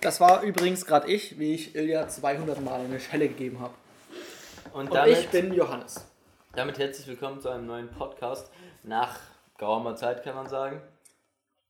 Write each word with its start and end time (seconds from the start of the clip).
Das 0.00 0.18
war 0.20 0.42
übrigens 0.42 0.86
gerade 0.86 1.10
ich, 1.12 1.38
wie 1.38 1.52
ich 1.54 1.74
Ilja 1.74 2.08
200 2.08 2.58
Mal 2.62 2.80
eine 2.80 2.98
Schelle 3.00 3.28
gegeben 3.28 3.60
habe. 3.60 3.74
Und 4.72 4.86
Und 4.86 4.94
damit, 4.94 5.18
ich 5.18 5.28
bin 5.28 5.52
Johannes. 5.52 6.06
damit 6.54 6.78
herzlich 6.78 7.06
willkommen 7.06 7.38
zu 7.40 7.50
einem 7.50 7.66
neuen 7.66 7.90
Podcast. 7.90 8.50
Nach 8.82 9.20
geraumer 9.58 9.94
Zeit 9.94 10.22
kann 10.24 10.34
man 10.34 10.48
sagen. 10.48 10.80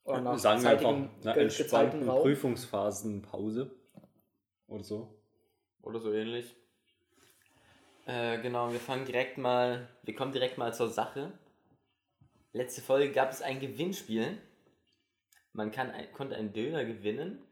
Oder 0.04 0.20
nach 0.20 0.38
Sagen 0.38 0.62
wir 0.62 0.70
einfach 0.70 0.94
ge- 1.34 1.42
entspannten. 1.42 2.06
Prüfungsphasenpause. 2.06 3.70
Oder 4.68 4.84
so. 4.84 5.12
Oder 5.82 5.98
so 5.98 6.12
ähnlich. 6.12 6.54
Äh, 8.06 8.38
genau, 8.38 8.72
wir 8.72 8.78
fangen 8.80 9.04
direkt 9.06 9.38
mal, 9.38 9.88
wir 10.04 10.14
kommen 10.14 10.30
direkt 10.30 10.56
mal 10.56 10.72
zur 10.72 10.88
Sache. 10.88 11.32
Letzte 12.52 12.80
Folge 12.80 13.10
gab 13.10 13.30
es 13.32 13.42
ein 13.42 13.58
Gewinnspiel. 13.58 14.38
Man 15.52 15.70
kann 15.70 15.90
ein, 15.90 16.10
konnte 16.12 16.34
einen 16.36 16.52
Döner 16.52 16.84
gewinnen. 16.84 17.42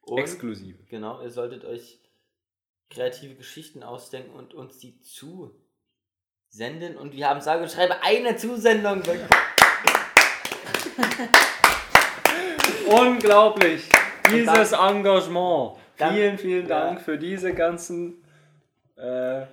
Und, 0.00 0.18
Exklusiv. 0.18 0.76
Genau, 0.88 1.20
ihr 1.22 1.30
solltet 1.30 1.64
euch 1.64 2.00
kreative 2.90 3.34
Geschichten 3.34 3.82
ausdenken 3.82 4.30
und 4.34 4.52
uns 4.54 4.78
die 4.78 5.00
zusenden. 5.00 5.56
Und 6.96 7.12
wir 7.14 7.28
haben 7.28 7.40
sage 7.40 7.62
und 7.62 7.70
schreibe 7.70 8.02
eine 8.02 8.36
Zusendung. 8.36 9.02
Unglaublich! 12.88 13.88
Dieses 14.30 14.72
Engagement. 14.72 15.76
Dann- 15.98 16.14
vielen, 16.14 16.38
vielen 16.38 16.68
Ja. 16.68 16.86
Dank 16.86 17.00
für 17.00 17.18
diese 17.18 17.54
ganzen 17.54 18.22
äh, 18.96 19.46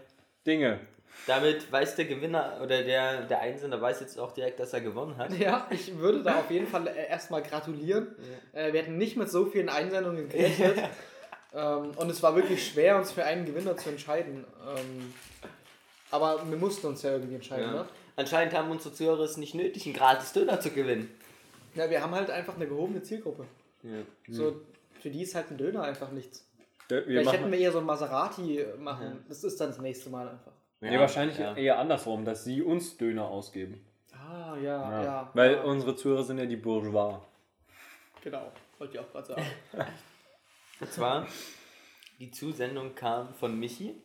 Dinge. 0.45 0.79
Damit 1.27 1.71
weiß 1.71 1.95
der 1.95 2.05
Gewinner 2.05 2.59
oder 2.63 2.83
der, 2.83 3.23
der 3.23 3.41
Einsender 3.41 3.79
weiß 3.79 3.99
jetzt 3.99 4.19
auch 4.19 4.31
direkt, 4.31 4.59
dass 4.59 4.73
er 4.73 4.81
gewonnen 4.81 5.17
hat. 5.17 5.37
Ja, 5.37 5.67
ich 5.69 5.97
würde 5.97 6.23
da 6.23 6.35
auf 6.39 6.49
jeden 6.49 6.67
Fall 6.67 6.87
äh, 6.87 7.07
erstmal 7.07 7.43
gratulieren. 7.43 8.15
Äh, 8.53 8.73
wir 8.73 8.81
hätten 8.81 8.97
nicht 8.97 9.15
mit 9.17 9.29
so 9.29 9.45
vielen 9.45 9.69
Einsendungen 9.69 10.27
gerechnet. 10.29 10.77
ähm, 11.53 11.91
und 11.95 12.09
es 12.09 12.23
war 12.23 12.35
wirklich 12.35 12.65
schwer, 12.67 12.97
uns 12.97 13.11
für 13.11 13.23
einen 13.23 13.45
Gewinner 13.45 13.77
zu 13.77 13.89
entscheiden. 13.89 14.45
Ähm, 14.67 15.13
aber 16.11 16.49
wir 16.49 16.57
mussten 16.57 16.87
uns 16.87 17.03
ja 17.03 17.11
irgendwie 17.11 17.35
entscheiden, 17.35 17.65
Ja. 17.65 17.83
ne? 17.83 17.85
Anscheinend 18.15 18.53
haben 18.53 18.69
unsere 18.69 18.93
Zuhörer 18.93 19.21
es 19.23 19.37
nicht 19.37 19.55
nötig, 19.55 19.85
einen 19.85 19.95
gratis 19.95 20.33
Döner 20.33 20.59
zu 20.59 20.71
gewinnen. 20.71 21.09
Ja, 21.75 21.89
wir 21.89 22.01
haben 22.01 22.13
halt 22.13 22.29
einfach 22.29 22.55
eine 22.55 22.67
gehobene 22.67 23.01
Zielgruppe. 23.01 23.45
Ja. 23.83 23.99
So, 24.27 24.59
für 24.99 25.09
die 25.09 25.21
ist 25.21 25.35
halt 25.35 25.51
ein 25.51 25.57
Döner 25.57 25.83
einfach 25.83 26.11
nichts. 26.11 26.45
Wir 26.89 27.03
Vielleicht 27.03 27.31
hätten 27.31 27.51
wir 27.51 27.59
eher 27.59 27.71
so 27.71 27.77
ein 27.77 27.85
Maserati 27.85 28.65
machen. 28.79 29.05
Ja. 29.05 29.17
Das 29.29 29.43
ist 29.43 29.61
dann 29.61 29.69
das 29.69 29.79
nächste 29.79 30.09
Mal 30.09 30.27
einfach. 30.27 30.51
Nee, 30.81 30.99
wahrscheinlich 30.99 31.37
ja. 31.37 31.55
eher 31.55 31.79
andersrum, 31.79 32.25
dass 32.25 32.43
sie 32.43 32.61
uns 32.61 32.97
Döner 32.97 33.27
ausgeben. 33.27 33.85
Ah, 34.13 34.55
ja, 34.57 35.03
ja. 35.03 35.29
Weil 35.33 35.53
ja, 35.53 35.63
unsere 35.63 35.95
Zuhörer 35.95 36.23
sind 36.23 36.37
ja 36.37 36.45
die 36.45 36.55
Bourgeois. 36.55 37.19
Genau, 38.23 38.51
wollte 38.77 38.93
ich 38.93 38.99
auch 38.99 39.11
gerade 39.11 39.27
sagen. 39.27 39.45
Und 40.79 40.91
zwar, 40.91 41.27
die 42.19 42.31
Zusendung 42.31 42.95
kam 42.95 43.33
von 43.33 43.59
Michi 43.59 44.01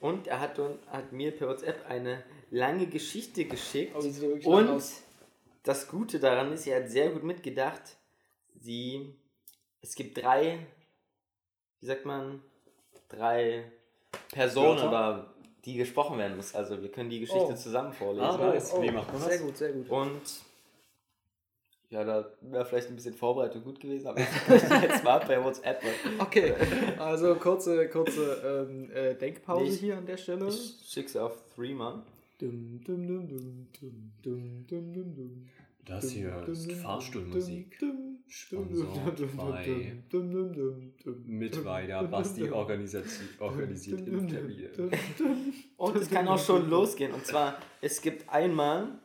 und 0.00 0.26
er 0.26 0.40
hat, 0.40 0.58
hat 0.88 1.12
mir 1.12 1.30
per 1.30 1.48
WhatsApp 1.48 1.88
eine 1.88 2.22
lange 2.50 2.86
Geschichte 2.86 3.44
geschickt. 3.44 3.94
Ja 3.94 4.28
lang 4.28 4.42
Und 4.44 4.70
aus. 4.70 5.02
das 5.62 5.88
Gute 5.88 6.18
daran 6.18 6.52
ist, 6.52 6.66
er 6.66 6.82
hat 6.82 6.90
sehr 6.90 7.10
gut 7.10 7.22
mitgedacht. 7.22 7.96
Sie, 8.54 9.14
es 9.80 9.94
gibt 9.94 10.18
drei, 10.18 10.66
wie 11.80 11.86
sagt 11.86 12.04
man, 12.04 12.42
drei 13.08 13.70
Personen, 14.32 14.80
Wörter? 14.80 15.34
die 15.66 15.76
gesprochen 15.76 16.16
werden 16.16 16.36
muss. 16.36 16.54
Also 16.54 16.80
wir 16.80 16.90
können 16.90 17.10
die 17.10 17.20
Geschichte 17.20 17.48
oh. 17.50 17.54
zusammen 17.54 17.92
vorlesen. 17.92 18.24
Ah, 18.24 18.36
nice. 18.38 18.72
oh, 18.72 18.80
Wie 18.80 18.90
macht 18.90 19.12
man 19.12 19.20
das? 19.20 19.28
Sehr 19.28 19.38
gut, 19.40 19.56
sehr 19.56 19.72
gut. 19.72 19.90
Und 19.90 20.22
ja, 21.90 22.04
da 22.04 22.24
wäre 22.40 22.64
vielleicht 22.64 22.88
ein 22.88 22.96
bisschen 22.96 23.14
Vorbereitung 23.14 23.62
gut 23.62 23.80
gewesen, 23.80 24.06
aber 24.06 24.20
jetzt 24.80 25.04
mal 25.04 25.18
bei 25.18 25.42
WhatsApp. 25.42 25.82
Ne? 25.82 25.90
Okay, 26.18 26.54
also 26.98 27.34
kurze, 27.34 27.88
kurze 27.88 28.66
ähm, 28.68 28.90
äh, 28.92 29.14
Denkpause 29.14 29.64
nee, 29.64 29.76
hier 29.76 29.98
an 29.98 30.06
der 30.06 30.16
Stelle. 30.16 30.48
Ich 30.48 30.78
schick's 30.86 31.16
auf 31.16 31.36
Three, 31.54 31.74
Mann. 31.74 32.02
Dum, 32.38 32.80
dum, 32.84 33.06
dum, 33.06 33.28
dum, 33.28 33.68
dum, 33.80 34.12
dum, 34.22 34.92
dum, 34.92 35.14
dum. 35.14 35.48
Das 35.86 36.10
hier 36.10 36.46
ist 36.48 36.70
Fahrstuhlmusik. 36.72 37.78
Sponsor 38.28 38.86
bei 39.36 40.02
dum, 40.10 40.30
dum, 40.32 40.52
dum, 40.52 40.52
dum, 40.52 40.92
dum, 41.04 41.22
Mit 41.26 41.54
dum, 41.54 41.64
weiter 41.64 42.00
dum, 42.00 42.10
Basti 42.10 42.50
organisiert 42.50 43.06
dum. 43.38 44.90
Und 45.76 45.96
es 45.96 46.10
kann 46.10 46.26
auch 46.26 46.44
schon 46.44 46.68
losgehen. 46.68 47.12
Und 47.12 47.24
zwar, 47.24 47.56
es 47.80 48.02
gibt 48.02 48.28
einmal, 48.28 48.98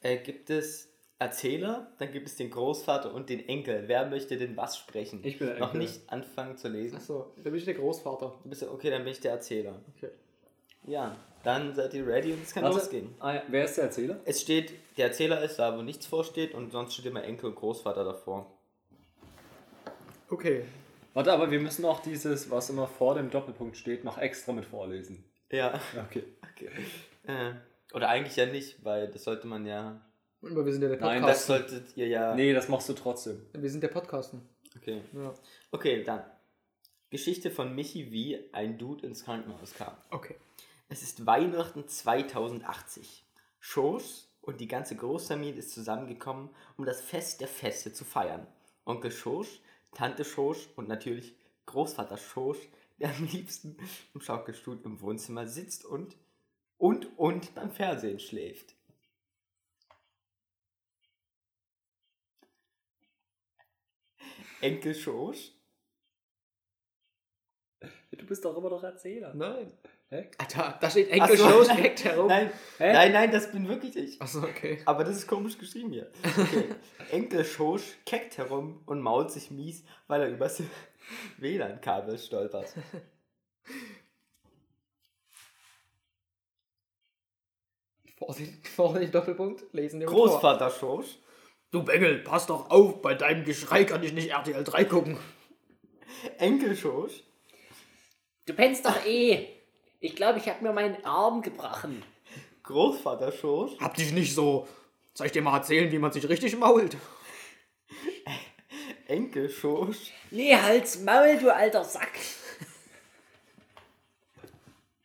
äh, 0.00 0.16
gibt 0.16 0.48
es 0.48 0.88
Erzähler, 1.18 1.92
dann 1.98 2.10
gibt 2.10 2.28
es 2.28 2.36
den 2.36 2.48
Großvater 2.48 3.12
und 3.12 3.28
den 3.28 3.46
Enkel. 3.46 3.84
Wer 3.86 4.08
möchte 4.08 4.38
denn 4.38 4.56
was 4.56 4.78
sprechen? 4.78 5.20
Ich 5.24 5.38
bin 5.38 5.48
der 5.48 5.58
Noch 5.58 5.74
Enkel. 5.74 5.82
nicht 5.82 6.10
anfangen 6.10 6.56
zu 6.56 6.68
lesen. 6.68 6.96
Achso, 6.96 7.34
da 7.36 7.50
bin 7.50 7.56
ich 7.56 7.64
der 7.66 7.74
Großvater. 7.74 8.38
Du 8.42 8.48
bist 8.48 8.62
ja, 8.62 8.70
okay, 8.70 8.88
dann 8.88 9.02
bin 9.02 9.12
ich 9.12 9.20
der 9.20 9.32
Erzähler. 9.32 9.82
Okay. 9.94 10.10
Ja, 10.88 11.16
dann 11.44 11.74
seid 11.74 11.94
ihr 11.94 12.06
ready 12.06 12.32
und 12.32 12.42
es 12.42 12.52
kann 12.54 12.64
Warte. 12.64 12.78
losgehen. 12.78 13.14
Ah. 13.20 13.40
Wer 13.48 13.64
ist 13.64 13.76
der 13.76 13.84
Erzähler? 13.84 14.20
Es 14.24 14.40
steht, 14.40 14.72
der 14.96 15.06
Erzähler 15.06 15.42
ist 15.42 15.58
da, 15.58 15.76
wo 15.76 15.82
nichts 15.82 16.06
vorsteht 16.06 16.54
und 16.54 16.72
sonst 16.72 16.94
steht 16.94 17.06
immer 17.06 17.22
Enkel 17.22 17.46
und 17.50 17.56
Großvater 17.56 18.04
davor. 18.04 18.50
Okay. 20.30 20.64
Warte, 21.14 21.32
aber 21.32 21.50
wir 21.50 21.60
müssen 21.60 21.84
auch 21.84 22.00
dieses, 22.00 22.50
was 22.50 22.70
immer 22.70 22.86
vor 22.86 23.14
dem 23.14 23.30
Doppelpunkt 23.30 23.76
steht, 23.76 24.04
noch 24.04 24.18
extra 24.18 24.52
mit 24.52 24.64
vorlesen. 24.64 25.24
Ja. 25.50 25.80
Okay. 26.06 26.24
Okay. 26.52 26.68
Äh, 27.26 27.52
oder 27.94 28.08
eigentlich 28.08 28.36
ja 28.36 28.46
nicht, 28.46 28.84
weil 28.84 29.08
das 29.08 29.24
sollte 29.24 29.46
man 29.46 29.66
ja. 29.66 30.00
Aber 30.42 30.64
wir 30.64 30.72
sind 30.72 30.82
ja 30.82 30.88
der 30.88 31.00
Nein, 31.00 31.22
Das 31.22 31.46
Podcast. 31.46 31.70
solltet 31.70 31.96
ihr 31.96 32.06
ja. 32.08 32.34
Nee, 32.34 32.52
das 32.52 32.68
machst 32.68 32.88
du 32.88 32.92
trotzdem. 32.92 33.44
Wir 33.52 33.70
sind 33.70 33.82
der 33.82 33.88
Podcasten. 33.88 34.42
Okay. 34.76 35.00
Ja. 35.12 35.34
Okay, 35.70 36.02
dann. 36.04 36.22
Geschichte 37.10 37.50
von 37.50 37.74
Michi, 37.74 38.12
wie 38.12 38.38
ein 38.52 38.76
Dude 38.78 39.06
ins 39.06 39.24
Krankenhaus 39.24 39.74
kam. 39.74 39.94
Okay. 40.10 40.36
Es 40.90 41.02
ist 41.02 41.26
Weihnachten 41.26 41.86
2080. 41.86 43.22
Schoß 43.60 44.32
und 44.40 44.58
die 44.58 44.68
ganze 44.68 44.96
Großfamilie 44.96 45.58
ist 45.58 45.72
zusammengekommen, 45.72 46.48
um 46.78 46.86
das 46.86 47.02
Fest 47.02 47.42
der 47.42 47.48
Feste 47.48 47.92
zu 47.92 48.06
feiern. 48.06 48.46
Onkel 48.86 49.10
Schosch, 49.10 49.60
Tante 49.92 50.24
Schosch 50.24 50.66
und 50.76 50.88
natürlich 50.88 51.36
Großvater 51.66 52.16
Schosch, 52.16 52.70
der 52.98 53.10
am 53.14 53.26
liebsten 53.26 53.76
im 54.14 54.22
Schaukelstuhl 54.22 54.80
im 54.82 55.02
Wohnzimmer 55.02 55.46
sitzt 55.46 55.84
und 55.84 56.16
und 56.78 57.18
und 57.18 57.54
beim 57.54 57.70
Fernsehen 57.70 58.18
schläft. 58.18 58.74
Enkel 64.62 64.94
Schosch? 64.94 65.52
Du 68.18 68.26
bist 68.26 68.44
doch 68.44 68.56
immer 68.56 68.70
noch 68.70 68.82
Erzähler. 68.82 69.32
Nein. 69.34 69.72
Hä? 70.10 70.30
Alter, 70.38 70.78
da 70.80 70.90
steht 70.90 71.10
Enkel 71.10 71.36
so. 71.36 71.62
Direkt 71.64 72.04
herum. 72.04 72.28
Nein, 72.28 72.50
Hä? 72.78 72.92
nein, 72.92 73.12
nein, 73.12 73.30
das 73.30 73.52
bin 73.52 73.68
wirklich 73.68 73.96
ich. 73.96 74.20
Achso, 74.20 74.42
okay. 74.42 74.80
Aber 74.86 75.04
das 75.04 75.16
ist 75.16 75.26
komisch 75.26 75.58
geschrieben 75.58 75.92
hier. 75.92 76.10
Okay. 76.24 76.64
Enkel 77.10 77.44
Schosch 77.44 77.98
keckt 78.06 78.38
herum 78.38 78.82
und 78.86 79.00
mault 79.00 79.30
sich 79.30 79.50
mies, 79.50 79.84
weil 80.06 80.22
er 80.22 80.28
übers 80.30 80.62
WLAN-Kabel 81.38 82.18
stolpert. 82.18 82.74
Vorsicht, 88.16 88.66
Vorsicht, 88.76 89.14
Doppelpunkt. 89.14 89.64
Lesen 89.72 90.00
wir. 90.00 90.06
Großvater 90.06 90.70
Schosch, 90.70 91.18
Du 91.70 91.82
Bengel, 91.82 92.20
pass 92.20 92.46
doch 92.46 92.70
auf, 92.70 93.02
bei 93.02 93.14
deinem 93.14 93.44
Geschrei 93.44 93.84
kann 93.84 94.02
ich 94.02 94.14
nicht 94.14 94.30
RTL 94.30 94.64
3 94.64 94.84
gucken. 94.86 95.18
Enkel 96.38 96.74
Schosch, 96.74 97.22
Du 98.48 98.54
pennst 98.54 98.86
doch 98.86 99.04
eh. 99.04 99.46
Ich 100.00 100.16
glaube, 100.16 100.38
ich 100.38 100.48
habe 100.48 100.64
mir 100.64 100.72
meinen 100.72 101.04
Arm 101.04 101.42
gebrochen. 101.42 102.02
Großvater 102.62 103.30
Schosch, 103.30 103.72
Hab 103.78 103.94
dich 103.94 104.10
nicht 104.10 104.34
so. 104.34 104.66
Soll 105.12 105.26
ich 105.26 105.32
dir 105.32 105.42
mal 105.42 105.58
erzählen, 105.58 105.92
wie 105.92 105.98
man 105.98 106.12
sich 106.12 106.26
richtig 106.26 106.56
mault? 106.56 106.96
Enkel 109.06 109.50
Schosch, 109.50 110.12
Nee, 110.30 110.56
halt's 110.56 110.98
Maul, 111.00 111.36
du 111.38 111.54
alter 111.54 111.84
Sack. 111.84 112.12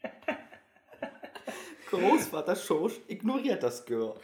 Großvater 1.89 2.55
Schosch 2.55 2.93
ignoriert 3.09 3.61
das 3.61 3.85
Gehör. 3.85 4.15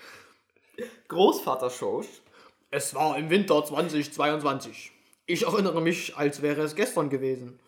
Großvater 1.10 1.70
Schosch, 1.70 2.08
Es 2.72 2.96
war 2.96 3.18
im 3.18 3.30
Winter 3.30 3.66
2022. 3.66 4.94
Ich 5.26 5.44
erinnere 5.44 5.82
mich, 5.82 6.16
als 6.16 6.42
wäre 6.42 6.62
es 6.62 6.76
gestern 6.76 7.10
gewesen. 7.10 7.60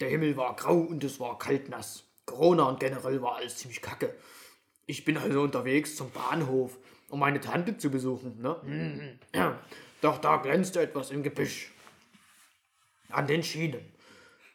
Der 0.00 0.08
Himmel 0.08 0.36
war 0.36 0.56
grau 0.56 0.78
und 0.78 1.04
es 1.04 1.20
war 1.20 1.38
kaltnass. 1.38 2.04
Corona 2.24 2.64
und 2.64 2.80
generell 2.80 3.20
war 3.22 3.36
alles 3.36 3.58
ziemlich 3.58 3.82
kacke. 3.82 4.14
Ich 4.86 5.04
bin 5.04 5.16
also 5.18 5.42
unterwegs 5.42 5.96
zum 5.96 6.10
Bahnhof, 6.10 6.78
um 7.08 7.20
meine 7.20 7.40
Tante 7.40 7.76
zu 7.76 7.90
besuchen. 7.90 8.40
Ne? 8.40 9.18
Doch 10.00 10.18
da 10.18 10.36
glänzte 10.36 10.80
etwas 10.80 11.10
im 11.10 11.22
Gebüsch. 11.22 11.70
An 13.10 13.26
den 13.26 13.42
Schienen. 13.42 13.92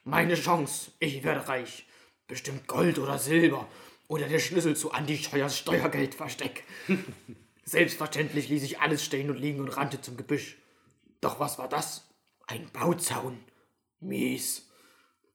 Meine 0.03 0.35
Chance, 0.35 0.91
ich 0.99 1.23
werde 1.23 1.47
reich. 1.47 1.85
Bestimmt 2.27 2.67
Gold 2.67 2.97
oder 2.97 3.19
Silber. 3.19 3.67
Oder 4.07 4.27
der 4.27 4.39
Schlüssel 4.39 4.75
zu 4.75 4.91
Andi 4.91 5.17
Scheuers 5.17 5.57
Steuergeldversteck. 5.57 6.63
Selbstverständlich 7.65 8.49
ließ 8.49 8.63
ich 8.63 8.79
alles 8.79 9.03
stehen 9.03 9.29
und 9.29 9.37
liegen 9.37 9.59
und 9.59 9.69
rannte 9.69 10.01
zum 10.01 10.17
Gebüsch. 10.17 10.57
Doch 11.21 11.39
was 11.39 11.57
war 11.57 11.67
das? 11.67 12.07
Ein 12.47 12.69
Bauzaun. 12.71 13.43
Mies. 13.99 14.64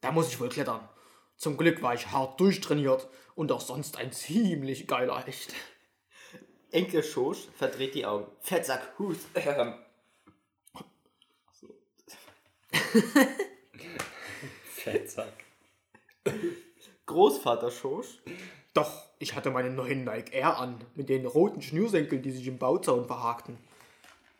Da 0.01 0.13
muss 0.13 0.29
ich 0.29 0.41
wohl 0.41 0.49
klettern. 0.49 0.89
Zum 1.37 1.57
Glück 1.57 1.83
war 1.83 1.95
ich 1.95 2.11
hart 2.11 2.39
durchtrainiert 2.41 3.09
und 3.35 3.53
auch 3.53 3.61
sonst 3.61 3.97
ein 3.97 4.13
ziemlich 4.13 4.87
geiler 4.87 5.25
Hecht. 5.25 5.55
Enkel 6.71 7.03
Schosch 7.03 7.49
verdreht 7.57 7.95
die 7.95 8.07
Augen. 8.07 8.27
Fettsack, 8.41 8.99
Hus. 8.99 9.17
Ähm. 9.35 9.75
Fettsack. 14.65 15.33
Großvater 17.07 17.71
Schosch. 17.71 18.19
Doch, 18.73 19.07
ich 19.19 19.35
hatte 19.35 19.51
meinen 19.51 19.75
neuen 19.75 20.05
Nike 20.05 20.33
Air 20.33 20.59
an, 20.59 20.85
mit 20.95 21.09
den 21.09 21.27
roten 21.27 21.61
Schnürsenkeln, 21.61 22.23
die 22.23 22.31
sich 22.31 22.47
im 22.47 22.59
Bauzaun 22.59 23.07
verhakten. 23.07 23.59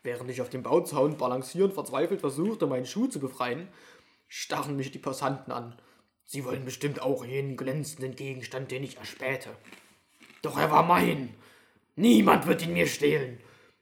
Während 0.03 0.29
ich 0.31 0.41
auf 0.41 0.49
dem 0.49 0.63
Bauzaun 0.63 1.17
balancierend 1.17 1.73
verzweifelt 1.73 2.21
versuchte, 2.21 2.65
meinen 2.65 2.85
Schuh 2.85 3.07
zu 3.07 3.19
befreien, 3.19 3.67
starren 4.33 4.77
mich 4.77 4.91
die 4.91 4.99
Passanten 4.99 5.51
an. 5.51 5.75
Sie 6.23 6.45
wollen 6.45 6.63
bestimmt 6.63 7.01
auch 7.01 7.25
jenen 7.25 7.57
glänzenden 7.57 8.15
Gegenstand, 8.15 8.71
den 8.71 8.81
ich 8.81 8.95
erspähte. 8.95 9.49
Doch 10.41 10.57
er 10.57 10.71
war 10.71 10.83
mein. 10.83 11.35
Niemand 11.97 12.47
wird 12.47 12.61
ihn 12.61 12.71
mir 12.71 12.87
stehlen. 12.87 13.41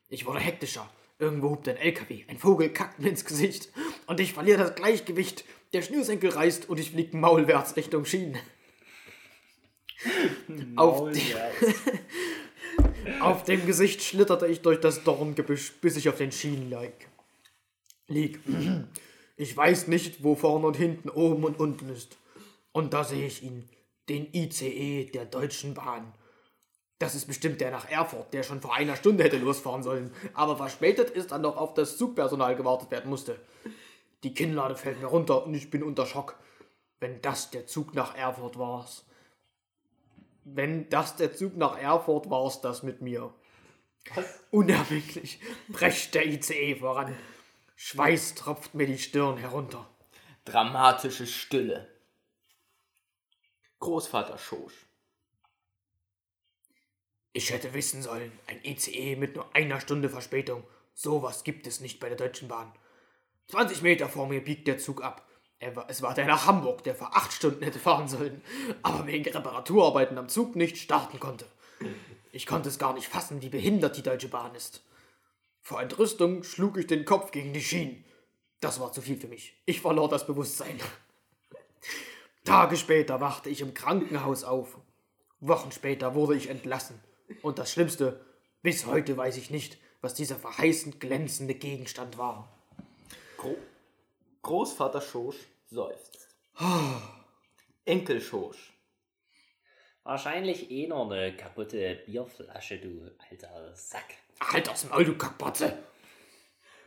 Ich 0.10 0.26
wurde 0.26 0.40
hektischer. 0.40 0.90
Irgendwo 1.20 1.52
hupt 1.52 1.68
ein 1.68 1.78
LKW, 1.78 2.24
ein 2.28 2.40
Vogel 2.40 2.70
kackt 2.70 3.00
mir 3.00 3.10
ins 3.10 3.26
Gesicht 3.26 3.70
und 4.08 4.20
ich 4.20 4.34
verliere 4.34 4.58
das 4.58 4.74
Gleichgewicht. 4.74 5.44
Der 5.74 5.84
Schnürsenkel 5.84 6.32
reißt 6.32 6.68
und 6.68 6.80
ich 6.80 6.92
fliege 6.92 7.16
maulwärts 7.16 7.76
Richtung 7.76 8.06
Schienen. 8.06 8.40
Auf, 10.78 11.12
die, 11.12 11.36
auf 13.20 13.44
dem 13.44 13.66
Gesicht 13.66 14.02
schlitterte 14.02 14.48
ich 14.48 14.62
durch 14.62 14.80
das 14.80 15.04
Dorngebüsch, 15.04 15.74
bis 15.82 15.98
ich 15.98 16.08
auf 16.10 16.18
den 16.18 16.32
Schienen 16.32 16.70
lag. 16.70 16.94
Lieg. 18.08 18.40
Ich 19.40 19.56
weiß 19.56 19.88
nicht, 19.88 20.22
wo 20.22 20.36
vorne 20.36 20.68
und 20.68 20.76
hinten, 20.76 21.10
oben 21.10 21.46
und 21.46 21.62
unten 21.62 21.88
ist. 21.88 22.18
Und 22.74 22.94
da 22.94 23.06
sehe 23.06 23.26
ich 23.26 23.42
ihn, 23.42 23.70
den 24.10 24.28
ICE 24.34 25.06
der 25.14 25.24
Deutschen 25.24 25.76
Bahn. 25.76 26.14
Das 26.98 27.16
ist 27.16 27.26
bestimmt 27.26 27.62
der 27.62 27.72
nach 27.72 27.90
Erfurt, 27.90 28.34
der 28.34 28.44
schon 28.44 28.60
vor 28.60 28.76
einer 28.76 28.98
Stunde 28.98 29.24
hätte 29.24 29.38
losfahren 29.38 29.82
sollen, 29.82 30.12
aber 30.34 30.58
verspätet 30.58 31.12
ist 31.12 31.32
dann 31.32 31.44
noch 31.44 31.56
auf 31.56 31.74
das 31.74 31.98
Zugpersonal 31.98 32.58
gewartet 32.58 32.92
werden 32.92 33.10
musste. 33.10 33.40
Die 34.24 34.34
Kinnlade 34.34 34.76
fällt 34.76 35.00
mir 35.00 35.08
runter 35.08 35.46
und 35.46 35.54
ich 35.54 35.70
bin 35.70 35.84
unter 35.84 36.06
Schock. 36.06 36.38
Wenn 37.00 37.22
das 37.22 37.50
der 37.50 37.66
Zug 37.66 37.94
nach 37.94 38.18
Erfurt 38.18 38.60
war's. 38.60 39.06
Wenn 40.44 40.90
das 40.90 41.16
der 41.16 41.34
Zug 41.34 41.56
nach 41.56 41.80
Erfurt 41.80 42.30
war's, 42.30 42.60
das 42.60 42.84
mit 42.84 43.02
mir. 43.02 43.34
Unerbittlich 44.52 45.40
prescht 45.72 46.14
der 46.14 46.28
ICE 46.28 46.76
voran. 46.76 47.16
Schweiß 47.82 48.36
tropft 48.36 48.76
mir 48.76 48.88
die 48.88 48.98
Stirn 48.98 49.38
herunter. 49.38 49.90
Dramatische 50.44 51.26
Stille. 51.26 51.88
Großvater 53.80 54.38
Schosch. 54.38 54.86
Ich 57.32 57.52
hätte 57.52 57.74
wissen 57.74 58.04
sollen, 58.04 58.38
ein 58.48 58.60
ICE 58.66 59.16
mit 59.16 59.38
nur 59.38 59.56
einer 59.56 59.80
Stunde 59.80 60.10
Verspätung. 60.10 60.66
Sowas 60.94 61.46
gibt 61.46 61.68
es 61.68 61.80
nicht 61.80 62.02
bei 62.02 62.10
der 62.10 62.18
Deutschen 62.18 62.50
Bahn. 62.50 62.74
20 63.48 63.82
Meter 63.82 64.10
vor 64.10 64.28
mir 64.28 64.44
biegt 64.44 64.68
der 64.68 64.78
Zug 64.78 65.02
ab. 65.02 65.26
War, 65.74 65.90
es 65.90 66.02
war 66.02 66.14
der 66.14 66.26
nach 66.26 66.48
Hamburg, 66.48 66.84
der 66.84 66.96
vor 66.96 67.16
acht 67.16 67.32
Stunden 67.32 67.64
hätte 67.64 67.80
fahren 67.80 68.10
sollen, 68.10 68.44
aber 68.84 69.08
wegen 69.08 69.24
Reparaturarbeiten 69.24 70.18
am 70.18 70.28
Zug 70.28 70.58
nicht 70.58 70.78
starten 70.80 71.22
konnte. 71.22 71.46
Ich 72.34 72.46
konnte 72.46 72.68
es 72.68 72.78
gar 72.78 72.94
nicht 72.94 73.08
fassen, 73.08 73.42
wie 73.42 73.50
behindert 73.50 73.96
die 73.96 74.04
Deutsche 74.04 74.28
Bahn 74.28 74.54
ist. 74.54 74.84
Vor 75.62 75.82
Entrüstung 75.82 76.44
schlug 76.44 76.78
ich 76.78 76.88
den 76.88 77.06
Kopf 77.06 77.32
gegen 77.32 77.54
die 77.54 77.62
Schienen. 77.62 78.04
Das 78.62 78.80
war 78.80 78.92
zu 78.92 79.02
viel 79.02 79.18
für 79.18 79.28
mich. 79.28 79.62
Ich 79.66 79.82
verlor 79.82 80.10
das 80.10 80.26
Bewusstsein. 80.26 80.80
Tage 82.44 82.78
später 82.78 83.22
wachte 83.22 83.50
ich 83.50 83.62
im 83.62 83.74
Krankenhaus 83.74 84.44
auf. 84.44 84.80
Wochen 85.40 85.72
später 85.72 86.16
wurde 86.16 86.36
ich 86.36 86.50
entlassen. 86.50 87.00
Und 87.42 87.60
das 87.60 87.72
Schlimmste, 87.72 88.26
bis 88.62 88.86
heute 88.86 89.16
weiß 89.16 89.38
ich 89.38 89.50
nicht, 89.50 89.78
was 90.02 90.14
dieser 90.14 90.36
verheißend 90.36 91.00
glänzende 91.00 91.56
Gegenstand 91.56 92.18
war. 92.18 92.50
Gro 93.38 93.56
Großvater 94.42 95.02
Schosch 95.02 95.38
seufzt. 95.70 96.30
Enkel 97.86 98.22
Schosch. 98.22 98.74
Wahrscheinlich 100.04 100.72
eh 100.72 100.88
noch 100.88 101.10
eine 101.12 101.36
kaputte 101.36 102.02
Bierflasche, 102.06 102.80
du 102.80 103.12
alter 103.30 103.76
Sack. 103.76 104.16
Halt 104.42 104.70
aufs 104.70 104.90
Maul, 104.90 105.06
du 105.06 105.18
Kackpatze! 105.18 105.78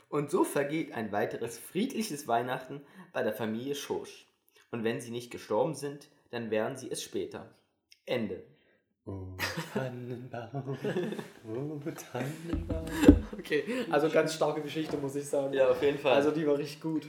Und 0.09 0.31
so 0.31 0.45
vergeht 0.45 0.93
ein 0.93 1.13
weiteres 1.13 1.59
friedliches 1.59 2.29
Weihnachten 2.29 2.85
bei 3.13 3.23
der 3.23 3.33
Familie 3.33 3.75
Schosch. 3.75 4.27
Und 4.71 4.85
wenn 4.85 5.01
sie 5.01 5.11
nicht 5.11 5.31
gestorben 5.31 5.75
sind, 5.75 6.09
dann 6.31 6.51
wären 6.51 6.77
sie 6.77 6.91
es 6.91 7.03
später. 7.03 7.55
Ende. 8.05 8.43
Oh, 9.05 9.37
Tannenbaum. 9.73 10.79
Oh, 11.49 11.81
Tannenbaum. 12.13 12.87
Okay, 13.33 13.65
also 13.91 14.09
ganz 14.09 14.35
starke 14.35 14.63
Geschichte, 14.63 14.97
muss 14.97 15.17
ich 15.17 15.27
sagen. 15.27 15.53
Ja, 15.55 15.69
auf 15.69 15.83
jeden 15.83 15.99
Fall. 15.99 16.15
Also 16.15 16.31
die 16.31 16.47
war 16.47 16.59
richtig 16.59 16.81
gut. 16.81 17.07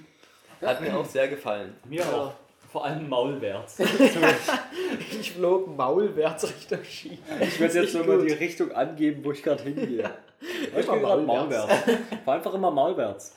hat 0.62 0.82
mir 0.82 0.98
auch 0.98 1.06
sehr 1.06 1.28
gefallen. 1.28 1.76
Mir 1.86 2.06
auch. 2.06 2.34
Vor 2.74 2.84
allem 2.86 3.08
maulwärts. 3.08 3.78
Ich 5.12 5.34
flog 5.34 5.68
maulwärts 5.78 6.48
Richtung 6.50 6.84
Ski. 6.84 7.20
Ich 7.40 7.60
werde 7.60 7.82
jetzt 7.82 7.94
nur 7.94 8.06
mal 8.06 8.26
die 8.26 8.34
Richtung 8.34 8.72
angeben, 8.72 9.24
wo 9.24 9.32
ich 9.32 9.44
gerade 9.44 9.62
hingehe. 9.64 10.10
Ich 10.42 10.86
Immer 10.88 10.96
maulwärts. 10.96 11.28
maulwärts. 11.28 12.26
War 12.26 12.36
einfach 12.36 12.54
immer 12.56 12.72
maulwärts. 12.72 13.36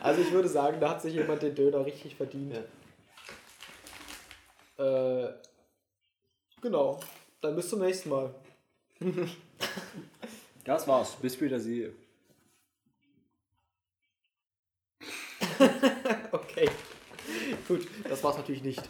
Also 0.00 0.20
ich 0.20 0.30
würde 0.30 0.48
sagen, 0.48 0.78
da 0.78 0.90
hat 0.90 1.02
sich 1.02 1.14
jemand 1.14 1.42
den 1.42 1.54
Döner 1.54 1.84
richtig 1.86 2.16
verdient. 2.16 2.56
Äh, 4.78 5.28
genau. 6.60 7.00
Dann 7.40 7.56
bis 7.56 7.70
zum 7.70 7.80
nächsten 7.80 8.10
Mal. 8.10 8.34
Das 10.64 10.86
war's. 10.86 11.16
Bis 11.16 11.32
später, 11.32 11.58
Sie. 11.58 11.90
Gut, 17.68 17.86
das 18.08 18.24
war's 18.24 18.38
natürlich 18.38 18.62
nicht. 18.62 18.82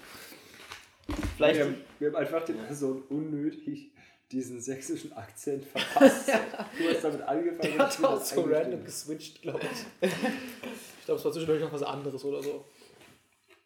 Vielleicht 1.37 1.59
Wir 1.59 1.65
haben, 1.65 1.77
wir 1.99 2.09
haben 2.09 2.17
einfach 2.17 2.45
den 2.45 2.59
Person 2.59 3.03
unnötig 3.09 3.91
diesen 4.31 4.61
sächsischen 4.61 5.13
Akzent 5.15 5.65
verpasst. 5.65 6.29
Du 6.79 6.89
hast 6.89 7.03
damit 7.03 7.23
angefangen. 7.23 7.61
Der 7.63 7.73
und 7.73 7.81
hat 7.81 8.05
auch 8.05 8.21
so 8.21 8.43
random 8.43 8.85
geswitcht, 8.85 9.43
glaube 9.43 9.61
ich. 9.63 10.09
Ich 10.11 11.05
glaube, 11.05 11.19
es 11.19 11.25
war 11.25 11.33
zwischendurch 11.33 11.63
noch 11.63 11.73
was 11.73 11.83
anderes 11.83 12.25
oder 12.25 12.43
so. 12.43 12.65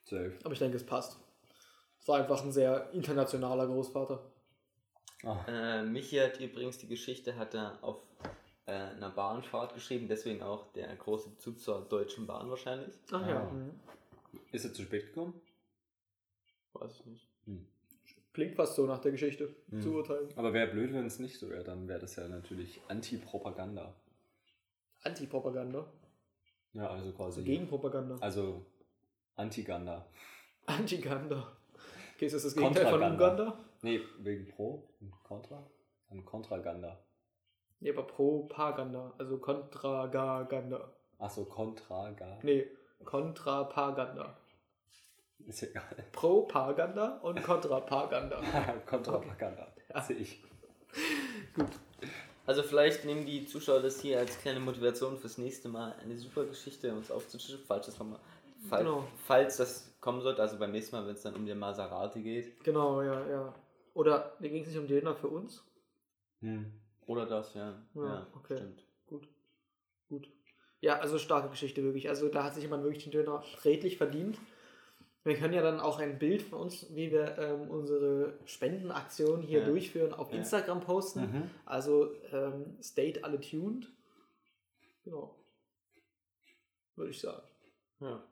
Safe. 0.05 0.33
Aber 0.45 0.53
ich 0.53 0.59
denke, 0.59 0.77
es 0.77 0.87
passt. 0.87 1.19
Es 2.01 2.09
war 2.09 2.19
einfach 2.21 2.43
ein 2.45 2.53
sehr 2.53 2.91
internationaler 2.93 3.67
Großvater. 3.67 4.21
Ah, 5.25 5.45
Äh, 5.49 5.83
Michi 5.83 6.17
hat 6.17 6.41
übrigens 6.41 6.79
die 6.79 6.89
Geschichte 6.89 7.37
hat 7.37 7.55
er 7.55 7.79
auf 7.83 7.99
äh, 8.67 8.73
einer 8.73 9.11
Bahnfahrt 9.11 9.75
geschrieben, 9.75 10.07
deswegen 10.09 10.43
auch 10.43 10.73
der 10.73 10.95
große 10.97 11.31
Bezug 11.31 11.61
zur 11.61 11.81
Deutschen 11.83 12.27
Bahn 12.27 12.49
wahrscheinlich. 12.51 12.95
Ach 13.11 13.27
ja. 13.27 13.41
Ah. 13.41 13.53
mhm. 13.53 13.71
Ist 14.53 14.65
er 14.65 14.73
zu 14.73 14.83
spät 14.83 15.07
gekommen? 15.09 15.41
Weiß 16.75 17.01
ich 17.01 17.07
nicht. 17.07 17.29
Klingt 18.33 18.55
fast 18.55 18.77
so 18.77 18.87
nach 18.87 18.99
der 18.99 19.13
Geschichte 19.13 19.55
Mhm. 19.69 19.83
zu 19.83 19.95
urteilen. 19.95 20.29
Aber 20.37 20.55
wäre 20.55 20.69
blöd, 20.69 20.93
wenn 20.95 21.05
es 21.05 21.19
nicht 21.19 21.39
so 21.39 21.51
wäre. 21.51 21.65
Dann 21.65 21.87
wäre 21.87 21.99
das 21.99 22.17
ja 22.17 22.27
natürlich 22.29 22.81
Anti-Propaganda. 22.89 23.95
Antipropaganda. 25.05 25.85
Ja, 26.73 26.89
also 26.89 27.13
quasi. 27.13 27.43
Gegenpropaganda. 27.43 28.17
Also 28.21 28.65
Antiganda. 29.37 30.07
Antiganda. 30.65 31.53
Okay, 32.15 32.27
ist 32.27 32.35
das 32.35 32.45
das 32.45 32.55
Gegenteil 32.55 32.87
von. 32.87 33.03
Uganda? 33.03 33.59
Nee, 33.83 34.01
wegen 34.21 34.47
Pro 34.49 34.89
und 35.01 35.13
Contra. 35.25 35.63
Dann 36.09 36.25
Kontraganda. 36.25 36.99
Nee, 37.81 37.91
aber 37.91 38.05
Propaganda. 38.05 39.13
Also 39.19 39.39
Kontragaganda. 39.39 40.93
Achso, 41.19 41.45
Kontraga. 41.45 42.39
Nee, 42.43 42.67
Kontrapaganda. 43.05 44.39
Ist 45.47 45.63
egal. 45.63 45.83
Propaganda 46.13 47.19
und 47.19 47.43
Kontrapaganda. 47.43 48.41
Kontrapaganda. 48.87 49.73
Sehe 50.07 50.17
ich. 50.17 50.43
Also 52.47 52.63
vielleicht 52.63 53.05
nehmen 53.05 53.25
die 53.25 53.45
Zuschauer 53.47 53.81
das 53.81 54.01
hier 54.01 54.19
als 54.19 54.39
kleine 54.39 54.61
Motivation 54.61 55.17
fürs 55.17 55.39
nächste 55.39 55.69
Mal 55.69 55.95
eine 56.03 56.17
super 56.19 56.45
Geschichte 56.45 56.93
uns 56.93 57.11
aufzutischen, 57.11 57.61
falls 57.67 57.87
das, 57.87 57.99
nochmal, 57.99 58.19
fall, 58.69 58.85
Genau. 58.85 59.07
falls 59.27 59.57
das 59.59 59.97
kommen 60.01 60.21
sollte, 60.23 60.43
also 60.43 60.59
beim 60.59 60.73
nächsten 60.73 60.97
Mal, 60.97 61.07
wenn 61.07 61.15
es 61.15 61.23
dann 61.23 61.35
um 61.37 61.47
den 61.47 61.59
Maserati 61.59 62.23
geht. 62.23 62.63
Genau, 62.65 63.01
ja, 63.03 63.27
ja. 63.29 63.55
Oder 63.95 64.35
mir 64.41 64.49
ging 64.51 64.63
es 64.63 64.69
nicht 64.69 64.79
um 64.79 64.89
Döner 64.89 65.15
für 65.15 65.29
uns? 65.29 65.65
Hm. 66.41 66.73
Oder 67.07 67.27
das, 67.27 67.55
ja. 67.55 67.81
Ja, 67.95 68.05
Ja, 68.05 68.27
okay. 68.35 68.57
stimmt. 68.57 68.87
Gut. 69.07 69.29
Gut. 70.09 70.29
Ja, 70.81 70.99
also 70.99 71.19
starke 71.19 71.49
Geschichte 71.49 71.83
wirklich. 71.85 72.09
Also 72.09 72.29
da 72.29 72.43
hat 72.45 72.55
sich 72.55 72.65
jemand 72.65 72.83
wirklich 72.83 73.05
den 73.05 73.13
Döner 73.13 73.45
redlich 73.65 73.99
verdient. 73.99 74.39
Wir 75.25 75.37
können 75.37 75.55
ja 75.55 75.62
dann 75.62 75.79
auch 75.79 76.00
ein 76.00 76.19
Bild 76.19 76.43
von 76.43 76.61
uns, 76.62 76.87
wie 76.95 77.12
wir 77.12 77.38
ähm, 77.38 77.71
unsere 77.71 78.35
Spendenaktion 78.45 79.41
hier 79.43 79.61
Ja. 79.61 79.67
durchführen, 79.67 80.12
auf 80.12 80.33
Ja. 80.33 80.38
Instagram 80.38 80.81
posten. 80.81 81.21
Mhm. 81.21 81.50
Also 81.64 82.11
ähm, 82.33 82.76
stayed 82.83 83.23
alle 83.23 83.41
tuned. 83.41 83.87
Genau. 85.05 85.35
Würde 86.97 87.11
ich 87.12 87.21
sagen. 87.21 87.43
Ja. 88.00 88.23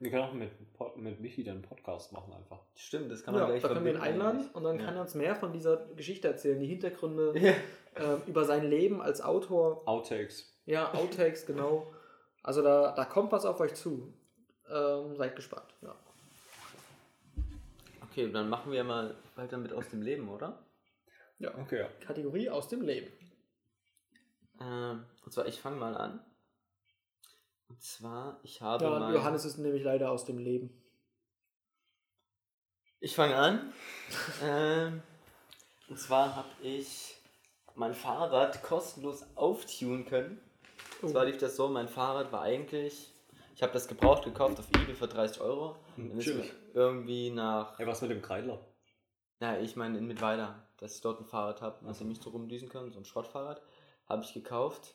Wir 0.00 0.10
können 0.10 0.22
auch 0.24 0.32
mit, 0.32 0.50
Pod- 0.72 0.96
mit 0.96 1.20
Michi 1.20 1.44
dann 1.44 1.54
einen 1.58 1.62
Podcast 1.62 2.12
machen 2.12 2.32
einfach. 2.32 2.58
Stimmt, 2.74 3.12
das 3.12 3.22
kann 3.22 3.34
man 3.34 3.44
Ja, 3.44 3.48
gleich 3.50 3.62
da 3.62 3.68
können 3.68 3.84
wir 3.84 3.92
ihn 3.92 4.00
einladen 4.00 4.38
eigentlich. 4.40 4.54
und 4.56 4.64
dann 4.64 4.80
Ja. 4.80 4.84
kann 4.86 4.96
er 4.96 5.02
uns 5.02 5.14
mehr 5.14 5.36
von 5.36 5.52
dieser 5.52 5.76
Geschichte 5.94 6.26
erzählen, 6.26 6.58
die 6.58 6.66
Hintergründe 6.66 7.34
Ja. 7.38 7.52
ähm, 7.96 8.22
über 8.26 8.44
sein 8.44 8.68
Leben 8.68 9.00
als 9.00 9.20
Autor. 9.20 9.86
Outtakes. 9.86 10.58
Ja, 10.66 10.92
Outtakes, 10.94 11.46
genau. 11.46 11.92
Also 12.42 12.62
da, 12.62 12.92
da 12.96 13.04
kommt 13.04 13.30
was 13.30 13.44
auf 13.46 13.60
euch 13.60 13.74
zu. 13.74 14.12
Ähm, 14.72 15.16
seid 15.16 15.36
gespannt. 15.36 15.74
Ja. 15.82 15.94
Okay, 18.10 18.30
dann 18.32 18.48
machen 18.48 18.72
wir 18.72 18.84
mal 18.84 19.14
weiter 19.36 19.58
mit 19.58 19.72
aus 19.72 19.88
dem 19.90 20.02
Leben, 20.02 20.28
oder? 20.28 20.64
Okay, 21.40 21.80
ja. 21.80 21.88
Kategorie 22.00 22.48
aus 22.48 22.68
dem 22.68 22.82
Leben. 22.82 23.12
Ähm, 24.60 25.04
und 25.24 25.32
zwar, 25.32 25.46
ich 25.46 25.60
fange 25.60 25.76
mal 25.76 25.96
an. 25.96 26.24
Und 27.68 27.82
zwar, 27.82 28.38
ich 28.44 28.60
habe 28.62 28.84
Ja, 28.84 28.98
mal... 28.98 29.14
Johannes 29.14 29.44
ist 29.44 29.58
nämlich 29.58 29.82
leider 29.82 30.10
aus 30.10 30.24
dem 30.24 30.38
Leben. 30.38 30.70
Ich 33.00 33.14
fange 33.16 33.34
an. 33.34 33.72
ähm, 34.42 35.02
und 35.88 35.98
zwar 35.98 36.36
habe 36.36 36.48
ich 36.62 37.16
mein 37.74 37.94
Fahrrad 37.94 38.62
kostenlos 38.62 39.24
auftunen 39.34 40.06
können. 40.06 40.40
Und 41.00 41.08
Oh. 41.08 41.12
zwar 41.12 41.24
lief 41.24 41.38
das 41.38 41.56
so, 41.56 41.68
mein 41.68 41.88
Fahrrad 41.88 42.30
war 42.30 42.42
eigentlich... 42.42 43.11
Ich 43.54 43.62
habe 43.62 43.72
das 43.72 43.88
gebraucht 43.88 44.24
gekauft 44.24 44.58
auf 44.58 44.68
Ebay 44.70 44.94
für 44.94 45.08
30 45.08 45.40
Euro. 45.40 45.76
Hm, 45.96 46.08
Dann 46.08 46.18
ist 46.18 46.34
mir 46.34 46.44
irgendwie 46.74 47.30
nach... 47.30 47.78
Ey, 47.78 47.86
was 47.86 48.02
mit 48.02 48.10
dem 48.10 48.22
Kreidler? 48.22 48.60
Na, 49.40 49.60
ich 49.60 49.76
meine 49.76 49.98
in 49.98 50.06
Mittweida, 50.06 50.66
dass 50.78 50.94
ich 50.94 51.00
dort 51.00 51.20
ein 51.20 51.26
Fahrrad 51.26 51.60
habe, 51.60 51.78
was 51.82 52.00
ich 52.00 52.06
nicht 52.06 52.22
so 52.22 52.30
rumdüsen 52.30 52.68
kann, 52.68 52.92
so 52.92 52.98
ein 52.98 53.04
Schrottfahrrad, 53.04 53.62
habe 54.08 54.22
ich 54.22 54.32
gekauft. 54.32 54.94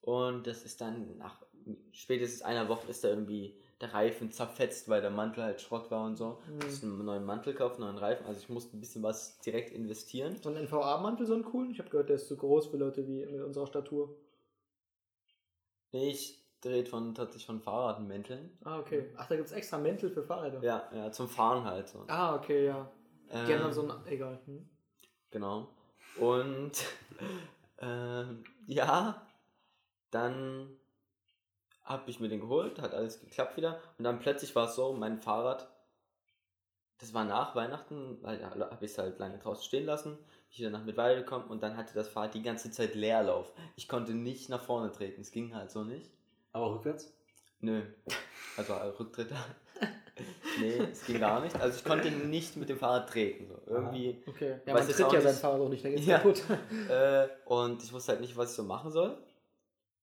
Und 0.00 0.46
das 0.46 0.62
ist 0.62 0.80
dann 0.80 1.16
nach 1.18 1.42
spätestens 1.92 2.42
einer 2.42 2.68
Woche 2.68 2.88
ist 2.88 3.04
da 3.04 3.08
irgendwie 3.08 3.58
der 3.80 3.94
Reifen 3.94 4.30
zerfetzt, 4.30 4.88
weil 4.88 5.00
der 5.00 5.10
Mantel 5.10 5.44
halt 5.44 5.60
Schrott 5.60 5.90
war 5.90 6.04
und 6.04 6.16
so. 6.16 6.38
Mhm. 6.46 6.58
Ich 6.58 6.64
musste 6.66 6.86
einen 6.86 7.04
neuen 7.04 7.24
Mantel 7.24 7.54
kaufen, 7.54 7.82
einen 7.82 7.94
neuen 7.94 8.04
Reifen. 8.04 8.26
Also 8.26 8.40
ich 8.40 8.48
musste 8.48 8.76
ein 8.76 8.80
bisschen 8.80 9.02
was 9.02 9.38
direkt 9.38 9.72
investieren. 9.72 10.36
So 10.42 10.50
ein 10.50 10.56
NVA-Mantel, 10.56 11.26
so 11.26 11.34
einen 11.34 11.44
coolen? 11.44 11.70
Ich 11.70 11.78
habe 11.78 11.90
gehört, 11.90 12.08
der 12.08 12.16
ist 12.16 12.28
zu 12.28 12.36
groß 12.36 12.66
für 12.68 12.76
Leute 12.76 13.06
wie 13.06 13.24
mit 13.26 13.40
unserer 13.42 13.66
Statur. 13.66 14.16
Nee, 15.92 16.10
ich 16.10 16.43
drehe 16.64 16.84
von 16.86 17.14
tatsächlich 17.14 17.46
von 17.46 17.60
Fahrradmänteln. 17.60 18.56
Ah, 18.64 18.78
okay. 18.78 19.10
Ach, 19.16 19.26
da 19.26 19.36
gibt 19.36 19.48
es 19.48 19.52
extra 19.52 19.78
Mäntel 19.78 20.10
für 20.10 20.22
Fahrräder. 20.22 20.62
Ja, 20.62 20.88
ja, 20.94 21.12
zum 21.12 21.28
Fahren 21.28 21.64
halt 21.64 21.88
so. 21.88 22.04
Ah, 22.08 22.34
okay, 22.34 22.66
ja. 22.66 22.90
Die 23.30 23.36
haben 23.36 23.50
Ähm, 23.50 23.60
dann 23.60 23.72
so 23.72 23.82
ein. 23.88 24.06
Egal. 24.06 24.38
Hm? 24.46 24.68
Genau. 25.30 25.68
Und 26.18 26.72
ähm, 27.78 28.44
ja, 28.66 29.26
dann 30.10 30.76
habe 31.82 32.10
ich 32.10 32.20
mir 32.20 32.28
den 32.28 32.40
geholt, 32.40 32.80
hat 32.80 32.94
alles 32.94 33.20
geklappt 33.20 33.56
wieder. 33.56 33.80
Und 33.98 34.04
dann 34.04 34.18
plötzlich 34.18 34.54
war 34.54 34.68
es 34.68 34.74
so, 34.74 34.92
mein 34.92 35.18
Fahrrad, 35.18 35.68
das 36.98 37.12
war 37.12 37.24
nach 37.24 37.54
Weihnachten, 37.54 38.18
weil 38.22 38.38
da 38.38 38.50
habe 38.50 38.84
ich 38.84 38.92
es 38.92 38.98
halt 38.98 39.18
lange 39.18 39.38
draußen 39.38 39.64
stehen 39.64 39.84
lassen. 39.84 40.16
Ich 40.50 40.58
bin 40.58 40.72
danach 40.72 40.86
mit 40.86 40.96
weitergekommen 40.96 41.48
und 41.48 41.62
dann 41.62 41.76
hatte 41.76 41.94
das 41.94 42.08
Fahrrad 42.08 42.34
die 42.34 42.42
ganze 42.42 42.70
Zeit 42.70 42.94
Leerlauf. 42.94 43.52
Ich 43.76 43.88
konnte 43.88 44.14
nicht 44.14 44.48
nach 44.48 44.62
vorne 44.62 44.92
treten, 44.92 45.20
es 45.20 45.32
ging 45.32 45.54
halt 45.54 45.70
so 45.70 45.82
nicht. 45.84 46.10
Aber 46.54 46.74
rückwärts? 46.76 47.12
Nö. 47.60 47.82
Also 48.56 48.72
äh, 48.74 48.86
Rücktritte. 48.86 49.34
nee, 50.60 50.76
es 50.92 51.04
ging 51.04 51.18
gar 51.18 51.40
nicht. 51.40 51.56
Also 51.60 51.76
ich 51.78 51.84
konnte 51.84 52.10
nicht 52.10 52.56
mit 52.56 52.68
dem 52.68 52.78
Fahrrad 52.78 53.10
treten. 53.10 53.48
So. 53.48 53.60
Irgendwie. 53.66 54.22
Okay. 54.26 54.60
Ja, 54.64 54.74
man 54.74 54.86
tritt 54.86 55.12
ja 55.12 55.20
sein 55.20 55.34
Fahrrad 55.34 55.60
auch 55.60 55.68
nicht, 55.68 55.84
dann 55.84 55.92
geht's 55.92 56.06
Ja. 56.06 56.18
kaputt. 56.18 56.42
Äh, 56.88 57.26
und 57.46 57.82
ich 57.82 57.92
wusste 57.92 58.12
halt 58.12 58.20
nicht, 58.20 58.36
was 58.36 58.50
ich 58.50 58.56
so 58.56 58.62
machen 58.62 58.92
soll. 58.92 59.18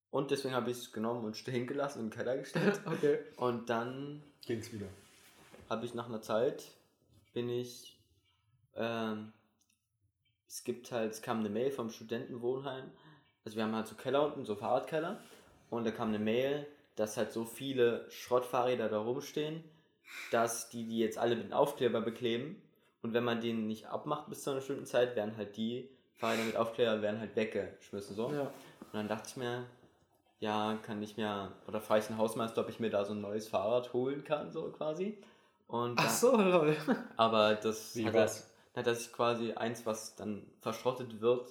Und 0.10 0.30
deswegen 0.32 0.54
habe 0.54 0.70
ich 0.72 0.78
es 0.78 0.92
genommen 0.92 1.24
und 1.24 1.38
stehen 1.38 1.66
gelassen 1.68 2.00
und 2.00 2.06
in 2.06 2.10
den 2.12 2.18
Keller 2.18 2.38
gestellt. 2.38 2.82
okay. 2.86 3.20
Und 3.38 3.70
dann 3.70 4.22
Ging's 4.46 4.74
wieder. 4.74 4.88
habe 5.70 5.86
ich 5.86 5.94
nach 5.94 6.08
einer 6.10 6.22
Zeit, 6.22 6.66
bin 7.34 7.48
ich, 7.48 7.98
ähm, 8.76 9.32
es 10.50 10.66
gibt 10.66 10.92
halt, 10.92 11.14
es 11.14 11.22
kam 11.22 11.40
eine 11.40 11.50
Mail 11.50 11.72
vom 11.72 11.90
Studentenwohnheim. 11.90 12.92
Also 13.46 13.56
wir 13.56 13.64
haben 13.64 13.74
halt 13.74 13.88
so 13.88 13.96
Keller 13.96 14.26
unten, 14.26 14.44
so 14.44 14.56
Fahrradkeller. 14.56 15.22
Und 15.72 15.86
da 15.86 15.92
kam 15.92 16.10
eine 16.10 16.20
Mail, 16.20 16.68
dass 16.96 17.18
halt 17.18 17.32
so 17.32 17.46
viele 17.46 18.06
Schrottfahrräder 18.12 18.90
da 18.90 19.00
rumstehen, 19.00 19.64
dass 20.30 20.70
die 20.70 20.86
die 20.86 21.00
jetzt 21.00 21.18
alle 21.18 21.36
mit 21.36 21.46
einem 21.46 21.54
Aufkleber 21.54 22.02
bekleben. 22.02 22.62
Und 23.02 23.14
wenn 23.14 23.24
man 23.24 23.40
den 23.42 23.66
nicht 23.68 23.88
abmacht 23.88 24.30
bis 24.30 24.44
zu 24.44 24.52
einer 24.52 24.60
bestimmten 24.60 24.86
Zeit, 24.86 25.16
werden 25.16 25.38
halt 25.38 25.56
die 25.58 25.90
Fahrräder 26.16 26.44
mit 26.44 26.58
Aufkleber 26.58 27.02
werden 27.02 27.20
halt 27.20 27.36
weggeschmissen. 27.36 28.16
So. 28.16 28.32
Ja. 28.32 28.42
Und 28.42 28.94
dann 28.94 29.08
dachte 29.08 29.30
ich 29.30 29.38
mir, 29.38 29.64
ja, 30.40 30.78
kann 30.84 31.02
ich 31.02 31.16
mir, 31.16 31.54
oder 31.68 31.80
frage 31.80 32.02
ich 32.02 32.08
den 32.08 32.18
Hausmeister, 32.18 32.62
ob 32.62 32.70
ich 32.70 32.82
mir 32.82 32.90
da 32.90 33.06
so 33.06 33.14
ein 33.14 33.22
neues 33.22 33.48
Fahrrad 33.48 33.94
holen 33.94 34.26
kann, 34.26 34.52
so 34.52 34.64
quasi. 34.72 35.18
Und 35.68 35.98
Ach 35.98 36.10
so, 36.10 36.36
lol. 36.36 36.76
aber 37.16 37.56
das 37.56 37.96
Wie 37.96 38.06
hat 38.06 38.14
das, 38.14 38.52
hat 38.76 38.88
das 38.88 39.06
ich 39.06 39.14
quasi 39.14 39.54
eins, 39.54 39.86
was 39.86 40.16
dann 40.18 40.46
verschrottet 40.60 41.22
wird, 41.22 41.48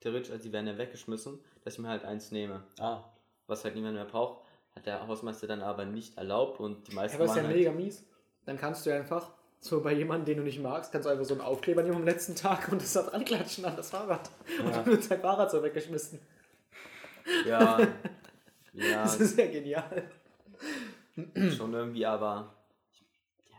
theoretisch, 0.00 0.30
also 0.30 0.42
die 0.42 0.52
werden 0.52 0.66
ja 0.66 0.78
weggeschmissen, 0.78 1.38
dass 1.62 1.74
ich 1.74 1.78
mir 1.78 1.88
halt 1.88 2.06
eins 2.06 2.30
nehme, 2.30 2.62
Ah. 2.78 3.04
Was 3.50 3.64
halt 3.64 3.74
niemand 3.74 3.94
mehr 3.94 4.04
braucht, 4.04 4.42
hat 4.74 4.86
der 4.86 5.06
Hausmeister 5.06 5.46
dann 5.46 5.62
aber 5.62 5.84
nicht 5.84 6.16
erlaubt 6.16 6.60
und 6.60 6.86
die 6.88 6.92
Ja, 6.92 6.96
meisten 6.96 7.16
aber 7.16 7.24
ist 7.24 7.36
ja 7.36 7.42
waren 7.42 7.52
mega 7.52 7.70
halt, 7.70 7.78
mies. 7.78 8.04
Dann 8.46 8.56
kannst 8.56 8.86
du 8.86 8.90
ja 8.90 8.96
einfach, 8.96 9.30
so 9.60 9.82
bei 9.82 9.92
jemandem, 9.92 10.26
den 10.26 10.36
du 10.38 10.42
nicht 10.44 10.60
magst, 10.60 10.92
kannst 10.92 11.06
du 11.06 11.10
einfach 11.10 11.24
so 11.24 11.34
einen 11.34 11.42
Aufkleber 11.42 11.82
nehmen 11.82 11.96
am 11.96 12.04
letzten 12.04 12.34
Tag 12.34 12.70
und 12.72 12.80
das 12.80 12.92
da 12.94 13.02
dran 13.02 13.24
klatschen 13.24 13.64
an 13.66 13.76
das 13.76 13.90
Fahrrad. 13.90 14.30
Und 14.64 14.74
dann 14.74 14.86
wird 14.86 15.04
sein 15.04 15.20
Fahrrad 15.20 15.50
so 15.50 15.62
weggeschmissen. 15.62 16.20
ja, 17.46 17.78
ja, 18.72 19.02
Das 19.02 19.20
ist 19.20 19.38
ja 19.38 19.46
genial. 19.46 20.10
schon 21.56 21.74
irgendwie, 21.74 22.06
aber 22.06 22.54
ja, 23.50 23.58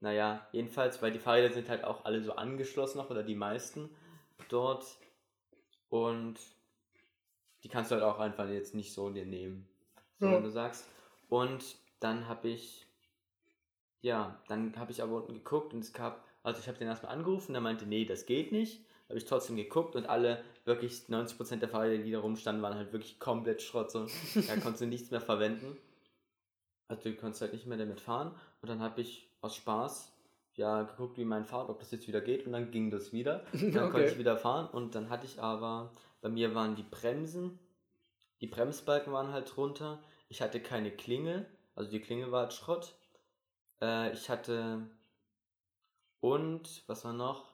naja, 0.00 0.46
jedenfalls, 0.52 1.00
weil 1.00 1.12
die 1.12 1.18
Fahrräder 1.18 1.52
sind 1.54 1.68
halt 1.68 1.84
auch 1.84 2.04
alle 2.04 2.22
so 2.22 2.32
angeschlossen 2.34 2.98
noch, 2.98 3.08
oder 3.10 3.22
die 3.22 3.34
meisten 3.34 3.88
dort 4.48 4.84
und 5.88 6.38
die 7.62 7.68
kannst 7.68 7.90
du 7.90 7.94
halt 7.96 8.04
auch 8.04 8.18
einfach 8.18 8.48
jetzt 8.48 8.74
nicht 8.74 8.92
so 8.92 9.10
dir 9.10 9.26
nehmen, 9.26 9.68
so 10.18 10.26
Ja. 10.26 10.32
wenn 10.36 10.42
du 10.44 10.50
sagst. 10.50 10.86
Und 11.28 11.64
dann 12.00 12.28
habe 12.28 12.48
ich, 12.48 12.86
ja, 14.00 14.40
dann 14.48 14.76
habe 14.76 14.92
ich 14.92 15.02
aber 15.02 15.16
unten 15.16 15.34
geguckt 15.34 15.74
und 15.74 15.80
es 15.80 15.92
gab, 15.92 16.24
also 16.42 16.60
ich 16.60 16.68
habe 16.68 16.78
den 16.78 16.88
erstmal 16.88 17.12
angerufen, 17.12 17.52
der 17.52 17.60
meinte, 17.60 17.86
nee, 17.86 18.04
das 18.04 18.26
geht 18.26 18.52
nicht. 18.52 18.84
Habe 19.08 19.18
ich 19.18 19.24
trotzdem 19.24 19.56
geguckt 19.56 19.96
und 19.96 20.06
alle, 20.06 20.44
wirklich 20.66 21.04
90% 21.08 21.56
der 21.56 21.68
Fahrräder, 21.70 22.02
die 22.04 22.10
da 22.10 22.20
rumstanden, 22.20 22.62
waren 22.62 22.74
halt 22.74 22.92
wirklich 22.92 23.18
komplett 23.18 23.62
Schrott. 23.62 23.90
So. 23.90 24.06
Da 24.46 24.54
konntest 24.62 24.82
du 24.82 24.86
nichts 24.86 25.10
mehr 25.10 25.22
verwenden. 25.22 25.78
Also 26.88 27.04
du 27.10 27.16
konntest 27.16 27.40
halt 27.40 27.54
nicht 27.54 27.66
mehr 27.66 27.78
damit 27.78 28.00
fahren. 28.00 28.34
Und 28.60 28.68
dann 28.68 28.80
habe 28.82 29.00
ich 29.00 29.30
aus 29.40 29.56
Spaß 29.56 30.12
ja 30.58 30.82
geguckt, 30.82 31.16
wie 31.16 31.24
mein 31.24 31.44
Fahrrad, 31.44 31.70
ob 31.70 31.78
das 31.78 31.90
jetzt 31.90 32.06
wieder 32.08 32.20
geht. 32.20 32.46
Und 32.46 32.52
dann 32.52 32.70
ging 32.70 32.90
das 32.90 33.12
wieder. 33.12 33.44
Dann 33.52 33.72
konnte 33.72 33.98
Okay. 33.98 34.08
ich 34.08 34.18
wieder 34.18 34.36
fahren. 34.36 34.68
Und 34.68 34.94
dann 34.94 35.08
hatte 35.10 35.26
ich 35.26 35.40
aber, 35.40 35.90
bei 36.20 36.28
mir 36.28 36.54
waren 36.54 36.74
die 36.74 36.82
Bremsen, 36.82 37.58
die 38.40 38.46
Bremsbalken 38.46 39.12
waren 39.12 39.32
halt 39.32 39.56
runter. 39.56 40.00
Ich 40.28 40.42
hatte 40.42 40.60
keine 40.60 40.90
Klinge. 40.90 41.46
Also 41.74 41.90
die 41.90 42.00
Klinge 42.00 42.30
war 42.30 42.42
halt 42.42 42.52
Schrott. 42.52 42.94
Äh, 43.80 44.12
ich 44.12 44.28
hatte 44.28 44.88
und 46.20 46.82
was 46.88 47.04
war 47.04 47.12
noch? 47.12 47.46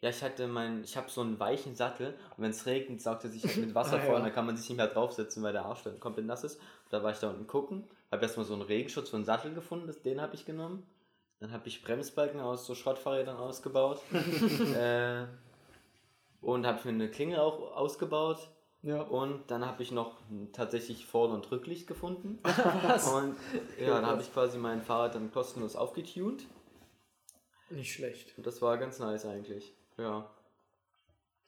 Ja, 0.00 0.08
ich 0.10 0.22
hatte 0.22 0.48
mein, 0.48 0.82
ich 0.82 0.96
habe 0.96 1.08
so 1.10 1.20
einen 1.20 1.38
weichen 1.38 1.76
Sattel 1.76 2.14
und 2.36 2.42
wenn 2.42 2.50
es 2.50 2.66
regnet, 2.66 3.00
saugt 3.00 3.22
er 3.24 3.30
sich 3.30 3.44
halt 3.44 3.58
mit 3.58 3.74
Wasser 3.74 3.96
Ah, 3.96 4.00
voll 4.00 4.10
ja. 4.12 4.16
und 4.16 4.24
dann 4.24 4.32
kann 4.32 4.46
man 4.46 4.56
sich 4.56 4.68
nicht 4.68 4.78
mehr 4.78 4.88
draufsetzen, 4.88 5.42
weil 5.42 5.52
der 5.52 5.64
Arsch 5.64 5.82
dann 5.84 6.00
komplett 6.00 6.26
nass 6.26 6.42
ist. 6.42 6.60
Da 6.90 7.02
war 7.04 7.12
ich 7.12 7.18
da 7.18 7.30
unten 7.30 7.46
gucken, 7.46 7.84
habe 8.10 8.22
erstmal 8.22 8.44
so 8.46 8.54
einen 8.54 8.62
Regenschutz 8.62 9.10
für 9.10 9.16
einen 9.16 9.24
Sattel 9.24 9.54
gefunden, 9.54 9.86
das, 9.86 10.02
den 10.02 10.20
habe 10.20 10.34
ich 10.34 10.44
genommen. 10.44 10.84
Dann 11.42 11.50
habe 11.50 11.66
ich 11.66 11.82
Bremsbalken 11.82 12.38
aus 12.38 12.66
so 12.66 12.76
Schrottfahrrädern 12.76 13.36
ausgebaut. 13.36 14.00
äh, 14.76 15.24
und 16.40 16.64
habe 16.64 16.80
mir 16.84 16.94
eine 16.94 17.10
Klinge 17.10 17.42
auch 17.42 17.76
ausgebaut. 17.76 18.48
Ja. 18.82 19.02
Und 19.02 19.50
dann 19.50 19.66
habe 19.66 19.82
ich 19.82 19.90
noch 19.90 20.18
tatsächlich 20.52 21.04
Vorder- 21.04 21.34
und 21.34 21.50
Rücklicht 21.50 21.88
gefunden. 21.88 22.38
Was? 22.44 23.08
Und 23.08 23.36
ja, 23.76 24.00
da 24.00 24.06
habe 24.06 24.22
ich 24.22 24.32
quasi 24.32 24.56
mein 24.56 24.82
Fahrrad 24.82 25.16
dann 25.16 25.32
kostenlos 25.32 25.74
aufgetunt. 25.74 26.44
Nicht 27.70 27.92
schlecht. 27.92 28.38
Und 28.38 28.46
das 28.46 28.62
war 28.62 28.78
ganz 28.78 29.00
nice 29.00 29.26
eigentlich. 29.26 29.74
Ja, 29.98 30.30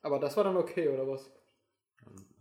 Aber 0.02 0.18
das 0.18 0.36
war 0.36 0.42
dann 0.42 0.56
okay, 0.56 0.88
oder 0.88 1.06
was? 1.06 1.30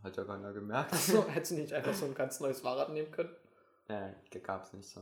hat 0.03 0.17
ja 0.17 0.23
keiner 0.23 0.53
gemerkt. 0.53 0.91
Achso, 0.91 1.23
hättest 1.29 1.51
du 1.51 1.55
nicht 1.55 1.73
einfach 1.73 1.93
so 1.93 2.05
ein 2.05 2.15
ganz 2.15 2.39
neues 2.39 2.61
Fahrrad 2.61 2.89
nehmen 2.89 3.11
können? 3.11 3.35
äh, 3.89 4.39
gab's 4.39 4.73
nicht 4.73 4.89
so. 4.89 5.01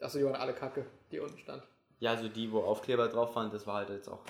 Achso, 0.00 0.18
die 0.18 0.24
waren 0.24 0.36
alle 0.36 0.54
kacke, 0.54 0.86
die 1.10 1.18
unten 1.18 1.38
stand. 1.38 1.62
Ja, 2.00 2.12
also 2.12 2.28
die, 2.28 2.50
wo 2.52 2.60
Aufkleber 2.60 3.08
drauf 3.08 3.34
waren, 3.34 3.50
das 3.50 3.66
war 3.66 3.76
halt 3.76 3.90
jetzt 3.90 4.08
auch. 4.08 4.22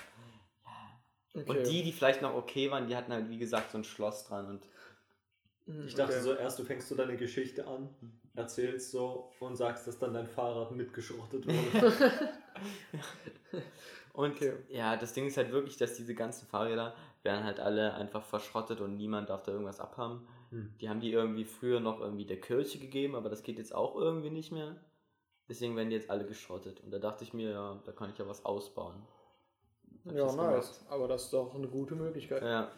Okay. 1.34 1.44
Und 1.46 1.66
die, 1.66 1.82
die 1.82 1.92
vielleicht 1.92 2.22
noch 2.22 2.34
okay 2.34 2.70
waren, 2.70 2.88
die 2.88 2.96
hatten 2.96 3.12
halt 3.12 3.28
wie 3.28 3.38
gesagt 3.38 3.70
so 3.70 3.78
ein 3.78 3.84
Schloss 3.84 4.24
dran 4.24 4.46
und 4.48 4.62
Hm, 5.68 5.86
Ich 5.86 5.94
dachte 5.94 6.14
okay. 6.14 6.22
so, 6.22 6.34
erst 6.34 6.58
du 6.58 6.64
fängst 6.64 6.88
so 6.88 6.94
deine 6.94 7.16
Geschichte 7.16 7.66
an, 7.66 7.90
erzählst 8.34 8.90
so 8.90 9.30
und 9.38 9.54
sagst, 9.54 9.86
dass 9.86 9.98
dann 9.98 10.14
dein 10.14 10.26
Fahrrad 10.26 10.72
mitgeschrottet 10.72 11.46
wurde. 11.46 11.92
Und 14.14 14.32
Okay. 14.32 14.54
ja, 14.68 14.96
das 14.96 15.12
Ding 15.12 15.26
ist 15.26 15.36
halt 15.36 15.52
wirklich, 15.52 15.76
dass 15.76 15.94
diese 15.94 16.12
ganzen 16.12 16.48
Fahrräder 16.48 16.92
werden 17.22 17.44
halt 17.44 17.60
alle 17.60 17.94
einfach 17.94 18.24
verschrottet 18.24 18.80
und 18.80 18.96
niemand 18.96 19.28
darf 19.30 19.44
da 19.44 19.52
irgendwas 19.52 19.78
abhaben. 19.78 20.26
Hm. 20.50 20.74
Die 20.80 20.88
haben 20.88 20.98
die 20.98 21.12
irgendwie 21.12 21.44
früher 21.44 21.78
noch 21.78 22.00
irgendwie 22.00 22.24
der 22.24 22.40
Kirche 22.40 22.80
gegeben, 22.80 23.14
aber 23.14 23.28
das 23.28 23.44
geht 23.44 23.58
jetzt 23.58 23.72
auch 23.72 23.94
irgendwie 23.94 24.30
nicht 24.30 24.50
mehr. 24.50 24.74
Deswegen 25.48 25.76
werden 25.76 25.90
die 25.90 25.96
jetzt 25.96 26.10
alle 26.10 26.26
geschrottet. 26.26 26.80
Und 26.80 26.90
da 26.90 26.98
dachte 26.98 27.24
ich 27.24 27.32
mir, 27.32 27.50
ja, 27.50 27.82
da 27.84 27.92
kann 27.92 28.10
ich 28.10 28.18
ja 28.18 28.28
was 28.28 28.44
ausbauen. 28.44 29.06
Hab 30.04 30.12
Ja, 30.12 30.32
nice. 30.32 30.84
Aber 30.88 31.08
das 31.08 31.24
ist 31.24 31.32
doch 31.32 31.54
eine 31.54 31.68
gute 31.68 31.94
Möglichkeit. 31.94 32.42
Ja. 32.42 32.70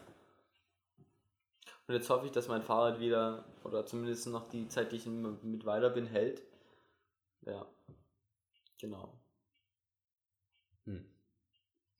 Und 1.89 1.95
jetzt 1.95 2.09
hoffe 2.09 2.27
ich, 2.27 2.33
dass 2.33 2.47
mein 2.47 2.63
Fahrrad 2.63 3.01
wieder, 3.01 3.45
oder 3.65 3.85
zumindest 3.85 4.29
noch 4.29 4.49
die 4.49 4.69
Zeit, 4.69 4.93
die 4.93 4.97
ich 4.97 5.07
mit 5.07 5.67
weiter 5.67 5.91
bin, 5.91 6.07
hält. 6.07 6.43
Ja. 7.43 7.67
Genau. 8.81 9.21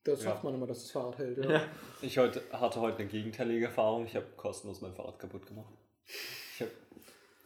Das 0.05 0.23
Ja. 0.23 0.31
schafft 0.31 0.45
man 0.45 0.55
immer, 0.55 0.67
dass 0.67 0.83
das 0.83 0.91
Fahrrad 0.93 1.19
hält. 1.19 1.45
Ja. 1.45 1.51
Ja. 1.51 1.69
Ich 2.01 2.17
heute, 2.17 2.43
hatte 2.53 2.81
heute 2.81 2.99
eine 2.99 3.09
gegenteilige 3.09 3.67
Erfahrung. 3.67 4.07
Ich 4.07 4.17
habe 4.17 4.27
kostenlos 4.37 4.81
mein 4.81 4.95
Fahrrad 4.95 5.19
kaputt 5.19 5.47
gemacht. 5.47 5.75
Ich, 6.07 6.63
hab, 6.63 6.69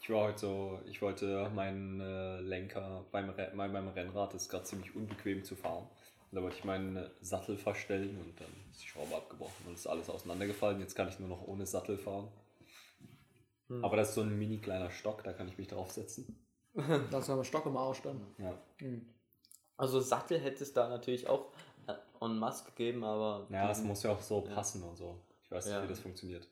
ich 0.04 0.10
war 0.10 0.24
heute 0.24 0.38
so, 0.38 0.80
ich 0.84 1.00
wollte 1.00 1.50
meinen 1.54 1.98
äh, 1.98 2.38
Lenker 2.40 3.06
beim, 3.10 3.30
Re 3.30 3.50
bei 3.56 3.68
meinem 3.68 3.88
Rennrad, 3.88 4.34
das 4.34 4.42
ist 4.42 4.48
gerade 4.50 4.64
ziemlich 4.64 4.94
unbequem 4.94 5.42
zu 5.42 5.56
fahren. 5.56 5.84
Und 6.30 6.36
da 6.36 6.42
wollte 6.42 6.58
ich 6.58 6.64
meinen 6.64 7.08
Sattel 7.22 7.56
verstellen 7.56 8.20
und 8.20 8.38
dann 8.38 8.50
ist 8.70 8.82
die 8.82 8.88
Schraube 8.88 9.16
abgebrochen 9.16 9.66
und 9.66 9.72
ist 9.72 9.86
alles 9.86 10.10
auseinandergefallen. 10.10 10.78
Jetzt 10.80 10.94
kann 10.94 11.08
ich 11.08 11.18
nur 11.20 11.30
noch 11.30 11.46
ohne 11.48 11.64
Sattel 11.64 11.96
fahren. 11.96 12.28
Hm. 13.68 13.82
Aber 13.82 13.96
das 13.96 14.10
ist 14.10 14.16
so 14.16 14.20
ein 14.20 14.38
mini 14.38 14.58
kleiner 14.58 14.90
Stock, 14.90 15.24
da 15.24 15.32
kann 15.32 15.48
ich 15.48 15.56
mich 15.56 15.68
draufsetzen. 15.68 16.38
Das 17.10 17.26
haben 17.30 17.38
wir 17.38 17.44
Stock 17.44 17.64
im 17.64 17.76
Arsch 17.78 18.02
dann. 18.02 18.20
Ja. 18.36 18.60
Hm. 18.80 19.06
Also 19.78 20.00
Sattel 20.00 20.38
hätte 20.38 20.64
es 20.64 20.74
da 20.74 20.90
natürlich 20.90 21.26
auch 21.28 21.46
äh, 21.86 21.94
en 22.20 22.38
masse 22.38 22.66
gegeben, 22.66 23.04
aber. 23.04 23.46
Ja, 23.48 23.70
es 23.70 23.82
muss 23.82 24.02
ja 24.02 24.12
auch 24.12 24.20
so 24.20 24.44
Ja. 24.46 24.54
passen 24.54 24.82
und 24.82 24.96
so. 24.98 25.18
Ich 25.44 25.50
weiß 25.50 25.64
nicht, 25.64 25.74
Ja. 25.74 25.82
wie 25.82 25.88
das 25.88 26.00
funktioniert. 26.00 26.46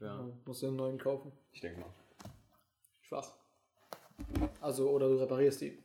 Ja. 0.00 0.06
Ja. 0.06 0.28
Musst 0.44 0.62
du 0.62 0.66
einen 0.66 0.76
neuen 0.76 0.98
kaufen. 0.98 1.30
Ich 1.52 1.60
denke 1.60 1.78
mal. 1.78 1.90
Schwach. 3.10 3.34
Also, 4.60 4.88
oder 4.90 5.08
du 5.08 5.16
reparierst 5.16 5.60
die, 5.62 5.82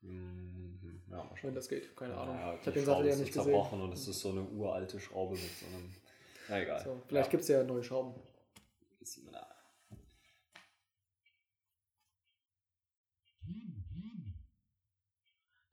Mhm. 0.00 1.00
Ja, 1.08 1.18
wenn 1.18 1.30
wahrscheinlich. 1.30 1.54
das 1.54 1.68
geht. 1.68 1.96
Keine 1.96 2.16
Ahnung. 2.16 2.34
Ja, 2.34 2.54
ich 2.54 2.60
habe 2.62 2.72
den 2.72 2.84
Sattel 2.84 3.06
ja 3.06 3.14
nicht 3.14 3.26
gesehen. 3.28 3.42
zerbrochen 3.44 3.80
und 3.82 3.92
es 3.92 4.08
ist 4.08 4.18
so 4.18 4.30
eine 4.30 4.42
uralte 4.42 4.98
Schraube 4.98 5.34
mit 5.34 5.50
so 5.60 5.66
einem. 5.66 5.94
Na 6.48 6.60
egal. 6.60 6.82
So, 6.82 7.00
vielleicht 7.06 7.26
ja. 7.28 7.30
gibt 7.30 7.42
es 7.42 7.48
ja 7.48 7.62
neue 7.62 7.84
Schrauben. 7.84 8.14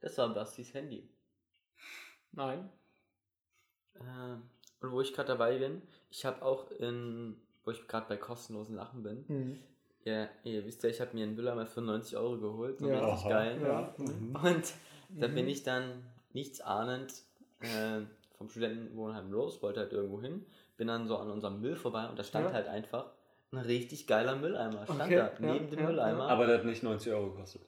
Das 0.00 0.16
war 0.18 0.32
Bastis 0.32 0.72
Handy. 0.74 1.08
Nein. 2.32 2.70
Ähm, 3.96 4.48
und 4.80 4.92
wo 4.92 5.00
ich 5.00 5.12
gerade 5.12 5.28
dabei 5.28 5.58
bin, 5.58 5.82
ich 6.10 6.24
habe 6.24 6.42
auch 6.42 6.70
in, 6.70 7.36
wo 7.64 7.70
ich 7.70 7.86
gerade 7.86 8.08
bei 8.08 8.16
kostenlosen 8.16 8.76
Lachen 8.76 9.02
bin, 9.02 9.24
Mhm. 9.28 9.58
Ja, 10.04 10.28
ihr 10.44 10.64
wisst 10.64 10.82
ja, 10.82 10.88
ich 10.90 11.00
habe 11.00 11.14
mir 11.14 11.24
einen 11.24 11.34
Mülleimer 11.36 11.66
für 11.66 11.80
90 11.82 12.16
Euro 12.16 12.38
geholt, 12.38 12.78
so 12.78 12.88
Ja. 12.88 12.98
richtig 13.04 13.26
Aha. 13.26 13.28
geil. 13.28 13.60
Ja. 13.62 13.94
Mhm. 13.98 14.36
Und 14.36 14.74
da 15.20 15.28
Mhm. 15.28 15.34
bin 15.34 15.48
ich 15.48 15.62
dann 15.62 16.04
nichts 16.32 16.60
ahnend 16.60 17.12
äh, 17.60 18.00
vom 18.38 18.48
Studentenwohnheim 18.48 19.30
los, 19.30 19.62
wollte 19.62 19.80
halt 19.80 19.92
irgendwo 19.92 20.20
hin, 20.22 20.46
bin 20.78 20.86
dann 20.88 21.06
so 21.06 21.18
an 21.18 21.30
unserem 21.30 21.60
Müll 21.60 21.76
vorbei 21.76 22.08
und 22.08 22.18
da 22.18 22.24
stand 22.24 22.46
Ja. 22.46 22.52
halt 22.54 22.68
einfach 22.68 23.10
ein 23.52 23.58
richtig 23.58 24.06
geiler 24.06 24.36
Mülleimer. 24.36 24.84
Stand 24.84 25.02
Okay, 25.02 25.16
da, 25.16 25.26
ja, 25.26 25.52
neben 25.54 25.68
dem 25.70 25.80
ja, 25.80 25.86
Mülleimer. 25.86 26.28
Aber 26.28 26.46
der 26.46 26.58
hat 26.58 26.64
nicht 26.64 26.82
90 26.82 27.12
Euro 27.12 27.30
gekostet. 27.32 27.62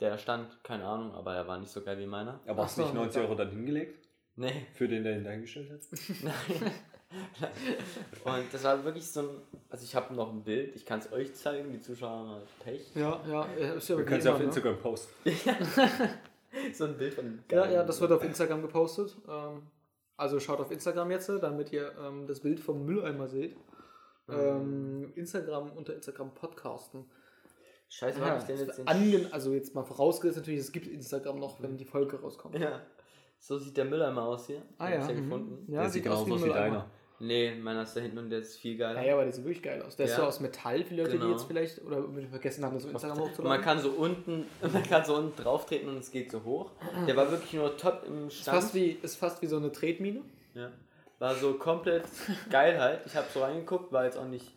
Der 0.00 0.16
stand, 0.18 0.62
keine 0.64 0.84
Ahnung, 0.84 1.12
aber 1.14 1.34
er 1.34 1.46
war 1.46 1.58
nicht 1.58 1.70
so 1.70 1.82
geil 1.82 1.98
wie 1.98 2.06
meiner. 2.06 2.40
Aber 2.46 2.62
Ach 2.62 2.64
hast 2.66 2.78
du 2.78 2.82
nicht 2.82 2.90
so, 2.92 2.96
90 2.98 3.16
ja. 3.16 3.22
Euro 3.28 3.34
dann 3.36 3.50
hingelegt? 3.50 4.06
Nee, 4.36 4.66
Für 4.74 4.88
den, 4.88 5.04
der 5.04 5.16
ihn 5.16 5.24
dahingestellt 5.24 5.70
hat? 5.70 5.80
nein. 6.22 6.72
und 8.24 8.44
das 8.52 8.64
war 8.64 8.84
wirklich 8.84 9.06
so 9.10 9.20
ein, 9.20 9.28
also 9.68 9.84
ich 9.84 9.94
habe 9.94 10.14
noch 10.14 10.30
ein 10.32 10.42
Bild, 10.42 10.76
ich 10.76 10.86
kann 10.86 11.00
es 11.00 11.12
euch 11.12 11.34
zeigen, 11.34 11.72
die 11.72 11.80
Zuschauer 11.80 12.10
haben 12.10 12.30
halt 12.30 12.58
Pech. 12.60 12.94
Ja, 12.94 13.20
ja, 13.28 13.46
äh, 13.58 13.76
ist 13.76 13.88
ja 13.88 13.96
Wir 13.96 14.04
wie 14.04 14.08
können 14.08 14.18
es 14.20 14.24
ja 14.24 14.32
auf 14.32 14.38
ne? 14.38 14.44
Instagram 14.44 14.78
posten. 14.78 15.12
so 16.72 16.84
ein 16.84 16.96
Bild 16.96 17.14
von 17.14 17.42
Ja, 17.50 17.68
ja, 17.68 17.82
das 17.82 18.00
wird 18.00 18.12
auf 18.12 18.22
Instagram 18.22 18.62
gepostet. 18.62 19.16
Ähm, 19.28 19.62
also 20.16 20.38
schaut 20.38 20.60
auf 20.60 20.70
Instagram 20.70 21.10
jetzt, 21.10 21.28
damit 21.28 21.72
ihr 21.72 21.92
ähm, 22.00 22.26
das 22.26 22.40
Bild 22.40 22.60
vom 22.60 22.84
Mülleimer 22.84 23.26
seht. 23.26 23.56
Ähm, 24.28 25.12
Instagram 25.16 25.72
unter 25.72 25.94
Instagram 25.94 26.32
podcasten. 26.34 27.10
Scheiße, 27.88 28.20
Ja, 28.20 28.26
war 28.26 28.38
ich 28.38 28.44
denn 28.44 28.58
jetzt 28.58 28.86
ange 28.86 29.28
also 29.32 29.52
jetzt 29.52 29.74
mal 29.74 29.82
vorausgesetzt 29.82 30.38
natürlich, 30.38 30.60
es 30.60 30.70
gibt 30.70 30.86
Instagram 30.86 31.40
noch, 31.40 31.60
wenn 31.60 31.76
die 31.76 31.84
Folge 31.84 32.20
rauskommt. 32.20 32.56
Ja. 32.56 32.82
So 33.40 33.58
sieht 33.58 33.76
der 33.76 33.86
Mülleimer 33.86 34.22
aus 34.22 34.46
hier. 34.46 34.62
Ah 34.78 34.88
Den 34.88 35.00
ja, 35.00 35.08
ich 35.08 35.16
mhm. 35.16 35.22
gefunden. 35.22 35.72
ja 35.72 35.80
der 35.80 35.90
sieht 35.90 36.04
sieht 36.04 36.12
aus 36.12 36.26
wie 36.26 36.32
aus 36.32 36.38
wie 36.38 36.44
Mülleimer. 36.44 36.64
deiner. 36.64 36.90
Nee, 37.22 37.54
meiner 37.54 37.82
ist 37.82 37.94
da 37.94 38.00
hinten 38.00 38.16
und 38.16 38.30
der 38.30 38.38
ist 38.38 38.56
viel 38.56 38.78
geiler. 38.78 39.00
Ja, 39.02 39.08
ja, 39.08 39.12
aber 39.14 39.24
der 39.24 39.32
sieht 39.34 39.44
wirklich 39.44 39.62
geil 39.62 39.82
aus. 39.82 39.94
Der 39.94 40.06
ist 40.06 40.12
Ja. 40.12 40.16
so 40.18 40.22
aus 40.24 40.40
Metall, 40.40 40.82
die 40.84 40.96
Leute, 40.96 41.10
Genau. 41.12 41.26
die 41.26 41.32
jetzt 41.32 41.44
vielleicht 41.44 41.84
oder 41.84 42.02
vergessen 42.30 42.64
haben, 42.64 42.74
das 42.74 42.86
auf 42.86 42.92
Instagram 42.92 43.18
Und 43.18 43.22
man 43.24 43.30
hochzuladen. 43.30 43.62
kann 43.62 43.78
so 43.80 43.90
unten, 43.90 44.46
man 44.72 44.82
kann 44.84 45.04
so 45.04 45.16
unten 45.16 45.36
drauf 45.42 45.66
treten 45.66 45.88
und 45.88 45.98
es 45.98 46.10
geht 46.10 46.30
so 46.30 46.42
hoch. 46.44 46.70
Der 47.06 47.14
war 47.16 47.30
wirklich 47.30 47.52
nur 47.52 47.76
top 47.76 48.04
im 48.06 48.28
ist, 48.28 48.36
Stand. 48.40 48.56
fast 48.56 48.74
wie, 48.74 48.92
ist 49.02 49.16
fast 49.16 49.42
wie 49.42 49.46
so 49.46 49.58
eine 49.58 49.70
Tretmine. 49.70 50.22
Ja. 50.54 50.70
War 51.18 51.34
so 51.34 51.54
komplett 51.54 52.04
geil 52.48 52.80
halt. 52.80 53.04
Ich 53.04 53.14
habe 53.14 53.26
so 53.34 53.40
reingeguckt, 53.42 53.92
war 53.92 54.06
jetzt 54.06 54.16
auch 54.16 54.26
nicht. 54.26 54.54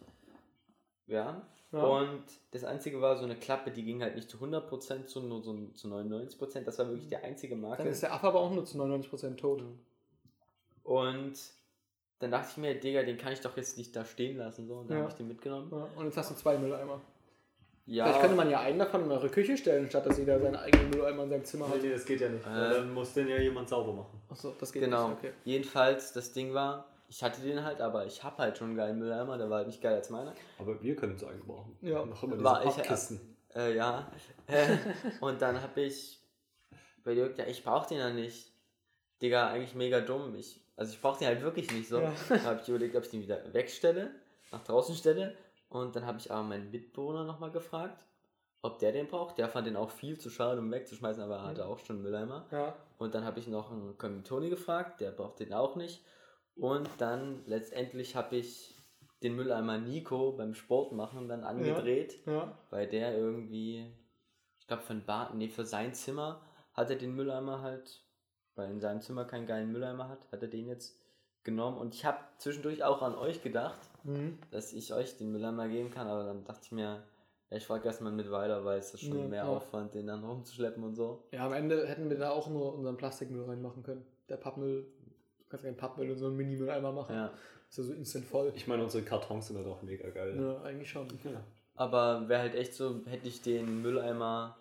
Ja. 1.07 1.41
Ja. 1.73 1.83
Und 1.83 2.23
das 2.51 2.63
einzige 2.63 3.01
war 3.01 3.17
so 3.17 3.25
eine 3.25 3.35
Klappe, 3.35 3.71
die 3.71 3.83
ging 3.83 4.01
halt 4.01 4.15
nicht 4.15 4.29
zu 4.29 4.37
100%, 4.37 5.07
zu 5.07 5.19
nur 5.21 5.41
so 5.41 5.57
zu 5.73 5.87
99%. 5.89 6.65
Das 6.65 6.77
war 6.79 6.87
wirklich 6.87 7.09
der 7.09 7.23
einzige 7.25 7.55
Marke. 7.57 7.83
Dann 7.83 7.91
ist 7.91 8.03
der 8.03 8.13
Affe 8.13 8.27
aber 8.27 8.39
auch 8.39 8.51
nur 8.51 8.63
zu 8.63 8.77
99% 8.77 9.35
tot. 9.37 9.63
Und 10.83 11.33
dann 12.19 12.31
dachte 12.31 12.47
ich 12.51 12.57
mir, 12.57 12.79
Digga, 12.79 13.03
den 13.03 13.17
kann 13.17 13.33
ich 13.33 13.41
doch 13.41 13.55
jetzt 13.57 13.77
nicht 13.77 13.95
da 13.95 14.05
stehen 14.05 14.37
lassen. 14.37 14.67
So. 14.67 14.75
Und 14.75 14.89
dann 14.89 14.97
Ja. 14.97 15.03
habe 15.03 15.11
ich 15.11 15.17
den 15.17 15.27
mitgenommen. 15.27 15.69
Ja, 15.71 15.87
und 15.97 16.05
jetzt 16.05 16.17
hast 16.17 16.31
du 16.31 16.35
zwei 16.35 16.57
Mülleimer. 16.57 17.01
Ja. 17.85 18.05
Vielleicht 18.05 18.21
könnte 18.21 18.35
man 18.37 18.49
ja 18.49 18.61
einen 18.61 18.79
davon 18.79 19.03
in 19.03 19.11
eure 19.11 19.27
Küche 19.29 19.57
stellen, 19.57 19.89
statt 19.89 20.05
dass 20.05 20.17
jeder 20.17 20.39
seinen 20.39 20.55
eigenen 20.55 20.89
Mülleimer 20.91 21.23
in 21.23 21.29
seinem 21.29 21.43
Zimmer 21.43 21.67
hat. 21.67 21.83
das 21.83 22.05
geht 22.05 22.21
ja 22.21 22.29
nicht. 22.29 22.45
Äh. 22.45 22.49
dann 22.49 22.93
muss 22.93 23.13
den 23.13 23.27
ja 23.27 23.37
jemand 23.37 23.67
sauber 23.67 23.91
machen. 23.91 24.21
Achso, 24.29 24.53
das 24.57 24.71
geht 24.71 24.83
Genau. 24.83 25.09
nicht. 25.09 25.17
Okay. 25.17 25.31
Jedenfalls, 25.43 26.13
das 26.13 26.31
Ding 26.31 26.53
war, 26.53 26.85
ich 27.09 27.21
hatte 27.21 27.41
den 27.41 27.61
halt, 27.63 27.81
aber 27.81 28.05
ich 28.05 28.23
habe 28.23 28.37
halt 28.37 28.57
schon 28.57 28.67
einen 28.69 28.77
geilen 28.77 28.99
Mülleimer, 28.99 29.37
der 29.37 29.49
war 29.49 29.57
halt 29.57 29.67
nicht 29.67 29.81
geil 29.81 29.95
als 29.95 30.09
meiner. 30.09 30.33
Aber 30.59 30.81
wir 30.81 30.95
können 30.95 31.15
es 31.15 31.23
eingebrauchen. 31.25 31.75
Ja. 31.81 32.05
Noch 32.05 32.23
immer 32.23 32.33
diese 32.35 32.43
War 32.45 32.65
ich- 32.65 32.73
Pappkisten. 32.73 33.19
Äh, 33.53 33.75
ja. 33.75 34.09
Äh, 34.47 34.77
und 35.19 35.41
dann 35.41 35.61
habe 35.61 35.81
ich 35.81 36.19
überlegt, 37.01 37.37
ja, 37.37 37.45
ich 37.45 37.63
brauche 37.65 37.89
den 37.89 37.97
ja 37.97 38.09
nicht. 38.11 38.49
Digga, 39.21 39.49
eigentlich 39.49 39.75
mega 39.75 39.99
dumm. 39.99 40.33
Ich, 40.35 40.59
also 40.75 40.93
ich 40.93 41.01
brauche 41.01 41.19
den 41.19 41.27
halt 41.27 41.41
wirklich 41.41 41.71
nicht 41.71 41.87
so. 41.87 41.99
Ja. 41.99 42.13
Dann 42.29 42.43
habe 42.43 42.59
ich 42.61 42.69
überlegt, 42.69 42.95
ob 42.95 43.03
ich 43.03 43.09
den 43.09 43.21
wieder 43.21 43.53
wegstelle, 43.53 44.11
nach 44.51 44.63
draußen 44.63 44.95
stelle. 44.95 45.35
Und 45.69 45.95
dann 45.95 46.05
habe 46.05 46.19
ich 46.19 46.31
aber 46.31 46.43
meinen 46.43 46.69
Mitbewohner 46.71 47.23
nochmal 47.23 47.51
gefragt, 47.51 48.05
ob 48.61 48.79
der 48.79 48.91
den 48.91 49.07
braucht. 49.07 49.37
Der 49.37 49.49
fand 49.49 49.67
den 49.67 49.75
auch 49.75 49.89
viel 49.89 50.19
zu 50.19 50.29
schade, 50.29 50.59
um 50.59 50.71
wegzuschmeißen, 50.71 51.21
aber 51.23 51.37
er 51.37 51.43
hatte 51.43 51.65
auch 51.65 51.79
schon 51.79 51.97
einen 51.97 52.03
Mülleimer. 52.03 52.45
Ja. 52.51 52.75
Und 52.97 53.15
dann 53.15 53.25
habe 53.25 53.39
ich 53.39 53.47
noch 53.47 53.71
einen 53.71 53.97
Kommilitoni 53.97 54.49
gefragt, 54.49 55.01
der 55.01 55.11
braucht 55.11 55.39
den 55.39 55.53
auch 55.53 55.75
nicht. 55.75 56.03
Und 56.55 56.87
dann 56.99 57.43
letztendlich 57.47 58.15
habe 58.15 58.35
ich 58.35 58.75
den 59.23 59.35
Mülleimer 59.35 59.77
Nico 59.77 60.33
beim 60.33 60.53
Sport 60.53 60.91
machen 60.91 61.27
dann 61.27 61.43
angedreht, 61.43 62.19
Ja. 62.25 62.57
weil 62.69 62.87
der 62.87 63.17
irgendwie, 63.17 63.91
ich 64.59 64.67
glaube 64.67 64.83
für 64.83 64.93
ein 64.93 65.05
Bad, 65.05 65.33
nee, 65.33 65.47
für 65.49 65.65
sein 65.65 65.93
Zimmer 65.93 66.41
hat 66.73 66.89
er 66.89 66.97
den 66.97 67.15
Mülleimer 67.15 67.61
halt, 67.61 68.02
weil 68.55 68.69
in 68.71 68.79
seinem 68.79 69.01
Zimmer 69.01 69.25
keinen 69.25 69.45
geilen 69.47 69.71
Mülleimer 69.71 70.09
hat, 70.09 70.19
hat 70.31 70.41
er 70.41 70.47
den 70.47 70.67
jetzt 70.67 70.97
genommen. 71.43 71.77
Und 71.77 71.93
ich 71.93 72.05
habe 72.05 72.17
zwischendurch 72.37 72.83
auch 72.83 73.01
an 73.01 73.15
euch 73.15 73.41
gedacht, 73.43 73.79
Mhm. 74.03 74.37
dass 74.51 74.73
ich 74.73 74.93
euch 74.93 75.17
den 75.17 75.31
Mülleimer 75.31 75.67
geben 75.67 75.89
kann, 75.91 76.07
aber 76.07 76.23
dann 76.25 76.43
dachte 76.45 76.61
ich 76.63 76.71
mir, 76.71 77.03
ich 77.49 77.65
frage 77.65 77.85
erstmal 77.85 78.11
mit 78.11 78.31
weiter, 78.31 78.65
weil 78.65 78.79
es 78.79 78.93
ist 78.93 79.01
schon 79.01 79.17
Ja, 79.19 79.27
mehr 79.27 79.43
ja. 79.43 79.49
Aufwand, 79.49 79.93
den 79.93 80.07
dann 80.07 80.23
rumzuschleppen 80.23 80.83
und 80.83 80.95
so. 80.95 81.23
Ja, 81.31 81.45
am 81.45 81.53
Ende 81.53 81.85
hätten 81.87 82.09
wir 82.09 82.17
da 82.17 82.31
auch 82.31 82.47
nur 82.49 82.73
unseren 82.73 82.97
Plastikmüll 82.97 83.43
reinmachen 83.45 83.83
können. 83.83 84.03
Der 84.29 84.37
Pappmüll, 84.37 84.87
du 85.39 85.45
kannst 85.49 85.63
keinen 85.63 85.77
Pappmüll 85.77 86.09
in 86.09 86.17
so 86.17 86.25
einen 86.27 86.35
Mini-Mülleimer 86.37 86.91
machen. 86.91 87.15
Ja. 87.15 87.31
Ist 87.69 87.77
ja 87.77 87.83
so 87.83 87.93
instant 87.93 88.25
voll. 88.25 88.51
Ich 88.55 88.67
meine, 88.67 88.83
unsere 88.83 89.03
Kartons 89.03 89.47
sind 89.47 89.57
halt 89.57 89.67
auch 89.67 89.81
mega 89.83 90.09
geil. 90.09 90.35
Ja, 90.39 90.61
eigentlich 90.63 90.89
schon. 90.89 91.07
Ja. 91.23 91.43
Aber 91.75 92.27
wäre 92.27 92.41
halt 92.41 92.55
echt 92.55 92.73
so, 92.73 93.01
hätte 93.05 93.27
ich 93.27 93.41
den 93.41 93.81
Mülleimer 93.83 94.57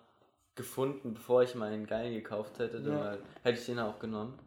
gefunden, 0.55 1.13
bevor 1.13 1.43
ich 1.43 1.55
meinen 1.55 1.85
geilen 1.85 2.13
gekauft 2.13 2.59
hätte, 2.59 2.81
dann 2.81 2.93
Ja. 2.97 3.17
hätte 3.43 3.59
ich 3.59 3.65
den 3.65 3.79
auch 3.79 3.99
genommen. 3.99 4.37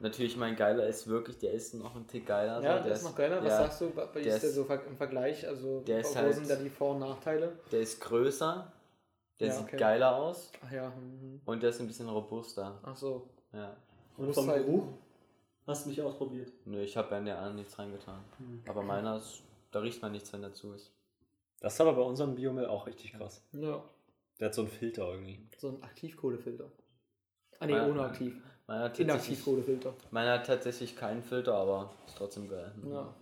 Natürlich, 0.00 0.36
mein 0.36 0.56
geiler 0.56 0.86
ist 0.86 1.06
wirklich, 1.06 1.38
der 1.38 1.52
ist 1.52 1.74
noch 1.74 1.94
ein 1.94 2.06
Tick 2.06 2.26
geiler. 2.26 2.60
Ja, 2.62 2.78
so, 2.78 2.84
der, 2.84 2.92
ist 2.92 3.04
noch 3.04 3.14
geiler. 3.14 3.38
Was 3.38 3.48
ja, 3.48 3.56
sagst 3.58 3.80
du? 3.80 3.86
Wie 4.14 4.22
der 4.22 4.34
ist 4.36 4.42
der 4.42 4.50
so 4.50 4.66
im 4.66 4.96
Vergleich? 4.96 5.46
Also, 5.46 5.80
der 5.80 6.00
ist 6.00 6.14
wo 6.14 6.18
halt- 6.20 6.34
sind 6.34 6.50
da 6.50 6.56
die 6.56 6.68
Vor- 6.68 6.90
und 6.94 7.00
Nachteile? 7.00 7.52
Der 7.70 7.80
ist 7.80 8.00
größer, 8.00 8.72
der 9.40 9.46
Ja, 9.46 9.52
sieht 9.52 9.64
okay. 9.64 9.76
geiler 9.76 10.16
aus 10.16 10.50
Ach 10.66 10.72
ja. 10.72 10.90
mhm. 10.90 11.40
und 11.44 11.62
der 11.62 11.70
ist 11.70 11.80
ein 11.80 11.86
bisschen 11.86 12.08
robuster. 12.08 12.78
Ach 12.82 12.96
so. 12.96 13.28
Ja. 13.52 13.76
Du 14.16 14.24
musst 14.24 14.46
halt, 14.46 14.66
Hast 15.66 15.86
du 15.86 15.88
mich 15.88 16.02
ausprobiert? 16.02 16.52
Nö, 16.66 16.82
ich 16.82 16.94
habe 16.96 17.14
in 17.16 17.24
der 17.24 17.38
anderen 17.38 17.56
nichts 17.56 17.78
reingetan. 17.78 18.20
Hm. 18.36 18.62
Aber 18.68 18.82
meiner 18.82 19.16
ist, 19.16 19.42
da 19.70 19.78
riecht 19.78 20.02
man 20.02 20.12
nichts, 20.12 20.30
wenn 20.32 20.42
dazu 20.42 20.74
ist. 20.74 20.92
Das 21.60 21.72
ist 21.72 21.80
aber 21.80 21.94
bei 21.94 22.02
unserem 22.02 22.34
Biomüll 22.34 22.66
auch 22.66 22.86
richtig 22.86 23.14
krass. 23.14 23.42
ja, 23.52 23.82
Der 24.44 24.50
hat 24.50 24.54
so 24.56 24.60
einen 24.60 24.70
Filter 24.70 25.10
irgendwie. 25.10 25.40
so 25.56 25.68
ein 25.70 25.82
Aktivkohlefilter. 25.82 26.70
Ah 27.60 27.64
nee, 27.66 27.72
Ja. 27.72 27.88
ohne 27.88 28.02
aktiv. 28.02 28.34
Meiner 28.66 28.84
hat 28.84 29.00
Inaktiv 29.00 29.06
tatsächlich, 29.16 29.44
Kohlefilter. 29.46 29.96
meiner 30.10 30.32
hat 30.34 30.46
tatsächlich 30.46 30.96
keinen 30.96 31.22
Filter, 31.22 31.54
aber 31.54 31.94
ist 32.06 32.18
trotzdem 32.18 32.50
geil. 32.50 32.74
Ja. 32.86 33.14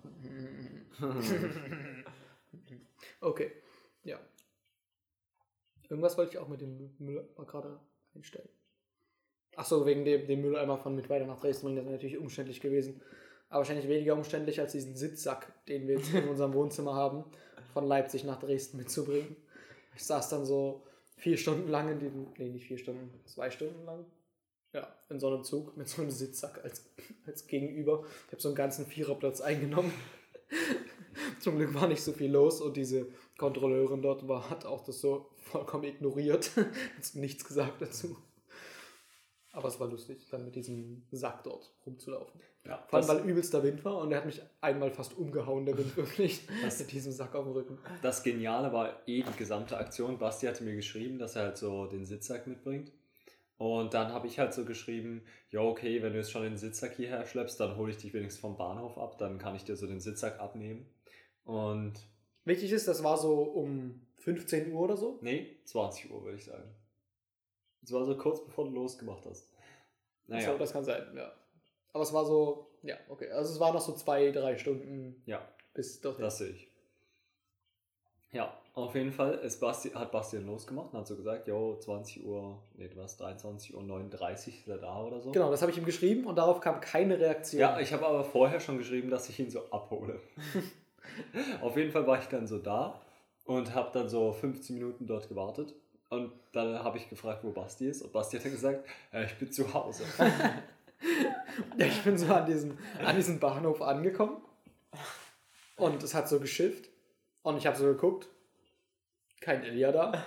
okay. 3.21 3.53
Ja. 4.03 4.19
Irgendwas 5.89 6.19
wollte 6.19 6.33
ich 6.33 6.39
auch 6.39 6.49
mit 6.49 6.61
dem 6.61 6.93
Müll 6.99 7.29
mal 7.37 7.47
gerade 7.47 7.79
einstellen. 8.17 8.49
Achso, 9.55 9.87
wegen 9.87 10.05
dem, 10.05 10.27
dem 10.27 10.41
Mülleimer 10.41 10.77
von 10.77 10.97
mit 10.97 11.09
weiter 11.09 11.27
nach 11.27 11.39
Dresden 11.39 11.67
bringen, 11.67 11.77
das 11.77 11.85
wäre 11.85 11.95
natürlich 11.95 12.19
umständlich 12.19 12.61
gewesen. 12.61 13.01
Aber 13.49 13.59
wahrscheinlich 13.59 13.87
weniger 13.87 14.15
umständlich 14.15 14.59
als 14.59 14.73
diesen 14.73 14.97
Sitzsack, 14.97 15.53
den 15.69 15.87
wir 15.87 15.99
jetzt 15.99 16.13
in 16.13 16.27
unserem 16.29 16.53
Wohnzimmer 16.53 16.97
haben, 16.97 17.25
von 17.73 17.87
Leipzig 17.87 18.25
nach 18.25 18.41
Dresden 18.41 18.79
mitzubringen. 18.79 19.37
Ich 19.95 20.05
saß 20.05 20.29
dann 20.29 20.45
so 20.45 20.85
vier 21.23 21.37
Stunden 21.37 21.69
lang 21.69 21.89
in 21.89 22.01
diesem, 22.01 22.27
nee, 22.37 22.49
nicht 22.49 22.67
vier 22.67 22.79
Stunden, 22.79 23.09
zwei 23.27 23.49
Stunden 23.51 23.85
lang. 23.85 24.05
Ja, 24.73 24.93
in 25.09 25.21
so 25.21 25.29
einem 25.29 25.45
Zug 25.45 25.77
mit 25.77 25.89
so 25.89 26.03
einem 26.03 26.11
Sitzsack 26.11 26.65
als, 26.65 26.91
als 27.27 27.47
Gegenüber. 27.47 28.05
Ich 28.27 28.33
habe 28.33 28.43
so 28.43 28.49
einen 28.49 28.57
ganzen 28.57 28.87
Viererplatz 28.87 29.41
eingenommen. 29.41 29.93
Zum 31.41 31.59
Glück 31.59 31.75
war 31.75 31.87
nicht 31.87 32.03
so 32.03 32.13
viel 32.13 32.31
los 32.31 32.61
und 32.61 32.77
diese 32.77 33.07
Kontrolleurin 33.39 34.03
dort 34.03 34.27
war, 34.27 34.51
hat 34.51 34.65
auch 34.65 34.83
das 34.83 35.01
so 35.01 35.31
vollkommen 35.37 35.85
ignoriert. 35.85 36.51
hat 36.57 37.15
nichts 37.15 37.45
gesagt 37.45 37.81
dazu. 37.81 38.17
Aber 39.55 39.69
es 39.69 39.79
war 39.79 39.88
lustig, 39.88 40.27
dann 40.31 40.45
mit 40.47 40.57
diesem 40.57 41.03
Sack 41.11 41.45
dort 41.45 41.75
rumzulaufen. 41.85 42.41
Ja, 42.65 42.83
Vor 42.88 42.99
allem, 42.99 43.07
das, 43.07 43.17
weil 43.17 43.29
übelster 43.29 43.62
Wind 43.62 43.85
war 43.85 43.99
und 43.99 44.11
er 44.11 44.19
hat 44.19 44.27
mich 44.27 44.41
einmal 44.62 44.91
fast 44.91 45.17
umgehauen, 45.17 45.67
der 45.67 45.77
Wind 45.77 45.95
wirklich, 45.97 46.49
mit 46.49 46.93
diesem 46.93 47.12
Sack 47.12 47.35
auf 47.35 47.45
dem 47.45 47.53
Rücken. 47.53 47.79
das 48.01 48.23
Geniale 48.23 48.73
war 48.73 49.07
eh 49.07 49.23
die 49.23 49.37
gesamte 49.37 49.77
Aktion. 49.77 50.19
Basti 50.19 50.47
hatte 50.47 50.65
mir 50.65 50.75
geschrieben, 50.75 51.19
dass 51.19 51.37
er 51.37 51.43
halt 51.43 51.59
so 51.59 51.87
den 51.87 52.07
Sitzsack 52.07 52.47
mitbringt. 52.47 52.93
Und 53.59 53.95
dann 53.95 54.12
habe 54.12 54.27
ich 54.27 54.38
halt 54.38 54.55
so 54.55 54.65
geschrieben, 54.65 55.23
ja 55.51 55.61
okay, 55.61 56.03
wenn 56.03 56.15
du 56.15 56.19
jetzt 56.19 56.33
schon 56.33 56.43
den 56.43 56.57
Sitzsack 56.57 56.97
hierher 56.97 57.27
schleppst, 57.27 57.61
dann 57.61 57.77
hole 57.77 57.91
ich 57.91 57.99
dich 57.99 58.12
wenigstens 58.15 58.41
vom 58.41 58.57
Bahnhof 58.57 58.99
ab, 58.99 59.19
dann 59.19 59.38
kann 59.38 59.55
ich 59.55 59.65
dir 59.65 59.77
so 59.77 59.87
den 59.87 60.01
Sitzsack 60.01 60.41
abnehmen. 60.41 60.87
Und 61.45 61.95
Wichtig 62.45 62.73
ist, 62.73 62.88
das 62.88 63.05
war 63.05 63.19
so 63.19 63.43
um 63.43 64.01
15 64.19 64.73
Uhr 64.73 64.81
oder 64.81 64.97
so. 64.97 65.19
nee, 65.21 65.59
20 65.65 66.11
Uhr 66.11 66.25
würde 66.25 66.38
ich 66.38 66.45
sagen. 66.45 66.75
Es 67.83 67.92
war 67.92 68.05
so 68.05 68.16
kurz 68.16 68.45
bevor 68.45 68.64
du 68.66 68.73
losgemacht 68.73 69.25
hast. 69.27 69.53
Naja. 70.27 70.47
Naja, 70.47 70.59
das 70.59 70.73
kann 70.73 70.85
sein, 70.85 71.05
ja. 71.16 71.33
Aber 71.92 72.03
es 72.03 72.12
war 72.12 72.25
so, 72.25 72.71
ja, 72.83 72.97
okay. 73.09 73.31
Also 73.31 73.53
es 73.53 73.61
waren 73.61 73.75
noch 73.75 73.81
so 73.81 73.92
zwei, 73.95 74.31
drei 74.31 74.57
Stunden 74.57 75.23
ja, 75.27 75.47
bis 75.75 76.01
dorthin. 76.01 76.25
das 76.25 76.38
sehe 76.38 76.51
ich. 76.51 76.68
Ja, 78.31 78.57
auf 78.75 78.95
jeden 78.95 79.12
Fall 79.12 79.35
ist 79.35 79.61
Basti, 79.61 79.90
hat 79.90 80.11
Bastian 80.11 80.47
losgemacht 80.47 80.95
und 80.95 81.01
hat 81.01 81.07
so 81.07 81.16
gesagt, 81.16 81.47
jo, 81.47 81.77
20 81.77 82.25
Uhr, 82.25 82.62
nee, 82.75 82.88
du 82.88 82.97
warst 82.97 83.21
23 83.21 83.75
Uhr 83.75 83.83
39 83.83 84.61
ist 84.61 84.68
er 84.68 84.79
da 84.79 85.03
oder 85.03 85.21
so. 85.21 85.33
Genau, 85.33 85.51
das 85.51 85.61
habe 85.61 85.71
ich 85.71 85.77
ihm 85.77 85.85
geschrieben 85.85 86.25
und 86.25 86.37
darauf 86.37 86.61
kam 86.61 86.81
keine 86.81 87.18
Reaktion. 87.18 87.61
Ja, 87.61 87.79
ich 87.79 87.92
habe 87.92 88.07
aber 88.07 88.25
vorher 88.25 88.61
schon 88.61 88.79
geschrieben, 88.79 89.11
dass 89.11 89.29
ich 89.29 89.38
ihn 89.38 89.51
so 89.51 89.71
abhole. 89.71 90.18
Auf 91.61 91.77
jeden 91.77 91.90
Fall 91.90 92.07
war 92.07 92.18
ich 92.18 92.27
dann 92.27 92.47
so 92.47 92.59
da 92.59 93.03
und 93.45 93.75
habe 93.75 93.90
dann 93.92 94.09
so 94.09 94.33
15 94.33 94.77
Minuten 94.77 95.07
dort 95.07 95.29
gewartet. 95.29 95.75
Und 96.12 96.31
dann 96.53 96.85
habe 96.85 96.98
ich 96.98 97.09
gefragt, 97.09 97.42
wo 97.42 97.53
Basti 97.53 97.88
ist. 97.88 98.03
Und 98.03 98.12
Basti 98.12 98.37
hat 98.37 98.44
dann 98.44 98.53
gesagt, 98.53 98.87
äh, 99.14 99.25
ich 99.25 99.35
bin 99.38 99.51
zu 99.51 99.72
Hause. 99.72 100.05
Ja, 101.77 101.87
ich 101.87 102.03
bin 102.03 102.16
so 102.16 102.33
an 102.33 102.46
diesem, 102.46 102.79
an 103.05 103.16
diesem 103.16 103.40
Bahnhof 103.40 103.83
angekommen 103.83 104.37
und 105.77 106.01
es 106.03 106.14
hat 106.14 106.29
so 106.29 106.38
geschifft 106.38 106.88
und 107.42 107.59
ich 107.59 107.66
habe 107.66 107.77
so 107.77 107.87
geguckt, 107.87 108.29
kein 109.40 109.64
Ilja 109.64 109.90
da. 109.90 110.25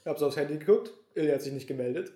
Ich 0.00 0.06
habe 0.06 0.18
so 0.18 0.26
aufs 0.26 0.36
Handy 0.36 0.58
geguckt, 0.58 0.92
Ilja 1.14 1.34
hat 1.34 1.42
sich 1.42 1.52
nicht 1.52 1.68
gemeldet. 1.68 2.12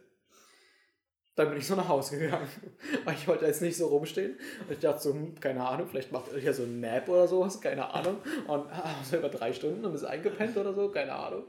Dann 1.36 1.50
bin 1.50 1.58
ich 1.58 1.66
so 1.66 1.76
nach 1.76 1.88
Hause 1.88 2.18
gegangen, 2.18 2.48
weil 3.04 3.14
ich 3.14 3.28
wollte 3.28 3.46
jetzt 3.46 3.62
nicht 3.62 3.76
so 3.76 3.86
rumstehen. 3.86 4.36
Und 4.66 4.72
ich 4.72 4.80
dachte 4.80 5.00
so, 5.00 5.12
hm, 5.12 5.38
keine 5.40 5.64
Ahnung, 5.64 5.86
vielleicht 5.86 6.10
macht 6.10 6.32
Ilja 6.32 6.52
so 6.52 6.64
einen 6.64 6.80
Nap 6.80 7.08
oder 7.08 7.28
sowas, 7.28 7.60
keine 7.60 7.88
Ahnung. 7.94 8.16
Und 8.48 8.66
so 9.08 9.16
über 9.16 9.28
drei 9.28 9.52
Stunden 9.52 9.84
und 9.84 9.94
ist 9.94 10.04
eingepennt 10.04 10.56
oder 10.56 10.74
so, 10.74 10.88
keine 10.90 11.14
Ahnung. 11.14 11.44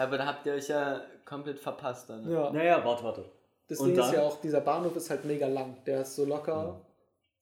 Aber 0.00 0.16
da 0.16 0.26
habt 0.26 0.46
ihr 0.46 0.54
euch 0.54 0.68
ja 0.68 1.02
komplett 1.26 1.58
verpasst 1.58 2.08
dann. 2.08 2.24
ne? 2.24 2.32
Ja. 2.32 2.50
naja, 2.50 2.84
warte, 2.84 3.04
warte. 3.04 3.24
Das 3.68 3.78
Und 3.78 3.90
Ding 3.90 4.00
ist 4.00 4.12
ja 4.12 4.22
auch, 4.22 4.40
dieser 4.40 4.62
Bahnhof 4.62 4.96
ist 4.96 5.10
halt 5.10 5.26
mega 5.26 5.46
lang. 5.46 5.76
Der 5.84 6.00
ist 6.00 6.16
so 6.16 6.24
locker 6.24 6.80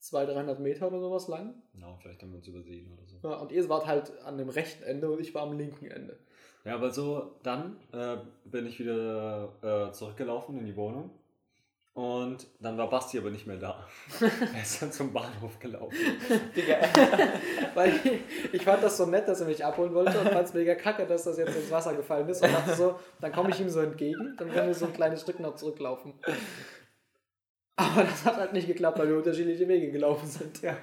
200, 0.00 0.36
300 0.36 0.60
Meter 0.60 0.88
oder 0.88 0.98
sowas 0.98 1.28
lang. 1.28 1.54
Na, 1.74 1.96
vielleicht 2.02 2.20
haben 2.20 2.32
wir 2.32 2.38
uns 2.38 2.48
übersehen 2.48 2.92
oder 2.92 3.06
so. 3.06 3.28
Ja, 3.28 3.36
und 3.36 3.52
ihr 3.52 3.68
wart 3.68 3.86
halt 3.86 4.12
an 4.24 4.38
dem 4.38 4.48
rechten 4.48 4.82
Ende 4.82 5.08
und 5.08 5.20
ich 5.20 5.34
war 5.34 5.42
am 5.42 5.56
linken 5.56 5.86
Ende. 5.86 6.18
Ja, 6.64 6.74
aber 6.74 6.90
so, 6.90 7.36
dann 7.44 7.76
äh, 7.92 8.16
bin 8.44 8.66
ich 8.66 8.80
wieder 8.80 9.52
äh, 9.62 9.92
zurückgelaufen 9.92 10.58
in 10.58 10.66
die 10.66 10.76
Wohnung. 10.76 11.10
Und 11.94 12.46
dann 12.60 12.78
war 12.78 12.88
Basti 12.88 13.18
aber 13.18 13.30
nicht 13.30 13.46
mehr 13.46 13.56
da. 13.56 13.84
er 14.20 14.62
ist 14.62 14.80
dann 14.80 14.92
zum 14.92 15.12
Bahnhof 15.12 15.58
gelaufen. 15.58 15.96
Weil 17.74 17.88
ich, 17.90 18.20
ich 18.52 18.62
fand 18.62 18.84
das 18.84 18.96
so 18.96 19.06
nett, 19.06 19.26
dass 19.26 19.40
er 19.40 19.48
mich 19.48 19.64
abholen 19.64 19.92
wollte 19.94 20.16
und 20.20 20.28
fand 20.28 20.46
es 20.46 20.54
mega 20.54 20.76
kacke, 20.76 21.06
dass 21.06 21.24
das 21.24 21.38
jetzt 21.38 21.56
ins 21.56 21.70
Wasser 21.72 21.94
gefallen 21.94 22.28
ist. 22.28 22.42
Und 22.42 22.52
dachte 22.52 22.74
so, 22.74 23.00
dann 23.20 23.32
komme 23.32 23.50
ich 23.50 23.60
ihm 23.60 23.68
so 23.68 23.80
entgegen, 23.80 24.36
dann 24.38 24.50
können 24.50 24.68
wir 24.68 24.74
so 24.74 24.86
ein 24.86 24.92
kleines 24.92 25.22
Stück 25.22 25.40
noch 25.40 25.56
zurücklaufen. 25.56 26.14
Aber 27.74 28.02
das 28.04 28.24
hat 28.24 28.36
halt 28.36 28.52
nicht 28.52 28.66
geklappt, 28.66 28.98
weil 28.98 29.08
wir 29.08 29.16
unterschiedliche 29.16 29.66
Wege 29.66 29.90
gelaufen 29.90 30.28
sind. 30.28 30.62
Ja. 30.62 30.76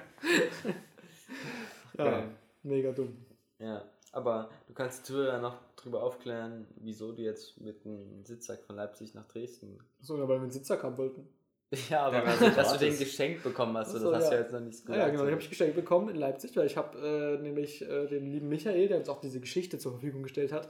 ja 1.96 2.04
Geil. 2.04 2.28
mega 2.62 2.92
dumm. 2.92 3.16
Ja, 3.58 3.82
aber 4.12 4.50
du 4.66 4.74
kannst 4.74 5.00
die 5.00 5.12
Zuhörer 5.12 5.38
noch 5.38 5.58
drüber 5.86 6.02
aufklären, 6.02 6.66
wieso 6.76 7.12
du 7.12 7.22
jetzt 7.22 7.60
mit 7.60 7.86
einem 7.86 8.24
Sitzsack 8.24 8.64
von 8.64 8.76
Leipzig 8.76 9.14
nach 9.14 9.26
Dresden. 9.26 9.78
So, 10.00 10.18
weil 10.18 10.28
wir 10.28 10.34
einen 10.34 10.50
Sitzer 10.50 10.82
haben 10.82 10.98
wollten. 10.98 11.28
Ja, 11.90 12.02
aber 12.06 12.18
Ja, 12.18 12.24
also 12.24 12.48
dass 12.56 12.72
du 12.74 12.78
den 12.78 12.96
geschenkt 12.98 13.42
bekommen 13.42 13.76
hast, 13.76 13.88
Ach 13.88 13.94
das 13.94 14.02
so, 14.02 14.14
hast 14.14 14.26
du 14.28 14.30
ja. 14.30 14.36
ja 14.36 14.42
jetzt 14.42 14.52
noch 14.52 14.60
nicht 14.60 14.78
Ja, 14.78 14.84
gesagt. 14.84 14.98
ja, 14.98 15.08
genau, 15.08 15.22
den 15.24 15.32
habe 15.32 15.42
ich 15.42 15.48
geschenkt 15.48 15.74
bekommen 15.74 16.08
in 16.10 16.16
Leipzig, 16.16 16.56
weil 16.56 16.66
ich 16.66 16.76
habe 16.76 16.98
äh, 16.98 17.42
nämlich 17.42 17.82
äh, 17.82 18.06
den 18.06 18.30
lieben 18.30 18.48
Michael, 18.48 18.86
der 18.88 18.98
uns 18.98 19.08
auch 19.08 19.20
diese 19.20 19.40
Geschichte 19.40 19.78
zur 19.78 19.92
Verfügung 19.92 20.22
gestellt 20.22 20.52
hat, 20.52 20.68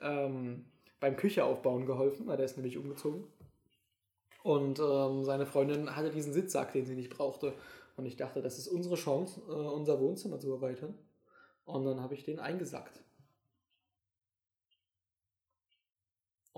ähm, 0.00 0.66
beim 1.00 1.16
Kücheaufbauen 1.16 1.86
geholfen, 1.86 2.26
weil 2.28 2.36
der 2.36 2.46
ist 2.46 2.56
nämlich 2.56 2.78
umgezogen. 2.78 3.24
Und 4.44 4.78
ähm, 4.78 5.24
seine 5.24 5.44
Freundin 5.46 5.94
hatte 5.96 6.10
diesen 6.10 6.32
Sitzsack, 6.32 6.72
den 6.72 6.86
sie 6.86 6.94
nicht 6.94 7.10
brauchte. 7.10 7.52
Und 7.96 8.06
ich 8.06 8.16
dachte, 8.16 8.40
das 8.40 8.58
ist 8.58 8.68
unsere 8.68 8.94
Chance, 8.94 9.40
äh, 9.48 9.52
unser 9.52 10.00
Wohnzimmer 10.00 10.38
zu 10.38 10.52
erweitern. 10.52 10.94
Und 11.64 11.84
dann 11.84 12.00
habe 12.00 12.14
ich 12.14 12.24
den 12.24 12.38
eingesackt. 12.38 13.02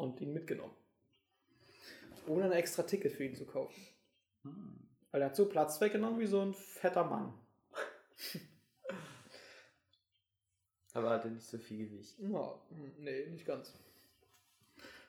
Und 0.01 0.21
ihn 0.21 0.33
mitgenommen. 0.33 0.75
Ohne 2.27 2.47
ein 2.47 2.53
extra 2.53 2.85
Ticket 2.85 3.13
für 3.13 3.25
ihn 3.25 3.35
zu 3.35 3.45
kaufen. 3.45 3.81
Weil 5.11 5.21
er 5.21 5.27
hat 5.27 5.37
so 5.37 5.47
Platz 5.47 5.79
weggenommen 5.81 6.19
wie 6.21 6.27
so 6.27 6.41
ein 6.41 6.55
fetter 6.55 7.05
Mann. 7.05 7.35
Aber 10.95 11.11
hatte 11.11 11.29
nicht 11.29 11.47
so 11.47 11.59
viel 11.59 11.87
Gewicht. 11.87 12.19
Ja, 12.19 12.59
hm, 12.71 12.93
nee, 12.99 13.27
nicht 13.27 13.45
ganz. 13.45 13.75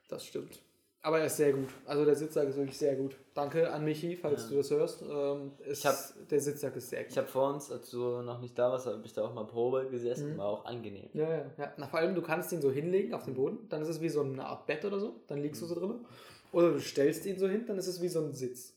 Das 0.10 0.25
stimmt. 0.25 0.62
Aber 1.03 1.19
er 1.19 1.25
ist 1.25 1.37
sehr 1.37 1.51
gut. 1.53 1.69
Also 1.87 2.05
der 2.05 2.15
Sitzsack 2.15 2.47
ist 2.47 2.57
wirklich 2.57 2.77
sehr 2.77 2.95
gut. 2.95 3.15
Danke 3.33 3.71
an 3.71 3.83
Michi, 3.83 4.15
falls 4.15 4.43
Ja. 4.43 4.49
du 4.49 4.55
das 4.57 4.69
hörst. 4.69 5.01
Ähm, 5.01 5.51
Ich 5.67 5.83
hab- 5.85 5.95
der 6.29 6.39
Sitzsack 6.39 6.75
ist 6.75 6.89
sehr 6.89 7.01
gut. 7.03 7.11
Ich 7.11 7.17
habe 7.17 7.27
vor 7.27 7.51
uns, 7.53 7.71
als 7.71 7.89
du 7.89 8.21
noch 8.21 8.39
nicht 8.39 8.57
da 8.57 8.71
warst, 8.71 8.85
habe 8.85 9.01
ich 9.03 9.11
da 9.13 9.23
auch 9.25 9.33
mal 9.33 9.45
Probe 9.45 9.87
gesessen, 9.89 10.33
Mhm. 10.33 10.37
war 10.37 10.45
auch 10.47 10.65
angenehm. 10.65 11.09
ja, 11.13 11.27
ja, 11.27 11.45
ja. 11.57 11.73
Na, 11.77 11.87
vor 11.87 11.99
allem, 11.99 12.13
du 12.13 12.21
kannst 12.21 12.51
ihn 12.51 12.61
so 12.61 12.71
hinlegen 12.71 13.15
auf 13.15 13.23
den 13.25 13.33
Boden, 13.33 13.67
dann 13.69 13.81
ist 13.81 13.87
es 13.87 13.99
wie 13.99 14.09
so 14.09 14.21
eine 14.21 14.45
Art 14.45 14.67
Bett 14.67 14.85
oder 14.85 14.99
so, 14.99 15.15
dann 15.27 15.41
liegst 15.41 15.59
du 15.61 15.65
so 15.65 15.73
drin. 15.73 16.05
Oder 16.51 16.71
du 16.71 16.79
stellst 16.79 17.25
ihn 17.25 17.39
so 17.39 17.47
hin, 17.47 17.65
dann 17.65 17.77
ist 17.79 17.87
es 17.87 17.99
wie 18.01 18.07
so 18.09 18.19
ein 18.21 18.33
Sitz. 18.33 18.75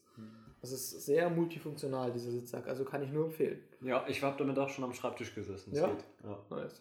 Das 0.63 0.73
ist 0.73 1.05
sehr 1.05 1.29
multifunktional, 1.29 2.11
dieser 2.11 2.31
Sitzsack. 2.31 2.67
Also 2.69 2.85
kann 2.87 3.03
ich 3.03 3.11
nur 3.11 3.27
empfehlen. 3.27 3.61
Ja, 3.83 4.03
ich 4.09 4.23
habe 4.23 4.37
damit 4.39 4.59
auch 4.59 4.71
schon 4.71 4.83
am 4.85 4.95
Schreibtisch 4.95 5.35
gesessen. 5.35 5.73
Das 5.73 5.81
Ja? 5.81 5.87
geht. 5.89 6.05
Ja. 6.25 6.39
Nice. 6.57 6.81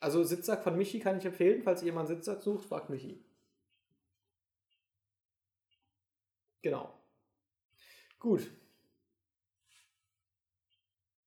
Also 0.00 0.22
Sitzsack 0.24 0.62
von 0.62 0.76
Michi 0.76 1.00
kann 1.00 1.16
ich 1.16 1.24
empfehlen. 1.24 1.62
Falls 1.62 1.80
jemand 1.82 2.08
Sitzsack 2.08 2.42
sucht, 2.42 2.66
fragt 2.66 2.90
Michi. 2.90 3.18
Genau. 6.62 6.92
Gut. 8.18 8.50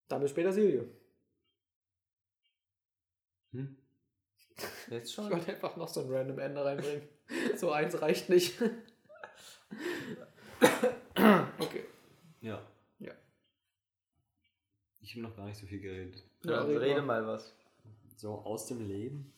Dann 0.08 0.22
bis 0.22 0.32
später, 0.32 0.52
Silvio. 0.52 0.86
Hm? 3.52 3.78
Jetzt 4.90 5.10
Ich 5.10 5.14
schon? 5.16 5.30
wollte 5.32 5.54
einfach 5.54 5.76
noch 5.78 5.88
so 5.88 6.02
ein 6.02 6.12
random 6.14 6.40
Ende 6.40 6.64
reinbringen. 6.66 7.08
so 7.58 7.72
eins 7.72 8.02
reicht 8.02 8.30
nicht. 8.30 8.62
okay. 11.60 11.86
Ja. 12.42 12.62
Ja. 13.00 13.14
Ich 15.00 15.12
habe 15.14 15.22
noch 15.24 15.36
gar 15.36 15.46
nicht 15.48 15.58
so 15.58 15.66
viel 15.66 15.80
geredet. 15.80 16.24
Ja, 16.44 16.52
Ja, 16.52 16.62
red 16.64 16.82
rede 16.82 17.02
mal. 17.02 17.22
mal 17.24 17.28
was. 17.28 17.56
So 18.18 18.34
aus 18.40 18.68
dem 18.68 18.86
Leben? 18.88 19.34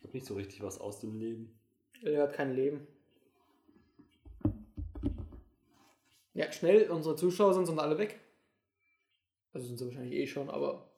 Ich 0.00 0.04
habe 0.04 0.12
nicht 0.16 0.26
so 0.26 0.34
richtig 0.34 0.62
was 0.62 0.78
aus 0.78 1.00
dem 1.00 1.18
Leben. 1.18 1.58
Er 2.02 2.24
hat 2.24 2.34
kein 2.34 2.54
Leben. 2.54 2.86
Ja, 6.38 6.52
schnell, 6.52 6.88
unsere 6.88 7.16
Zuschauer 7.16 7.52
sind 7.52 7.66
sonst 7.66 7.80
alle 7.80 7.98
weg. 7.98 8.20
Also 9.52 9.66
sind 9.66 9.78
sie 9.78 9.86
wahrscheinlich 9.86 10.14
eh 10.14 10.26
schon, 10.28 10.48
aber. 10.48 10.88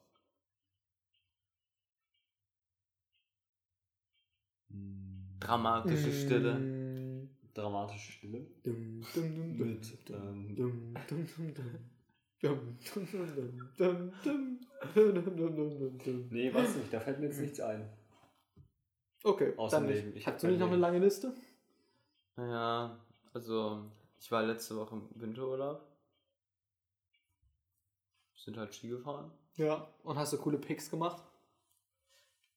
Dramatische 5.39 6.11
Stille. 6.11 7.27
Dramatische 7.55 8.11
Stille. 8.11 8.45
Dum, 8.63 9.01
dum, 9.15 9.35
dum, 9.35 9.57
Mit. 9.57 10.11
Ähm, 10.11 10.93
nee, 16.29 16.53
weiß 16.53 16.75
nicht, 16.75 16.93
da 16.93 16.99
fällt 16.99 17.19
mir 17.19 17.25
jetzt 17.25 17.39
nichts 17.39 17.59
ein. 17.59 17.89
Okay, 19.23 19.55
Außer 19.57 19.79
dann 19.79 19.89
nicht. 19.89 20.05
Ich 20.15 20.27
Hast 20.27 20.43
du 20.43 20.47
nicht 20.49 20.59
noch 20.59 20.67
eine 20.67 20.77
lange 20.77 20.99
Liste? 20.99 21.33
Naja, 22.35 23.03
also 23.33 23.89
ich 24.21 24.31
war 24.31 24.43
letzte 24.43 24.77
Woche 24.77 24.95
im 24.95 25.09
Winterurlaub. 25.15 25.85
Sind 28.35 28.55
halt 28.57 28.73
Ski 28.73 28.87
gefahren. 28.87 29.31
Ja. 29.55 29.87
Und 30.03 30.17
hast 30.17 30.31
du 30.31 30.37
coole 30.37 30.57
Picks 30.57 30.89
gemacht? 30.89 31.21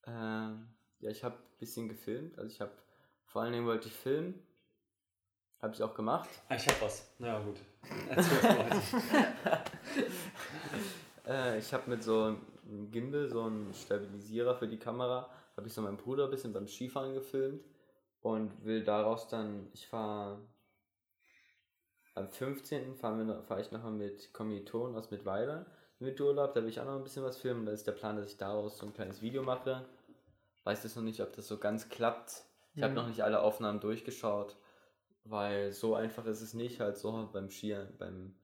Ähm, 0.07 0.69
ja, 1.01 1.11
ich 1.11 1.25
habe 1.25 1.37
ein 1.37 1.59
bisschen 1.59 1.89
gefilmt. 1.89 2.39
Also 2.39 2.55
ich 2.55 2.61
habe, 2.61 2.73
vor 3.25 3.43
allen 3.43 3.53
Dingen 3.53 3.67
wollte 3.67 3.89
ich 3.89 3.95
filmen. 3.95 4.41
Habe 5.61 5.75
ich 5.75 5.83
auch 5.83 5.95
gemacht. 5.95 6.29
Ah, 6.49 6.55
ich 6.55 6.69
hab 6.69 6.81
was. 6.81 7.13
Na 7.19 7.27
ja, 7.29 7.41
gut. 7.41 7.59
Äh, 11.27 11.59
ich 11.59 11.73
habe 11.73 11.89
mit 11.89 12.03
so 12.03 12.37
einem 12.67 12.91
Gimbal, 12.91 13.29
so 13.29 13.45
einem 13.45 13.73
Stabilisierer 13.73 14.55
für 14.55 14.69
die 14.69 14.79
Kamera, 14.79 15.31
habe 15.57 15.67
ich 15.67 15.73
so 15.73 15.81
meinen 15.81 15.97
Bruder 15.97 16.25
ein 16.25 16.31
bisschen 16.31 16.53
beim 16.53 16.69
Skifahren 16.69 17.15
gefilmt 17.15 17.65
und 18.21 18.65
will 18.65 18.85
daraus 18.85 19.27
dann, 19.29 19.69
ich 19.73 19.87
fahre 19.87 20.39
am 22.15 22.29
15. 22.29 22.95
fahren 22.97 23.27
wir 23.27 23.43
fahre 23.43 23.61
ich 23.61 23.73
nochmal 23.73 23.93
mit 23.93 24.33
Kommilitonen 24.33 24.97
aus 24.97 25.11
Mittweida 25.11 25.67
mit 26.01 26.21
Urlaub, 26.21 26.55
da 26.55 26.63
will 26.63 26.69
ich 26.69 26.81
auch 26.81 26.85
noch 26.85 26.97
ein 26.97 27.03
bisschen 27.03 27.25
was 27.25 27.37
filmen. 27.39 27.67
Da 27.67 27.73
ist 27.73 27.87
der 27.87 27.93
Plan, 27.93 28.17
dass 28.17 28.31
ich 28.31 28.37
daraus 28.37 28.79
so 28.79 28.87
ein 28.87 28.93
kleines 28.93 29.23
Video 29.23 29.43
mache. 29.43 29.85
Weiß 30.65 30.83
jetzt 30.85 30.97
noch 30.97 31.03
nicht, 31.03 31.21
ob 31.21 31.33
das 31.33 31.49
so 31.49 31.59
ganz 31.59 31.89
klappt. 31.89 32.45
Ich 32.75 32.83
habe 32.83 32.91
Mhm. 32.93 32.97
noch 32.97 33.09
nicht 33.09 33.23
alle 33.23 33.41
Aufnahmen 33.41 33.81
durchgeschaut, 33.81 34.57
weil 35.25 35.73
so 35.73 35.95
einfach 35.95 36.27
ist 36.27 36.41
es 36.43 36.55
nicht, 36.55 36.81
halt 36.81 36.97
so 36.99 37.29
beim 37.33 37.49
Skier, 37.51 37.89
beim 37.99 38.35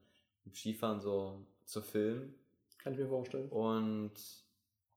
Skifahren 0.53 1.01
so 1.01 1.45
zu 1.65 1.81
filmen. 1.81 2.33
Kann 2.79 2.93
ich 2.93 2.99
mir 2.99 3.07
vorstellen. 3.07 3.49
Und 3.49 4.13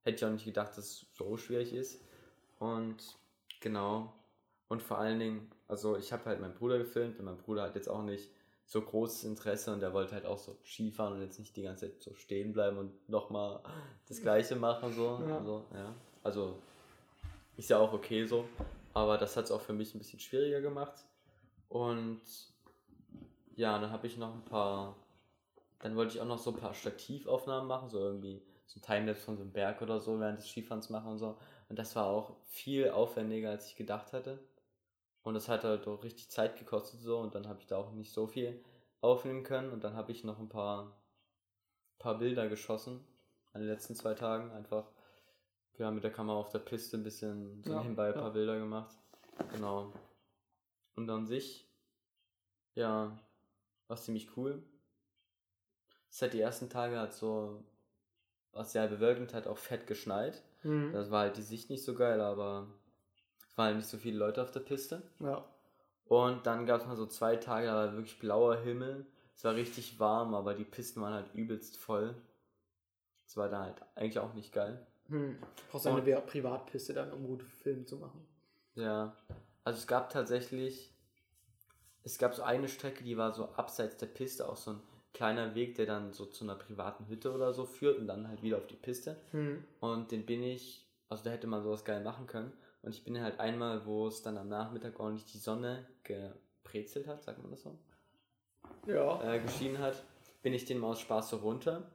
hätte 0.03 0.17
ich 0.17 0.25
auch 0.25 0.31
nicht 0.31 0.45
gedacht, 0.45 0.69
dass 0.71 0.79
es 0.79 1.07
so 1.13 1.37
schwierig 1.37 1.73
ist. 1.75 2.03
Und 2.59 3.19
genau. 3.61 4.15
Und 4.69 4.83
vor 4.83 4.99
allen 4.99 5.19
Dingen, 5.19 5.51
also 5.69 5.97
ich 5.97 6.13
habe 6.13 6.25
halt 6.27 6.41
meinen 6.41 6.55
Bruder 6.55 6.79
gefilmt 6.79 7.19
und 7.19 7.27
mein 7.27 7.37
Bruder 7.37 7.63
hat 7.65 7.75
jetzt 7.75 7.89
auch 7.89 8.03
nicht 8.03 8.31
so 8.66 8.81
großes 8.81 9.24
Interesse 9.24 9.72
und 9.72 9.81
der 9.81 9.92
wollte 9.92 10.14
halt 10.14 10.27
auch 10.27 10.38
so 10.38 10.57
Skifahren 10.64 11.14
und 11.14 11.20
jetzt 11.22 11.38
nicht 11.38 11.57
die 11.57 11.62
ganze 11.62 11.90
Zeit 11.90 12.03
so 12.03 12.14
stehen 12.14 12.53
bleiben 12.53 12.79
und 12.79 13.09
nochmal 13.09 13.61
das 14.09 14.20
gleiche 14.20 14.57
machen. 14.57 14.92
So. 14.92 15.20
Ja. 15.27 15.38
Also, 15.38 15.64
ja. 15.74 15.94
also 16.22 16.59
ist 17.57 17.70
ja 17.70 17.79
auch 17.79 17.92
okay 17.92 18.24
so. 18.24 18.46
Aber 18.94 19.18
das 19.18 19.37
hat 19.37 19.44
es 19.44 19.50
auch 19.50 19.61
für 19.61 19.72
mich 19.72 19.94
ein 19.94 19.98
bisschen 19.98 20.20
schwieriger 20.20 20.61
gemacht. 20.61 21.05
Und 21.68 22.20
ja, 23.57 23.79
dann 23.79 23.90
habe 23.90 24.07
ich 24.07 24.16
noch 24.16 24.33
ein 24.33 24.44
paar 24.44 24.96
dann 25.85 25.96
wollte 25.96 26.14
ich 26.14 26.20
auch 26.22 26.27
noch 26.27 26.38
so 26.38 26.50
ein 26.50 26.57
paar 26.57 26.72
Stativaufnahmen 26.72 27.68
machen, 27.68 27.90
so 27.90 27.98
irgendwie 27.98 28.40
so 28.64 28.81
ein 28.81 28.83
Timelapse 28.83 29.20
von 29.22 29.37
so 29.37 29.42
einem 29.42 29.53
Berg 29.53 29.83
oder 29.83 30.00
so 30.00 30.18
während 30.18 30.38
des 30.38 30.48
Skifahrens 30.48 30.88
machen 30.88 31.12
und 31.12 31.18
so. 31.18 31.37
Und 31.68 31.79
das 31.79 31.94
war 31.94 32.07
auch 32.07 32.37
viel 32.46 32.88
aufwendiger, 32.88 33.50
als 33.50 33.66
ich 33.66 33.77
gedacht 33.77 34.14
hatte. 34.14 34.38
Und 35.25 35.35
das 35.35 35.49
hat 35.49 35.65
halt 35.65 35.89
auch 35.89 36.05
richtig 36.05 36.31
Zeit 36.31 36.59
gekostet 36.59 37.01
so 37.01 37.19
und 37.19 37.35
dann 37.35 37.49
habe 37.49 37.59
ich 37.59 37.67
da 37.67 37.79
auch 37.79 37.91
nicht 37.93 38.13
so 38.13 38.27
viel 38.27 38.63
aufnehmen 39.01 39.43
können 39.43 39.73
und 39.73 39.83
dann 39.83 39.97
habe 39.97 40.13
ich 40.13 40.23
noch 40.23 40.39
ein 40.39 40.51
paar, 40.51 40.97
paar 41.99 42.19
Bilder 42.19 42.49
geschossen 42.49 43.05
an 43.53 43.63
den 43.63 43.71
letzten 43.71 43.95
zwei 43.95 44.13
Tagen. 44.15 44.51
Einfach, 44.51 44.91
wir 45.77 45.87
haben 45.87 45.95
mit 45.95 46.05
der 46.05 46.13
Kamera 46.13 46.37
auf 46.37 46.51
der 46.51 46.59
Piste 46.59 46.99
ein 46.99 47.03
bisschen 47.03 47.63
so 47.65 47.73
Ja, 47.73 47.81
nebenbei 47.81 48.09
ein 48.09 48.15
ja. 48.15 48.21
paar 48.21 48.33
Bilder 48.33 48.59
gemacht. 48.59 48.95
Genau. 49.53 49.93
Und 50.95 51.09
an 51.09 51.27
sich, 51.27 51.67
ja, 52.75 53.19
war 53.89 53.97
ziemlich 53.97 54.37
cool. 54.37 54.63
Hat 56.21 56.33
die 56.33 56.41
ersten 56.41 56.69
Tage 56.69 57.01
hat 57.01 57.15
so, 57.15 57.65
was 58.53 58.73
sehr 58.73 58.87
bewölkt 58.89 59.35
hat, 59.35 59.47
auch 59.47 59.59
fett 59.59 59.87
geschneit. 59.87 60.43
Mhm. 60.63 60.93
Das 60.93 61.11
war 61.11 61.23
halt 61.23 61.39
die 61.39 61.43
Sicht 61.43 61.71
nicht 61.71 61.83
so 61.83 61.95
geil, 61.95 62.21
aber 62.21 62.69
waren 63.57 63.77
nicht 63.77 63.88
so 63.88 63.99
viele 63.99 64.19
Leute 64.19 64.43
auf 64.43 64.51
der 64.51 64.61
Piste. 64.61 65.03
Ja. 65.21 65.45
Und 66.07 66.47
dann 66.47 66.67
gab 66.67 66.81
es 66.81 66.87
mal 66.87 66.97
so 66.97 67.07
zwei 67.07 67.37
Tage, 67.37 67.67
da 67.67 67.75
war 67.75 67.93
wirklich 67.93 68.19
blauer 68.19 68.57
Himmel. 68.57 69.07
Es 69.35 69.45
war 69.45 69.55
richtig 69.55 69.99
warm, 69.99 70.35
aber 70.35 70.55
die 70.55 70.64
Pisten 70.64 71.01
waren 71.01 71.14
halt 71.14 71.35
übelst 71.35 71.77
voll. 71.77 72.14
Es 73.27 73.37
war 73.37 73.49
da 73.49 73.62
halt 73.64 73.77
eigentlich 73.95 74.19
auch 74.19 74.35
nicht 74.35 74.53
geil. 74.53 74.87
Hm. 75.09 75.38
Du 75.40 75.62
brauchst 75.71 75.87
eine 75.87 76.05
Wer- 76.07 76.21
Privatpiste 76.21 76.93
dann, 76.95 77.12
um 77.12 77.27
gute 77.27 77.45
Filme 77.45 77.85
zu 77.85 77.97
machen. 77.97 78.27
Ja, 78.75 79.17
also 79.64 79.79
es 79.79 79.87
gab 79.87 80.11
tatsächlich, 80.11 80.93
es 82.03 82.19
gab 82.19 82.35
so 82.35 82.43
eine 82.43 82.69
Strecke, 82.69 83.03
die 83.05 83.17
war 83.17 83.33
so 83.33 83.49
abseits 83.57 83.97
der 83.97 84.07
Piste, 84.07 84.49
auch 84.49 84.57
so 84.57 84.73
ein 84.73 84.81
kleiner 85.12 85.55
Weg, 85.55 85.77
der 85.77 85.87
dann 85.87 86.12
so 86.12 86.27
zu 86.27 86.45
einer 86.45 86.57
privaten 86.57 87.07
Hütte 87.07 87.33
oder 87.33 87.53
so 87.53 87.64
führt 87.67 87.99
und 87.99 88.07
dann 88.09 88.29
halt 88.29 88.43
wieder 88.43 88.59
auf 88.59 88.67
die 88.67 88.77
Piste. 88.77 89.17
Hm. 89.31 89.64
Und 89.81 90.11
den 90.12 90.27
bin 90.27 90.43
ich, 90.43 90.87
also 91.09 91.25
da 91.25 91.31
hätte 91.31 91.47
man 91.47 91.62
sowas 91.62 91.85
geil 91.85 92.03
machen 92.03 92.27
können. 92.27 92.53
Und 92.85 92.94
ich 92.94 93.03
bin 93.05 93.20
halt 93.20 93.40
einmal, 93.40 93.87
wo 93.87 94.07
es 94.07 94.23
dann 94.23 94.37
am 94.37 94.49
Nachmittag 94.49 95.01
ordentlich 95.01 95.25
die 95.33 95.38
Sonne 95.38 95.87
gebrezelt 96.03 97.07
hat, 97.07 97.23
sagt 97.23 97.40
man 97.40 97.51
das 97.51 97.62
so, 97.62 97.77
Ja. 98.87 99.23
äh, 99.35 99.40
geschienen 99.40 99.79
hat, 99.79 100.03
bin 100.42 100.53
ich 100.53 100.66
den 100.66 100.79
mal 100.79 100.88
aus 100.88 101.01
Spaß 101.01 101.31
so 101.31 101.37
runter. 101.38 101.90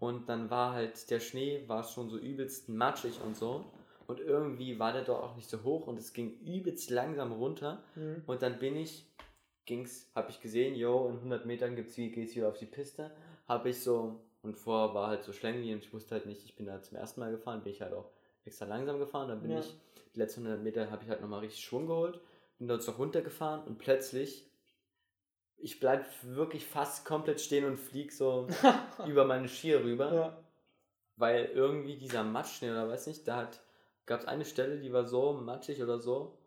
Und 0.00 0.28
dann 0.28 0.50
war 0.50 0.72
halt, 0.72 1.08
der 1.10 1.20
Schnee 1.20 1.62
war 1.68 1.84
schon 1.84 2.10
so 2.10 2.18
übelst 2.18 2.68
matschig 2.68 3.20
und 3.24 3.36
so. 3.36 3.64
Und 4.06 4.20
irgendwie 4.20 4.78
war 4.78 4.92
der 4.92 5.04
doch 5.04 5.22
auch 5.22 5.36
nicht 5.36 5.48
so 5.48 5.62
hoch 5.62 5.86
und 5.86 5.98
es 5.98 6.12
ging 6.12 6.38
übelst 6.40 6.90
langsam 6.90 7.32
runter. 7.32 7.82
Hm. 7.94 8.22
Und 8.26 8.42
dann 8.42 8.58
bin 8.58 8.76
ich, 8.76 9.06
ging's, 9.64 10.10
hab 10.14 10.28
ich 10.28 10.40
gesehen, 10.40 10.74
yo, 10.74 11.08
in 11.08 11.16
100 11.16 11.46
Metern 11.46 11.76
gibt's 11.76 11.96
wie, 11.96 12.10
geht's 12.10 12.34
wieder 12.36 12.48
auf 12.48 12.58
die 12.58 12.66
Piste. 12.66 13.12
Hab 13.48 13.64
ich 13.66 13.80
so, 13.80 14.20
und 14.42 14.56
vorher 14.58 14.94
war 14.94 15.08
halt 15.08 15.22
so 15.22 15.32
Schlängli 15.32 15.72
und 15.72 15.78
ich 15.84 15.92
wusste 15.92 16.16
halt 16.16 16.26
nicht, 16.26 16.44
ich 16.44 16.54
bin 16.56 16.66
da 16.66 16.82
zum 16.82 16.98
ersten 16.98 17.20
Mal 17.20 17.30
gefahren, 17.30 17.62
bin 17.62 17.72
ich 17.72 17.80
halt 17.80 17.94
auch 17.94 18.10
extra 18.46 18.66
langsam 18.66 18.98
gefahren. 18.98 19.28
Dann 19.28 19.40
bin 19.40 19.50
Ja. 19.50 19.60
ich, 19.60 19.74
die 20.14 20.18
letzten 20.18 20.42
100 20.42 20.62
Meter 20.62 20.90
habe 20.90 21.02
ich 21.02 21.08
halt 21.10 21.20
nochmal 21.20 21.40
richtig 21.40 21.64
Schwung 21.64 21.86
geholt, 21.86 22.20
bin 22.58 22.68
dort 22.68 22.82
so 22.82 22.92
runtergefahren 22.92 23.64
und 23.64 23.78
plötzlich, 23.78 24.46
ich 25.56 25.80
bleib 25.80 26.04
wirklich 26.22 26.66
fast 26.66 27.04
komplett 27.04 27.40
stehen 27.40 27.64
und 27.64 27.76
flieg 27.76 28.12
so 28.12 28.46
über 29.06 29.24
meine 29.24 29.48
Skier 29.48 29.82
rüber 29.84 30.12
Ja. 30.14 30.44
weil 31.16 31.46
irgendwie 31.46 31.96
dieser 31.96 32.22
Matschschnee 32.22 32.70
oder 32.70 32.88
weiß 32.88 33.06
nicht, 33.06 33.26
da 33.26 33.36
hat, 33.36 33.60
gab 34.06 34.20
es 34.20 34.26
eine 34.26 34.44
Stelle, 34.44 34.78
die 34.78 34.92
war 34.92 35.04
so 35.04 35.32
matschig 35.32 35.82
oder 35.82 35.98
so. 35.98 36.38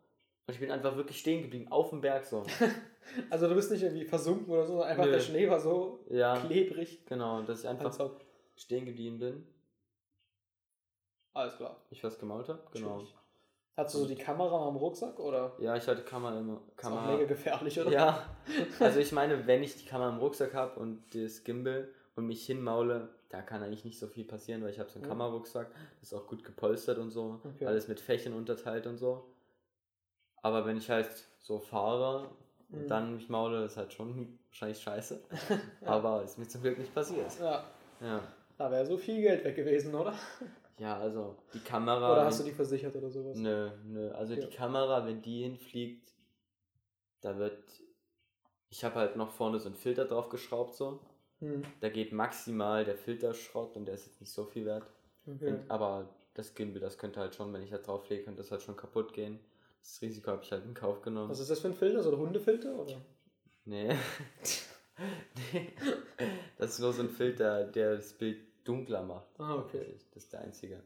Und 0.47 0.53
ich 0.53 0.59
bin 0.61 0.71
einfach 0.71 0.95
wirklich 0.95 1.19
stehen 1.19 1.41
geblieben, 1.41 1.69
auf 1.71 1.89
dem 1.89 2.01
Berg 2.01 2.25
so. 2.25 2.43
Also 3.29 3.47
du 3.47 3.55
bist 3.55 3.71
nicht 3.71 3.81
irgendwie 3.83 4.03
versunken 4.03 4.51
oder 4.53 4.63
so, 4.65 4.73
sondern 4.73 4.89
einfach 4.89 5.05
Nö. 5.05 5.11
der 5.13 5.21
Schnee 5.21 5.49
war 5.49 5.61
so 5.61 6.03
Ja, 6.09 6.37
klebrig. 6.45 7.05
genau, 7.05 7.41
dass 7.41 7.61
ich 7.61 7.67
einfach 7.69 7.97
stehen 8.57 8.85
geblieben 8.85 9.17
bin. 9.19 9.47
Alles 11.37 11.55
klar. 11.55 11.75
Ich 11.91 12.03
was 12.03 12.17
gemault 12.17 12.49
habe, 12.49 12.59
genau. 12.71 12.89
Natürlich. 12.95 13.15
Hast 13.75 13.93
du 13.93 13.99
so 13.99 14.05
die 14.07 14.15
Kamera 14.15 14.67
am 14.67 14.75
Rucksack 14.75 15.19
oder? 15.19 15.53
Ja, 15.59 15.75
ich 15.75 15.87
hatte 15.87 16.01
Kamera 16.01 16.39
immer. 16.39 16.53
Ist 16.53 16.61
auch 16.85 16.89
Kamera. 16.89 17.11
mega 17.11 17.25
gefährlich, 17.25 17.79
oder? 17.79 17.91
Ja, 17.91 18.25
also 18.79 18.99
ich 18.99 19.11
meine, 19.11 19.45
wenn 19.45 19.61
ich 19.61 19.75
die 19.77 19.85
Kamera 19.85 20.09
im 20.09 20.17
Rucksack 20.17 20.55
habe 20.55 20.79
und 20.79 21.03
das 21.13 21.43
Gimbal 21.43 21.87
und 22.15 22.25
mich 22.25 22.43
hinmaule, 22.47 23.09
da 23.29 23.43
kann 23.43 23.61
eigentlich 23.61 23.85
nicht 23.85 23.99
so 23.99 24.07
viel 24.07 24.25
passieren, 24.25 24.63
weil 24.63 24.71
ich 24.71 24.79
habe 24.79 24.89
so 24.89 24.95
einen 24.95 25.03
Ja. 25.03 25.09
Kamerarucksack, 25.09 25.67
das 25.99 26.11
ist 26.11 26.17
auch 26.17 26.25
gut 26.25 26.43
gepolstert 26.43 26.97
und 26.97 27.11
so, 27.11 27.39
Okay. 27.55 27.67
alles 27.67 27.87
mit 27.87 27.99
Fächern 27.99 28.33
unterteilt 28.33 28.87
und 28.87 28.97
so. 28.97 29.25
Aber 30.41 30.65
wenn 30.65 30.77
ich 30.77 30.89
halt 30.89 31.09
so 31.39 31.59
fahre 31.59 32.29
und 32.71 32.85
Mhm. 32.85 32.87
dann 32.87 33.15
mich 33.15 33.29
maule, 33.29 33.63
ist 33.65 33.77
halt 33.77 33.93
schon 33.93 34.39
wahrscheinlich 34.49 34.79
scheiße. 34.79 35.21
Aber 35.85 36.23
ist 36.23 36.39
mir 36.39 36.47
zum 36.47 36.63
Glück 36.63 36.79
nicht 36.79 36.95
passiert. 36.95 37.31
Ja. 37.39 37.63
Ja. 38.01 38.21
Da 38.57 38.71
wäre 38.71 38.87
so 38.87 38.97
viel 38.97 39.21
Geld 39.21 39.43
weg 39.43 39.55
gewesen, 39.55 39.93
oder? 39.93 40.15
Ja, 40.79 40.97
also 40.99 41.35
die 41.53 41.59
Kamera. 41.59 42.11
Oder 42.13 42.25
hast 42.25 42.39
du 42.39 42.43
die 42.43 42.51
versichert 42.51 42.95
oder 42.95 43.09
sowas? 43.09 43.37
Nö, 43.37 43.71
nö. 43.85 44.11
Also 44.11 44.33
Ja. 44.35 44.41
die 44.45 44.55
Kamera, 44.55 45.05
wenn 45.05 45.21
die 45.21 45.43
hinfliegt, 45.43 46.13
da 47.21 47.37
wird. 47.37 47.63
Ich 48.69 48.83
habe 48.83 48.95
halt 48.95 49.15
noch 49.15 49.31
vorne 49.31 49.59
so 49.59 49.67
einen 49.67 49.75
Filter 49.75 50.05
drauf 50.05 50.29
geschraubt, 50.29 50.75
so. 50.75 50.99
Hm. 51.39 51.63
Da 51.79 51.89
geht 51.89 52.11
maximal 52.11 52.83
der 52.83 52.97
Filterschrott 52.97 53.75
und 53.75 53.85
der 53.85 53.95
ist 53.95 54.05
jetzt 54.07 54.19
nicht 54.21 54.31
so 54.31 54.45
viel 54.45 54.65
wert. 54.65 54.85
Okay. 55.25 55.51
Und, 55.51 55.71
aber 55.71 56.09
das 56.33 56.53
Gimbal, 56.53 56.79
das 56.81 56.97
könnte 56.97 57.19
halt 57.19 57.33
schon, 57.35 57.51
wenn 57.53 57.63
ich 57.63 57.69
da 57.71 57.77
drauf 57.77 58.07
lege, 58.09 58.23
könnte 58.23 58.41
das 58.41 58.51
halt 58.51 58.61
schon 58.61 58.75
kaputt 58.75 59.13
gehen. 59.13 59.39
Das 59.81 60.01
Risiko 60.01 60.31
habe 60.31 60.43
ich 60.43 60.51
halt 60.51 60.65
in 60.65 60.73
Kauf 60.73 61.01
genommen. 61.01 61.29
Was 61.29 61.39
ist 61.39 61.49
das 61.49 61.59
für 61.59 61.67
ein 61.69 61.73
Filter? 61.73 62.03
So 62.03 62.11
ein 62.11 62.17
Hundefilter? 62.17 62.75
Oder? 62.75 63.01
Nee. 63.65 63.89
nee. 65.53 65.73
Das 66.57 66.71
ist 66.71 66.79
nur 66.79 66.93
so 66.93 67.03
ein 67.03 67.09
Filter, 67.09 67.65
der 67.65 67.95
das 67.95 68.13
Bild 68.13 68.46
dunkler 68.67 69.03
macht. 69.03 69.27
Ah, 69.39 69.55
okay. 69.55 69.97
Das 70.13 70.23
ist 70.23 70.33
der 70.33 70.41
einzige 70.41 70.81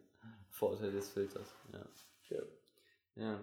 Vorteil 0.50 0.92
des 0.92 1.10
Filters. 1.10 1.48
Ja. 1.74 1.80
okay. 2.24 2.42
ja. 3.16 3.40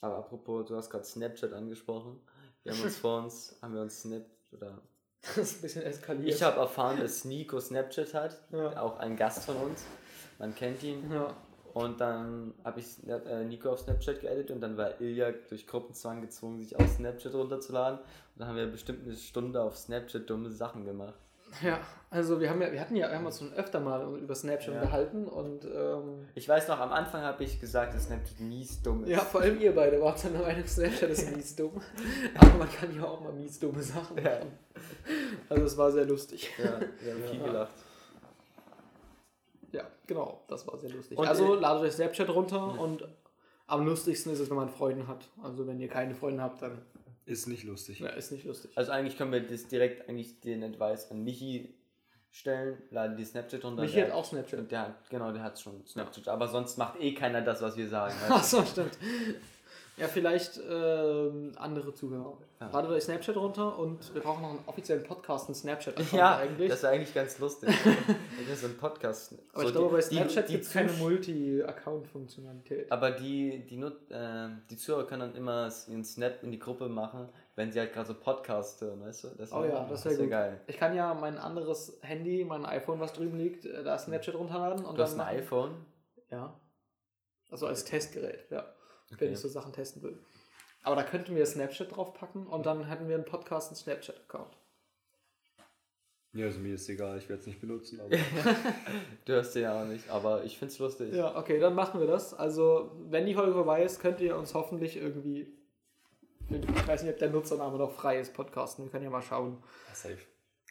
Aber 0.00 0.16
apropos, 0.18 0.66
du 0.66 0.76
hast 0.76 0.90
gerade 0.90 1.04
Snapchat 1.04 1.52
angesprochen. 1.52 2.20
Wir 2.62 2.72
haben 2.72 2.82
uns 2.82 2.96
vor 3.04 3.22
uns, 3.22 3.56
haben 3.62 3.74
wir 3.74 3.82
uns 3.82 4.00
Snap 4.02 4.24
oder 4.52 4.80
Das 5.22 5.36
ist 5.38 5.58
ein 5.58 5.62
bisschen 5.62 5.82
eskaliert. 5.82 6.34
ich 6.34 6.42
habe 6.42 6.58
erfahren, 6.58 6.98
dass 7.00 7.24
Nico 7.24 7.60
Snapchat 7.60 8.12
hat, 8.14 8.40
Ja. 8.50 8.80
auch 8.82 8.98
ein 8.98 9.16
Gast 9.16 9.44
von 9.44 9.56
uns. 9.56 9.84
Man 10.38 10.54
kennt 10.54 10.82
ihn. 10.82 11.10
Ja. 11.12 11.34
Und 11.74 12.00
dann 12.00 12.52
habe 12.64 12.80
ich 12.80 12.86
äh, 13.08 13.44
Nico 13.44 13.70
auf 13.70 13.80
Snapchat 13.80 14.20
geedit 14.20 14.50
und 14.50 14.60
dann 14.60 14.76
war 14.76 15.00
Ilja 15.00 15.32
durch 15.48 15.66
Gruppenzwang 15.66 16.20
gezwungen, 16.20 16.60
sich 16.60 16.76
aus 16.76 16.96
Snapchat 16.96 17.32
runterzuladen. 17.34 17.98
Und 18.00 18.06
dann 18.36 18.48
haben 18.48 18.56
wir 18.56 18.66
bestimmt 18.66 19.04
eine 19.06 19.16
Stunde 19.16 19.62
auf 19.62 19.78
Snapchat 19.78 20.28
dumme 20.28 20.50
Sachen 20.50 20.84
gemacht. 20.84 21.14
Ja, 21.60 21.78
also 22.10 22.40
wir 22.40 22.48
haben 22.50 22.62
ja, 22.62 22.72
wir 22.72 22.80
hatten 22.80 22.96
ja 22.96 23.08
einmal 23.08 23.32
schon 23.32 23.52
öfter 23.52 23.78
mal 23.80 24.18
über 24.18 24.34
Snapchat 24.34 24.74
Ja. 24.74 24.80
unterhalten 24.80 25.26
und 25.26 25.64
ähm, 25.64 26.26
Ich 26.34 26.48
weiß 26.48 26.68
noch, 26.68 26.78
am 26.80 26.92
Anfang 26.92 27.22
habe 27.22 27.44
ich 27.44 27.60
gesagt, 27.60 27.94
dass 27.94 28.04
Snapchat 28.04 28.40
mies 28.40 28.80
dumm 28.82 29.04
ist. 29.04 29.10
ja, 29.10 29.18
vor 29.20 29.42
allem 29.42 29.60
ihr 29.60 29.74
beide 29.74 30.00
wart 30.00 30.22
dann 30.24 30.32
der 30.32 30.42
Meinung, 30.42 30.66
Snapchat 30.66 31.10
ist 31.10 31.30
mies 31.36 31.54
dumm. 31.56 31.80
Aber 32.38 32.54
man 32.58 32.70
kann 32.70 32.94
ja 32.96 33.04
auch 33.04 33.20
mal 33.20 33.32
mies 33.32 33.58
dumme 33.58 33.82
Sachen 33.82 34.16
Ja. 34.18 34.24
machen. 34.38 34.52
Also 35.48 35.64
es 35.64 35.76
war 35.76 35.90
sehr 35.92 36.06
lustig. 36.06 36.50
Ja, 36.58 36.80
wir 37.00 37.12
haben 37.14 37.22
viel 37.30 37.42
gelacht. 37.42 37.72
Ja, 39.72 39.84
genau, 40.06 40.42
das 40.48 40.66
war 40.66 40.78
sehr 40.78 40.90
lustig. 40.90 41.18
Und, 41.18 41.26
also 41.26 41.54
äh, 41.56 41.60
ladet 41.60 41.82
euch 41.84 41.92
Snapchat 41.92 42.28
runter 42.30 42.78
und 42.78 43.06
am 43.66 43.86
lustigsten 43.86 44.32
ist 44.32 44.40
es, 44.40 44.50
wenn 44.50 44.56
man 44.56 44.68
Freunde 44.68 45.06
hat. 45.06 45.28
Also 45.42 45.66
wenn 45.66 45.80
ihr 45.80 45.88
keine 45.88 46.14
Freunde 46.14 46.42
habt, 46.42 46.60
dann 46.60 46.82
Ist 47.24 47.46
nicht 47.46 47.64
lustig. 47.64 48.00
ja, 48.00 48.08
ist 48.08 48.32
nicht 48.32 48.44
lustig. 48.44 48.72
Also 48.74 48.90
eigentlich 48.92 49.16
können 49.16 49.32
wir 49.32 49.40
das 49.46 49.68
direkt 49.68 50.08
eigentlich 50.08 50.40
den 50.40 50.62
Advice 50.64 51.10
an 51.10 51.22
Michi 51.22 51.74
stellen, 52.30 52.82
lade 52.90 53.14
die 53.14 53.24
Snapchat 53.24 53.64
runter. 53.64 53.82
Michi 53.82 53.96
Der- 53.96 54.06
hat 54.06 54.12
auch 54.12 54.24
Snapchat. 54.24 54.58
Und 54.60 54.72
der 54.72 54.80
hat, 54.80 55.10
genau, 55.10 55.30
der 55.32 55.42
hat 55.42 55.60
schon 55.60 55.86
Snapchat. 55.86 56.26
Aber 56.28 56.48
sonst 56.48 56.78
macht 56.78 56.98
eh 57.00 57.14
keiner 57.14 57.42
das, 57.42 57.62
was 57.62 57.76
wir 57.76 57.88
sagen. 57.88 58.14
weißt 58.20 58.30
Achso, 58.32 58.64
stimmt. 58.64 58.98
Ja, 60.02 60.08
vielleicht 60.08 60.60
ähm, 60.68 61.52
andere 61.56 61.94
Zuhörer. 61.94 62.36
Ja. 62.60 62.70
Ladet 62.72 62.90
euch 62.90 63.04
Snapchat 63.04 63.36
runter 63.36 63.78
und 63.78 64.12
wir 64.12 64.20
brauchen 64.20 64.42
noch 64.42 64.50
einen 64.50 64.64
offiziellen 64.66 65.04
Podcast, 65.04 65.46
einen 65.46 65.54
snapchat 65.54 65.94
ja, 66.12 66.38
eigentlich. 66.38 66.68
das 66.68 66.80
ist 66.80 66.84
eigentlich 66.84 67.14
ganz 67.14 67.38
lustig. 67.38 67.70
das 68.48 68.58
ist 68.58 68.64
ein 68.64 68.76
Podcast. 68.76 69.38
aber 69.52 69.62
So 69.62 69.68
ich 69.68 69.74
glaube, 69.74 69.94
bei 69.94 70.02
Snapchat 70.02 70.48
gibt 70.48 70.64
es 70.64 70.72
keine 70.72 70.90
Multi-Account-Funktionalität. 70.92 72.90
Aber 72.90 73.12
die, 73.12 73.64
die, 73.64 73.80
äh, 73.80 74.48
die 74.68 74.76
Zuhörer 74.76 75.06
können 75.06 75.20
dann 75.20 75.36
immer 75.36 75.70
ihren 75.88 76.04
Snap 76.04 76.42
in 76.42 76.50
die 76.50 76.58
Gruppe 76.58 76.88
machen, 76.88 77.28
wenn 77.54 77.70
sie 77.70 77.78
halt 77.78 77.92
gerade 77.92 78.08
so 78.08 78.14
Podcast 78.14 78.80
hören, 78.80 79.02
weißt 79.02 79.24
du? 79.24 79.28
Das 79.38 79.52
Oh 79.52 79.62
ja, 79.64 79.86
das 79.88 80.04
wär 80.04 80.18
wäre 80.18 80.28
geil. 80.28 80.60
Ich 80.66 80.78
kann 80.78 80.96
ja 80.96 81.14
mein 81.14 81.38
anderes 81.38 81.98
Handy, 82.02 82.44
mein 82.44 82.66
iPhone, 82.66 82.98
was 82.98 83.12
drüben 83.12 83.38
liegt, 83.38 83.66
äh, 83.66 83.84
da 83.84 83.96
Snapchat 83.96 84.34
runterladen 84.34 84.84
und 84.84 84.98
Du 84.98 85.02
hast 85.02 85.16
dann 85.16 85.28
ein 85.28 85.38
iPhone? 85.38 85.86
Ja. 86.28 86.58
Also 87.50 87.66
als 87.68 87.84
Testgerät, 87.84 88.50
ja. 88.50 88.64
Okay. 89.12 89.26
Wenn 89.26 89.32
ich 89.32 89.38
so 89.38 89.48
Sachen 89.48 89.72
testen 89.72 90.02
will. 90.02 90.18
Aber 90.82 90.96
da 90.96 91.02
könnten 91.04 91.36
wir 91.36 91.46
Snapchat 91.46 91.94
draufpacken 91.94 92.46
und 92.46 92.66
dann 92.66 92.84
hätten 92.84 93.08
wir 93.08 93.14
einen 93.14 93.24
Podcast, 93.24 93.68
einen 93.68 93.76
Snapchat-Account. 93.76 94.56
Ja, 96.34 96.46
also 96.46 96.60
mir 96.60 96.74
ist 96.74 96.88
egal, 96.88 97.18
ich 97.18 97.28
werde 97.28 97.40
es 97.40 97.46
nicht 97.46 97.60
benutzen. 97.60 98.00
Aber 98.00 98.08
Du 99.26 99.32
hörst 99.34 99.54
den 99.54 99.62
ja 99.62 99.82
auch 99.82 99.86
nicht, 99.86 100.08
aber 100.08 100.44
ich 100.44 100.58
find's 100.58 100.78
lustig. 100.78 101.14
Ja, 101.14 101.36
okay, 101.36 101.60
dann 101.60 101.74
machen 101.74 102.00
wir 102.00 102.06
das. 102.06 102.32
Also, 102.32 102.90
wenn 103.10 103.26
die 103.26 103.34
Folge 103.34 103.52
vorbei 103.52 103.82
ist, 103.82 104.00
könnt 104.00 104.20
ihr 104.20 104.36
uns 104.36 104.54
hoffentlich 104.54 104.96
irgendwie. 104.96 105.52
Ich 106.48 106.88
weiß 106.88 107.02
nicht, 107.02 107.12
ob 107.12 107.18
der 107.18 107.30
Nutzername 107.30 107.76
noch 107.78 107.92
frei 107.92 108.18
ist, 108.18 108.32
podcasten. 108.34 108.84
Wir 108.84 108.90
können 108.90 109.04
ja 109.04 109.10
mal 109.10 109.22
schauen. 109.22 109.62
safe. 109.92 110.18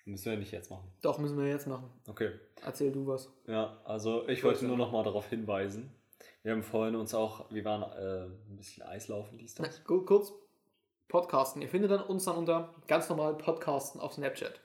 Müssen 0.06 0.32
wir 0.32 0.38
nicht 0.38 0.52
jetzt 0.52 0.72
machen. 0.72 0.92
Doch, 1.04 1.20
müssen 1.20 1.38
wir 1.38 1.48
jetzt 1.48 1.68
machen. 1.68 1.90
Okay. 2.08 2.32
Erzähl 2.66 2.92
du 2.92 3.06
was. 3.06 3.32
Ja, 3.46 3.80
also 3.86 4.28
ich 4.28 4.44
wollte 4.44 4.66
nur 4.66 4.78
noch 4.78 4.92
mal 4.92 5.04
darauf 5.04 5.28
hinweisen. 5.30 5.92
Wir 6.44 6.52
haben 6.54 6.64
vorhin 6.64 6.96
uns 6.96 7.14
auch, 7.14 7.50
wir 7.52 7.64
waren 7.66 7.84
äh, 7.84 8.26
ein 8.26 8.56
bisschen 8.58 8.84
Eislaufen, 8.84 9.38
dies, 9.38 9.56
das. 9.56 9.84
Gu- 9.84 10.06
Kurz 10.06 10.32
podcasten. 11.08 11.62
Ihr 11.62 11.70
findet 11.70 11.92
dann 11.92 12.02
uns 12.02 12.26
dann 12.26 12.38
unter 12.38 12.74
ganz 12.88 13.10
normal 13.10 13.36
Podcasten 13.38 14.00
auf 14.02 14.14
Snapchat. 14.14 14.60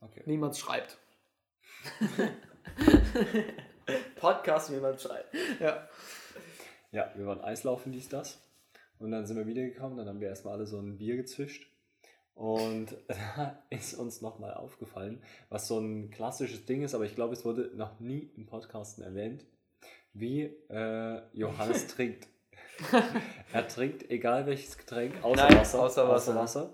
Okay. 0.00 0.22
Niemand 0.26 0.56
schreibt. 0.56 0.98
Podcast, 4.16 4.72
wie 4.72 4.76
man 4.80 4.98
schreibt. 4.98 5.34
Ja. 5.60 5.88
Ja, 6.92 7.10
wir 7.14 7.26
waren 7.26 7.40
Eislaufen, 7.40 7.92
dies, 7.92 8.08
das. 8.08 8.40
Und 8.98 9.10
dann 9.10 9.26
sind 9.26 9.36
wir 9.36 9.46
wiedergekommen, 9.46 9.96
dann 9.96 10.08
haben 10.08 10.20
wir 10.20 10.28
erstmal 10.28 10.54
alle 10.54 10.66
so 10.66 10.78
ein 10.78 10.98
Bier 10.98 11.16
gezischt. 11.16 11.70
Und 12.34 12.96
da 13.08 13.62
ist 13.70 13.94
uns 13.94 14.20
nochmal 14.20 14.54
aufgefallen, 14.54 15.22
was 15.48 15.66
so 15.68 15.78
ein 15.78 16.10
klassisches 16.10 16.66
Ding 16.66 16.82
ist, 16.82 16.94
aber 16.94 17.04
ich 17.04 17.14
glaube, 17.14 17.32
es 17.34 17.44
wurde 17.44 17.70
noch 17.74 18.00
nie 18.00 18.30
im 18.36 18.46
Podcasten 18.46 19.02
erwähnt, 19.04 19.44
wie 20.14 20.50
äh, 20.70 21.20
Johannes 21.32 21.86
trinkt. 21.94 22.26
er 23.52 23.66
trinkt 23.68 24.10
egal 24.10 24.46
welches 24.46 24.78
Getränk, 24.78 25.12
außer 25.22 25.48
Nein, 25.48 25.58
Wasser. 25.58 25.82
außer 25.82 26.08
Wasser. 26.08 26.34
Wasser. 26.36 26.70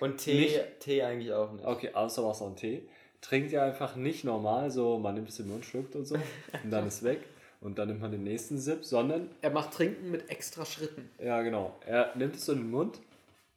Und 0.00 0.18
Tee, 0.18 0.40
Nicht- 0.40 0.80
Tee 0.80 1.02
eigentlich 1.02 1.32
auch 1.32 1.52
nicht. 1.52 1.64
Okay, 1.64 1.90
außer 1.92 2.24
Wasser 2.24 2.44
und 2.46 2.56
Tee. 2.56 2.88
Trinkt 3.20 3.52
er 3.52 3.64
einfach 3.64 3.96
nicht 3.96 4.22
normal, 4.24 4.70
so 4.70 4.98
man 4.98 5.14
nimmt 5.16 5.28
es 5.28 5.40
im 5.40 5.48
Mund, 5.48 5.64
schluckt 5.64 5.96
und 5.96 6.04
so 6.06 6.14
und 6.14 6.70
dann 6.70 6.86
ist 6.86 7.02
weg 7.02 7.18
und 7.60 7.76
dann 7.78 7.88
nimmt 7.88 8.00
man 8.00 8.12
den 8.12 8.22
nächsten 8.22 8.58
Sip, 8.58 8.84
sondern 8.84 9.28
Er 9.42 9.50
macht 9.50 9.72
Trinken 9.74 10.12
mit 10.12 10.30
extra 10.30 10.64
Schritten. 10.64 11.10
Ja, 11.20 11.42
genau. 11.42 11.74
Er 11.84 12.12
nimmt 12.14 12.36
es 12.36 12.46
so 12.46 12.52
in 12.52 12.58
den 12.58 12.70
Mund, 12.70 13.00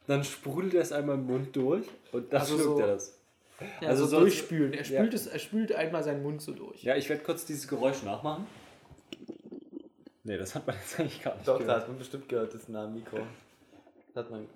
dann 0.07 0.23
sprudelt 0.23 0.73
er 0.73 0.81
es 0.81 0.91
einmal 0.91 1.15
im 1.15 1.27
Mund 1.27 1.55
durch 1.55 1.85
und 2.11 2.33
dann 2.33 2.41
Also 2.41 2.57
schluckt 2.57 2.77
so- 2.77 2.79
er 2.81 2.87
das. 2.87 3.17
Ja, 3.59 3.89
Also 3.89 4.05
also 4.05 4.05
so- 4.07 4.19
durchspülen. 4.21 4.73
Er 4.73 4.83
spült, 4.83 5.13
Ja. 5.13 5.19
es, 5.19 5.27
er 5.27 5.37
spült 5.37 5.71
einmal 5.75 6.03
seinen 6.03 6.23
Mund 6.23 6.41
so 6.41 6.53
durch. 6.53 6.81
Ja, 6.83 6.95
ich 6.95 7.07
werde 7.07 7.21
kurz 7.21 7.45
dieses 7.45 7.67
Geräusch 7.67 8.01
nachmachen. 8.01 8.47
Nee, 10.31 10.37
das 10.37 10.55
hat 10.55 10.65
man 10.65 10.77
jetzt 10.77 10.97
eigentlich 10.97 11.21
gar 11.21 11.35
nicht 11.35 11.45
Doch, 11.45 11.57
da 11.57 11.63
gehört. 11.65 11.81
hat 11.81 11.87
man 11.89 11.97
bestimmt 11.97 12.29
gehört, 12.29 12.53
das 12.53 12.61
ist 12.61 12.69
nah 12.69 12.85
am 12.85 12.93
Mikro. 12.93 13.17
Das 14.13 14.23
hat 14.23 14.31
man. 14.31 14.47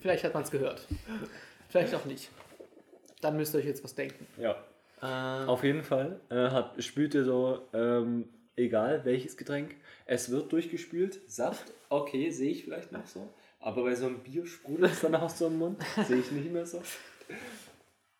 Vielleicht 0.00 0.22
hat 0.22 0.32
man 0.32 0.44
es 0.44 0.52
gehört. 0.52 0.86
Vielleicht 1.68 1.92
auch 1.96 2.04
nicht. 2.04 2.30
Dann 3.20 3.36
müsst 3.36 3.52
ihr 3.52 3.58
euch 3.58 3.64
jetzt 3.64 3.82
was 3.82 3.96
denken. 3.96 4.24
Ja, 4.40 4.54
Ähm, 5.02 5.48
auf 5.48 5.64
jeden 5.64 5.82
Fall 5.82 6.20
äh, 6.28 6.50
hat, 6.50 6.80
spült 6.84 7.16
er 7.16 7.24
so, 7.24 7.66
ähm, 7.72 8.28
egal 8.54 9.04
welches 9.04 9.36
Getränk, 9.36 9.74
es 10.04 10.30
wird 10.30 10.52
durchgespült. 10.52 11.28
Saft, 11.28 11.72
okay, 11.88 12.30
sehe 12.30 12.52
ich 12.52 12.62
vielleicht 12.62 12.92
noch 12.92 13.06
so. 13.08 13.28
Aber 13.58 13.82
bei 13.82 13.96
so 13.96 14.06
einem 14.06 14.20
Bier 14.20 14.46
sprudelt 14.46 14.92
es 14.92 15.00
dann 15.00 15.16
aus 15.16 15.36
so 15.36 15.46
einem 15.46 15.58
Mund, 15.58 15.82
sehe 16.06 16.18
ich 16.18 16.30
nicht 16.30 16.52
mehr 16.52 16.64
so. 16.64 16.80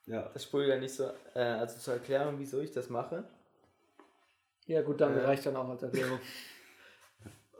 Ja, 0.06 0.28
das 0.34 0.42
sprudelt 0.42 0.70
ja 0.70 0.80
nicht 0.80 0.94
so. 0.94 1.12
Äh, 1.36 1.38
also 1.42 1.78
zur 1.78 1.94
Erklärung, 1.94 2.40
wieso 2.40 2.60
ich 2.60 2.72
das 2.72 2.90
mache. 2.90 3.22
Ja, 4.66 4.83
gut, 4.83 5.00
dann 5.00 5.16
Ja. 5.16 5.24
reicht 5.24 5.46
dann 5.46 5.57
auch 5.57 5.68
als 5.68 5.83
Erklärung. 5.83 6.18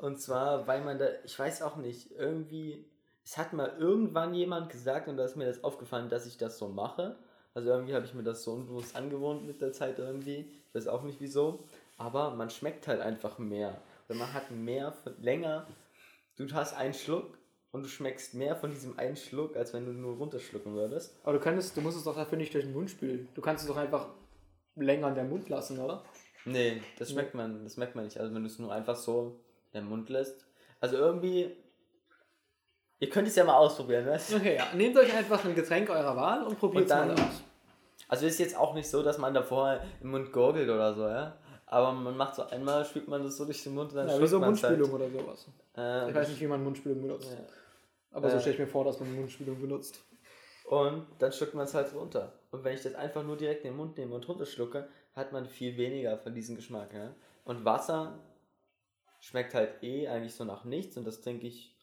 Und 0.01 0.21
zwar, 0.21 0.67
weil 0.67 0.83
man 0.83 0.99
da, 0.99 1.07
ich 1.25 1.39
weiß 1.39 1.63
auch 1.63 1.77
nicht, 1.77 2.11
irgendwie, 2.13 2.85
es 3.25 3.39
hat 3.39 3.53
mal 3.53 3.75
irgendwann 3.79 4.35
jemand 4.35 4.71
gesagt 4.71 5.09
und 5.09 5.17
da 5.17 5.25
ist 5.25 5.37
mir 5.37 5.47
das 5.47 5.65
aufgefallen, 5.65 6.09
dass 6.09 6.27
ich 6.27 6.37
das 6.37 6.59
so 6.59 6.69
mache. 6.69 7.17
Also 7.55 7.71
irgendwie 7.71 7.95
habe 7.95 8.05
ich 8.05 8.13
mir 8.13 8.23
das 8.23 8.45
so 8.45 8.53
unbewusst 8.53 8.95
angewohnt 8.95 9.47
mit 9.47 9.63
der 9.63 9.73
Zeit 9.73 9.99
irgendwie. 9.99 10.51
Ich 10.69 10.75
weiß 10.75 10.89
auch 10.89 11.03
nicht 11.03 11.21
wieso. 11.21 11.65
Aber 11.97 12.31
man 12.33 12.51
schmeckt 12.51 12.87
halt 12.87 13.01
einfach 13.01 13.39
mehr. 13.39 13.81
Oder 14.09 14.19
man 14.19 14.33
hat 14.35 14.51
mehr, 14.51 14.93
von, 14.93 15.15
länger. 15.23 15.67
Du 16.37 16.47
hast 16.53 16.75
einen 16.75 16.93
Schluck 16.93 17.39
und 17.73 17.83
du 17.83 17.89
schmeckst 17.89 18.35
mehr 18.35 18.55
von 18.57 18.71
diesem 18.71 18.99
einen 18.99 19.17
Schluck, 19.17 19.57
als 19.57 19.73
wenn 19.73 19.87
du 19.87 19.93
nur 19.93 20.17
runterschlucken 20.19 20.75
würdest. 20.75 21.17
Aber 21.23 21.33
du 21.33 21.41
könntest, 21.41 21.75
du 21.75 21.81
musst 21.81 21.97
es 21.97 22.05
doch 22.05 22.15
dafür 22.17 22.37
nicht 22.37 22.53
durch 22.53 22.65
den 22.65 22.75
Mund 22.75 22.91
spülen. 22.91 23.27
Du 23.35 23.41
kannst 23.41 23.65
es 23.65 23.69
doch 23.71 23.79
einfach 23.79 24.09
länger 24.75 25.09
in 25.09 25.15
den 25.15 25.31
Mund 25.31 25.49
lassen, 25.49 25.79
oder? 25.79 26.05
Nee, 26.47 26.81
das 26.99 27.11
schmeckt 27.11 27.35
man, 27.35 27.65
das 27.65 27.75
schmeckt 27.75 27.95
man 27.95 28.05
nicht. 28.05 28.19
Also 28.19 28.35
wenn 28.35 28.43
du 28.43 28.49
es 28.49 28.59
nur 28.59 28.73
einfach 28.73 28.97
so 28.97 29.41
in 29.73 29.81
den 29.83 29.89
Mund 29.89 30.09
lässt. 30.09 30.47
Also 30.81 30.97
irgendwie. 30.97 31.55
Ihr 32.99 33.11
könnt 33.11 33.29
es 33.29 33.37
ja 33.37 33.45
mal 33.45 33.57
ausprobieren, 33.57 34.07
weißt 34.07 34.33
du? 34.33 34.37
Okay, 34.37 34.57
ja. 34.57 34.69
Nehmt 34.75 34.97
euch 34.97 35.13
einfach 35.15 35.45
ein 35.45 35.55
Getränk 35.55 35.91
eurer 35.91 36.17
Wahl 36.17 36.45
und 36.45 36.59
probiert 36.59 36.85
es 36.85 36.91
mal 36.91 37.09
dann- 37.09 37.19
aus. 37.19 37.43
Also 38.09 38.27
ist 38.27 38.39
jetzt 38.39 38.57
auch 38.57 38.73
nicht 38.75 38.89
so, 38.89 39.03
dass 39.03 39.19
man 39.19 39.35
davor 39.35 39.81
im 40.01 40.11
Mund 40.13 40.33
gurgelt 40.33 40.69
oder 40.71 40.95
so, 40.95 41.03
ja. 41.09 41.37
Aber 41.67 41.93
man 41.93 42.17
macht 42.17 42.37
so 42.37 42.45
einmal, 42.47 42.85
spült 42.85 43.09
man 43.09 43.23
das 43.25 43.37
so 43.37 43.45
durch 43.45 43.63
den 43.65 43.75
Mund 43.75 43.91
und 43.91 43.97
dann 43.97 44.09
Ja, 44.09 44.21
wie 44.21 44.27
so 44.27 44.39
man's 44.39 44.63
Mundspülung 44.63 44.93
oder 44.93 45.11
sowas. 45.11 45.49
Halt. 45.77 46.09
Ich 46.11 46.15
weiß 46.15 46.29
nicht, 46.29 46.41
wie 46.41 46.47
man 46.47 46.63
Mundspülung 46.63 47.03
benutzt. 47.03 47.33
Ja. 47.33 47.39
Aber 48.13 48.31
so 48.31 48.37
Äh. 48.37 48.41
stelle 48.41 48.55
ich 48.55 48.61
mir 48.61 48.67
vor, 48.69 48.85
dass 48.85 49.01
man 49.01 49.15
Mundspülung 49.17 49.61
benutzt. 49.61 50.01
Und 50.67 51.07
dann 51.19 51.33
schluckt 51.33 51.55
man 51.55 51.65
es 51.65 51.75
halt 51.75 51.93
runter. 51.95 52.33
Und 52.53 52.63
wenn 52.65 52.75
ich 52.75 52.83
das 52.83 52.95
einfach 52.95 53.25
nur 53.25 53.37
direkt 53.37 53.65
in 53.65 53.73
den 53.73 53.77
Mund 53.77 53.99
nehme 53.99 54.15
und 54.15 54.27
runterschlucke, 54.29 54.89
hat 55.17 55.33
man 55.33 55.47
viel 55.47 55.77
weniger 55.77 56.19
von 56.19 56.35
diesem 56.35 56.55
Geschmack. 56.55 56.93
Ja? 56.93 57.15
Und 57.45 57.65
Wasser 57.65 58.21
schmeckt 59.21 59.55
halt 59.55 59.83
eh 59.83 60.07
eigentlich 60.09 60.35
so 60.35 60.45
nach 60.45 60.65
nichts 60.65 60.97
und 60.97 61.05
das 61.05 61.23
trinke 61.23 61.47
ich 61.47 61.75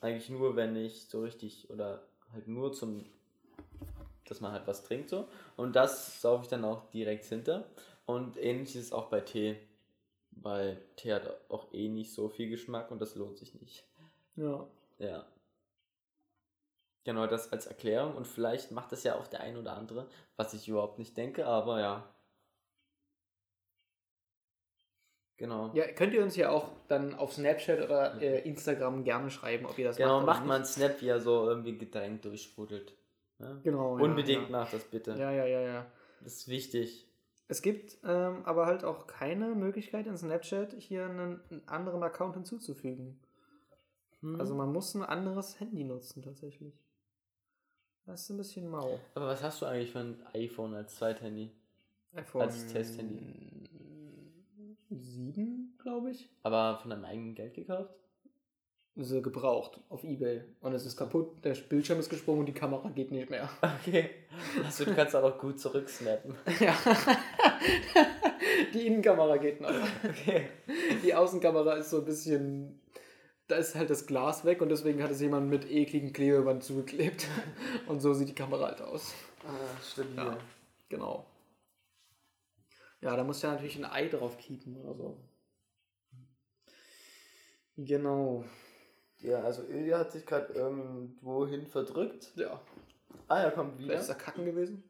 eigentlich 0.00 0.28
nur, 0.28 0.56
wenn 0.56 0.76
ich 0.76 1.08
so 1.08 1.22
richtig 1.22 1.70
oder 1.70 2.06
halt 2.32 2.48
nur 2.48 2.72
zum, 2.72 3.06
dass 4.24 4.40
man 4.40 4.52
halt 4.52 4.66
was 4.66 4.84
trinkt 4.84 5.08
so. 5.08 5.28
Und 5.56 5.76
das 5.76 6.20
saufe 6.20 6.42
ich 6.42 6.48
dann 6.48 6.64
auch 6.64 6.90
direkt 6.90 7.24
hinter. 7.24 7.70
Und 8.04 8.36
ähnlich 8.36 8.76
ist 8.76 8.86
es 8.86 8.92
auch 8.92 9.06
bei 9.06 9.20
Tee. 9.20 9.56
Weil 10.32 10.82
Tee 10.96 11.14
hat 11.14 11.34
auch 11.48 11.72
eh 11.72 11.88
nicht 11.88 12.12
so 12.12 12.28
viel 12.28 12.50
Geschmack 12.50 12.90
und 12.90 13.00
das 13.00 13.14
lohnt 13.14 13.38
sich 13.38 13.54
nicht. 13.54 13.86
Ja. 14.34 14.66
Ja. 14.98 15.26
Genau, 17.04 17.26
das 17.26 17.52
als 17.52 17.66
Erklärung 17.66 18.16
und 18.16 18.26
vielleicht 18.26 18.72
macht 18.72 18.90
das 18.90 19.04
ja 19.04 19.16
auch 19.16 19.28
der 19.28 19.40
ein 19.40 19.56
oder 19.56 19.76
andere, 19.76 20.08
was 20.36 20.54
ich 20.54 20.68
überhaupt 20.68 20.98
nicht 20.98 21.16
denke, 21.16 21.46
aber 21.46 21.80
ja. 21.80 22.15
Genau. 25.38 25.70
Ja, 25.74 25.86
könnt 25.92 26.14
ihr 26.14 26.22
uns 26.22 26.34
ja 26.36 26.50
auch 26.50 26.70
dann 26.88 27.14
auf 27.14 27.34
Snapchat 27.34 27.82
oder 27.82 28.20
äh, 28.22 28.40
Instagram 28.48 29.04
gerne 29.04 29.30
schreiben, 29.30 29.66
ob 29.66 29.78
ihr 29.78 29.86
das 29.86 29.96
genau, 29.96 30.18
macht. 30.18 30.26
macht 30.26 30.46
mal 30.46 30.58
nicht. 30.60 30.78
einen 30.78 30.88
Snap, 30.88 31.02
wie 31.02 31.08
er 31.08 31.20
so 31.20 31.48
irgendwie 31.48 31.76
Getränk 31.76 32.22
durchsprudelt. 32.22 32.94
Ja? 33.38 33.58
Genau. 33.62 33.96
Unbedingt 33.96 34.44
ja. 34.44 34.50
macht 34.50 34.72
das 34.72 34.84
bitte. 34.84 35.10
Ja, 35.12 35.30
ja, 35.30 35.44
ja, 35.44 35.60
ja. 35.60 35.86
Das 36.22 36.34
ist 36.34 36.48
wichtig. 36.48 37.06
Es 37.48 37.60
gibt 37.60 37.98
ähm, 38.02 38.44
aber 38.44 38.66
halt 38.66 38.82
auch 38.82 39.06
keine 39.06 39.54
Möglichkeit 39.54 40.06
in 40.06 40.16
Snapchat 40.16 40.74
hier 40.78 41.04
einen, 41.04 41.40
einen 41.50 41.68
anderen 41.68 42.02
Account 42.02 42.34
hinzuzufügen. 42.34 43.20
Also 44.38 44.54
man 44.54 44.72
muss 44.72 44.94
ein 44.94 45.04
anderes 45.04 45.60
Handy 45.60 45.84
nutzen 45.84 46.22
tatsächlich. 46.22 46.74
Das 48.06 48.22
ist 48.22 48.30
ein 48.30 48.38
bisschen 48.38 48.68
mau. 48.68 48.98
Aber 49.14 49.26
was 49.26 49.42
hast 49.42 49.62
du 49.62 49.66
eigentlich 49.66 49.92
für 49.92 50.00
ein 50.00 50.26
iPhone 50.32 50.74
als 50.74 50.96
Zweithandy? 50.96 51.52
iPhone 52.14 52.42
Als 52.42 52.66
Testhandy. 52.66 53.55
7, 54.90 55.74
glaube 55.82 56.10
ich. 56.10 56.28
Aber 56.42 56.78
von 56.80 56.90
deinem 56.90 57.04
eigenen 57.04 57.34
Geld 57.34 57.54
gekauft? 57.54 57.94
So 58.98 59.20
gebraucht 59.20 59.78
auf 59.90 60.04
Ebay. 60.04 60.42
Und 60.62 60.72
es 60.72 60.86
ist 60.86 60.96
kaputt, 60.96 61.44
der 61.44 61.54
Bildschirm 61.54 61.98
ist 61.98 62.08
gesprungen 62.08 62.40
und 62.40 62.46
die 62.46 62.54
Kamera 62.54 62.88
geht 62.88 63.10
nicht 63.10 63.28
mehr. 63.28 63.48
Okay. 63.80 64.10
Also 64.64 64.86
du 64.86 64.94
kannst 64.94 65.14
auch 65.14 65.38
gut 65.38 65.60
zurücksnappen. 65.60 66.34
Ja. 66.60 66.74
die 68.72 68.86
Innenkamera 68.86 69.36
geht 69.36 69.60
noch. 69.60 69.70
Okay. 70.02 70.48
Die 71.04 71.14
Außenkamera 71.14 71.74
ist 71.74 71.90
so 71.90 71.98
ein 71.98 72.04
bisschen. 72.06 72.80
Da 73.48 73.56
ist 73.56 73.74
halt 73.74 73.90
das 73.90 74.06
Glas 74.06 74.44
weg 74.44 74.60
und 74.62 74.70
deswegen 74.70 75.02
hat 75.02 75.10
es 75.10 75.20
jemand 75.20 75.50
mit 75.50 75.70
ekligen 75.70 76.12
Klebeband 76.12 76.64
zugeklebt. 76.64 77.28
Und 77.86 78.00
so 78.00 78.14
sieht 78.14 78.30
die 78.30 78.34
Kamera 78.34 78.68
halt 78.68 78.82
aus. 78.82 79.14
Ah, 79.46 79.80
stabil. 79.80 80.16
Ja. 80.16 80.38
Genau. 80.88 81.26
Ja, 83.06 83.14
da 83.14 83.22
muss 83.22 83.40
ja 83.40 83.52
natürlich 83.52 83.76
ein 83.76 83.84
Ei 83.84 84.08
drauf 84.08 84.36
keepen 84.36 84.76
oder 84.78 84.92
so. 84.96 85.16
Genau. 87.76 88.44
Ja, 89.20 89.44
also 89.44 89.62
Ilja 89.62 90.00
hat 90.00 90.10
sich 90.10 90.26
gerade 90.26 90.52
irgendwohin 90.52 91.68
verdrückt. 91.68 92.32
Ja. 92.34 92.60
Ah, 93.28 93.42
er 93.42 93.52
kommt 93.52 93.78
wieder. 93.78 93.94
ist 93.94 94.08
er 94.08 94.16
kacken 94.16 94.44
gewesen. 94.44 94.82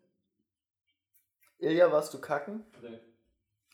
Ilja, 1.59 1.93
warst 1.93 2.15
du 2.15 2.19
kacken? 2.19 2.65
Nee. 2.81 2.99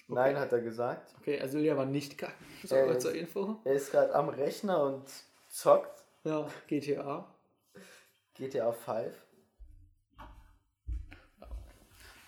Nein, 0.08 0.36
hat 0.36 0.52
er 0.52 0.60
gesagt. 0.60 1.14
Okay, 1.20 1.40
also 1.40 1.58
Ilja 1.58 1.76
war 1.76 1.86
nicht 1.86 2.18
kacken. 2.18 2.44
So, 2.64 2.74
Äh, 2.74 2.98
zur 2.98 3.14
Info. 3.14 3.60
Er 3.62 3.74
ist 3.74 3.92
gerade 3.92 4.12
am 4.12 4.28
Rechner 4.28 4.82
und 4.82 5.04
zockt 5.50 6.04
Ja, 6.24 6.48
GTA. 6.66 7.32
GTA 8.34 8.72
5. 8.72 9.21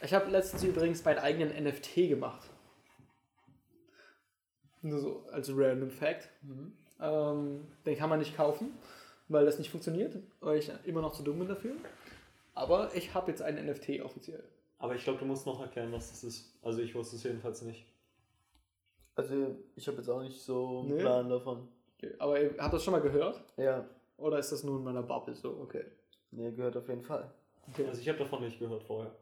Ich 0.04 0.12
habe 0.12 0.30
letztens 0.30 0.62
übrigens 0.62 1.04
meinen 1.04 1.18
eigenen 1.18 1.64
NFT 1.64 1.94
gemacht. 2.08 2.48
Nur 4.82 4.98
so 4.98 5.24
als 5.32 5.48
random 5.50 5.90
Fact. 5.90 6.28
Ähm, 7.00 7.66
den 7.86 7.96
kann 7.96 8.10
man 8.10 8.18
nicht 8.18 8.36
kaufen, 8.36 8.72
weil 9.28 9.46
das 9.46 9.58
nicht 9.58 9.70
funktioniert, 9.70 10.16
weil 10.40 10.58
ich 10.58 10.70
immer 10.84 11.00
noch 11.00 11.12
zu 11.14 11.22
dumm 11.22 11.38
bin 11.38 11.48
dafür. 11.48 11.72
Aber 12.54 12.94
ich 12.94 13.14
habe 13.14 13.30
jetzt 13.30 13.40
einen 13.40 13.66
NFT 13.66 14.00
offiziell. 14.02 14.44
Aber 14.78 14.94
ich 14.94 15.02
glaube, 15.02 15.18
du 15.18 15.24
musst 15.24 15.46
noch 15.46 15.60
erklären, 15.60 15.90
was 15.92 16.10
das 16.10 16.22
ist. 16.22 16.54
Also 16.62 16.80
ich 16.82 16.94
wusste 16.94 17.16
es 17.16 17.22
jedenfalls 17.22 17.62
nicht. 17.62 17.86
Also, 19.16 19.56
ich 19.76 19.86
habe 19.86 19.98
jetzt 19.98 20.08
auch 20.08 20.20
nicht 20.22 20.40
so 20.40 20.80
einen 20.80 20.96
Nee. 20.96 21.00
Plan 21.00 21.28
davon. 21.28 21.68
Okay, 21.96 22.14
aber 22.18 22.40
ihr 22.40 22.54
habt 22.58 22.74
das 22.74 22.82
schon 22.84 22.92
mal 22.92 23.00
gehört? 23.00 23.40
Ja, 23.56 23.88
Oder 24.18 24.38
ist 24.38 24.50
das 24.52 24.64
nur 24.64 24.76
in 24.78 24.84
meiner 24.84 25.02
Bubble 25.02 25.34
so? 25.34 25.50
Okay. 25.62 25.84
nee, 26.32 26.50
gehört 26.50 26.76
auf 26.76 26.88
jeden 26.88 27.02
Fall. 27.02 27.30
okay. 27.70 27.86
Also 27.86 28.00
ich 28.00 28.08
habe 28.08 28.18
davon 28.18 28.42
nicht 28.42 28.58
gehört 28.58 28.82
vorher. 28.82 29.12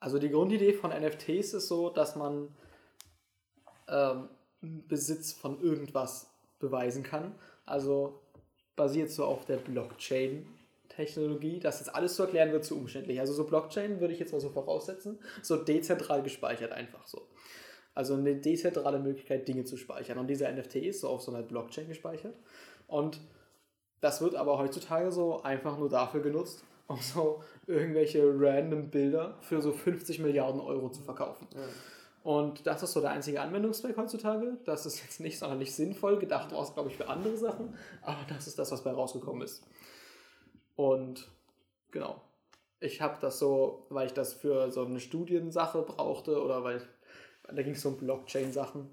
Also 0.00 0.18
die 0.18 0.30
Grundidee 0.30 0.72
von 0.72 0.90
NFTs 0.90 1.54
ist 1.54 1.68
so, 1.68 1.90
dass 1.90 2.16
man 2.16 2.48
ähm, 3.88 4.28
Besitz 4.60 5.32
von 5.32 5.60
irgendwas 5.60 6.30
beweisen 6.58 7.02
kann. 7.02 7.34
Also 7.64 8.20
basiert 8.76 9.10
so 9.10 9.24
auf 9.24 9.46
der 9.46 9.56
Blockchain-Technologie. 9.56 11.58
Das 11.60 11.80
jetzt 11.80 11.94
alles 11.94 12.16
zu 12.16 12.24
erklären 12.24 12.52
wird 12.52 12.64
zu 12.64 12.76
umständlich. 12.76 13.20
Also 13.20 13.32
so 13.32 13.44
Blockchain 13.44 14.00
würde 14.00 14.12
ich 14.14 14.20
jetzt 14.20 14.32
mal 14.32 14.40
so 14.40 14.50
voraussetzen, 14.50 15.18
so 15.42 15.56
dezentral 15.56 16.22
gespeichert 16.22 16.72
einfach 16.72 17.06
so. 17.06 17.26
Also 17.94 18.14
eine 18.14 18.36
dezentrale 18.36 18.98
Möglichkeit, 18.98 19.48
Dinge 19.48 19.64
zu 19.64 19.78
speichern. 19.78 20.18
Und 20.18 20.28
dieser 20.28 20.52
NFT 20.52 20.76
ist 20.76 21.00
so 21.00 21.08
auf 21.08 21.22
so 21.22 21.32
einer 21.32 21.42
Blockchain 21.42 21.88
gespeichert. 21.88 22.34
Und 22.86 23.18
das 24.02 24.20
wird 24.20 24.34
aber 24.34 24.58
heutzutage 24.58 25.10
so 25.10 25.42
einfach 25.42 25.78
nur 25.78 25.88
dafür 25.88 26.20
genutzt, 26.20 26.62
um 26.86 26.98
so 27.00 27.42
irgendwelche 27.66 28.22
random 28.24 28.90
Bilder 28.90 29.38
für 29.40 29.60
so 29.60 29.72
50 29.72 30.20
Milliarden 30.20 30.60
Euro 30.60 30.90
zu 30.90 31.02
verkaufen. 31.02 31.48
Und 32.22 32.66
das 32.66 32.82
ist 32.82 32.92
so 32.92 33.00
der 33.00 33.10
einzige 33.10 33.40
Anwendungszweck 33.40 33.96
heutzutage. 33.96 34.58
Das 34.64 34.84
ist 34.84 35.00
jetzt 35.00 35.20
nicht 35.20 35.38
sonderlich 35.38 35.74
sinnvoll. 35.74 36.18
Gedacht 36.18 36.52
war 36.52 36.62
es, 36.62 36.74
glaube 36.74 36.88
ich, 36.90 36.96
für 36.96 37.08
andere 37.08 37.36
Sachen. 37.36 37.74
Aber 38.02 38.18
das 38.28 38.48
ist 38.48 38.58
das, 38.58 38.72
was 38.72 38.82
bei 38.82 38.90
rausgekommen 38.90 39.42
ist. 39.42 39.64
Und 40.74 41.30
genau. 41.92 42.20
Ich 42.80 43.00
habe 43.00 43.16
das 43.20 43.38
so, 43.38 43.86
weil 43.90 44.06
ich 44.06 44.12
das 44.12 44.34
für 44.34 44.70
so 44.70 44.84
eine 44.84 45.00
Studiensache 45.00 45.82
brauchte 45.82 46.42
oder 46.42 46.64
weil 46.64 46.82
da 47.46 47.62
ging 47.62 47.74
es 47.74 47.86
um 47.86 47.96
Blockchain-Sachen 47.96 48.90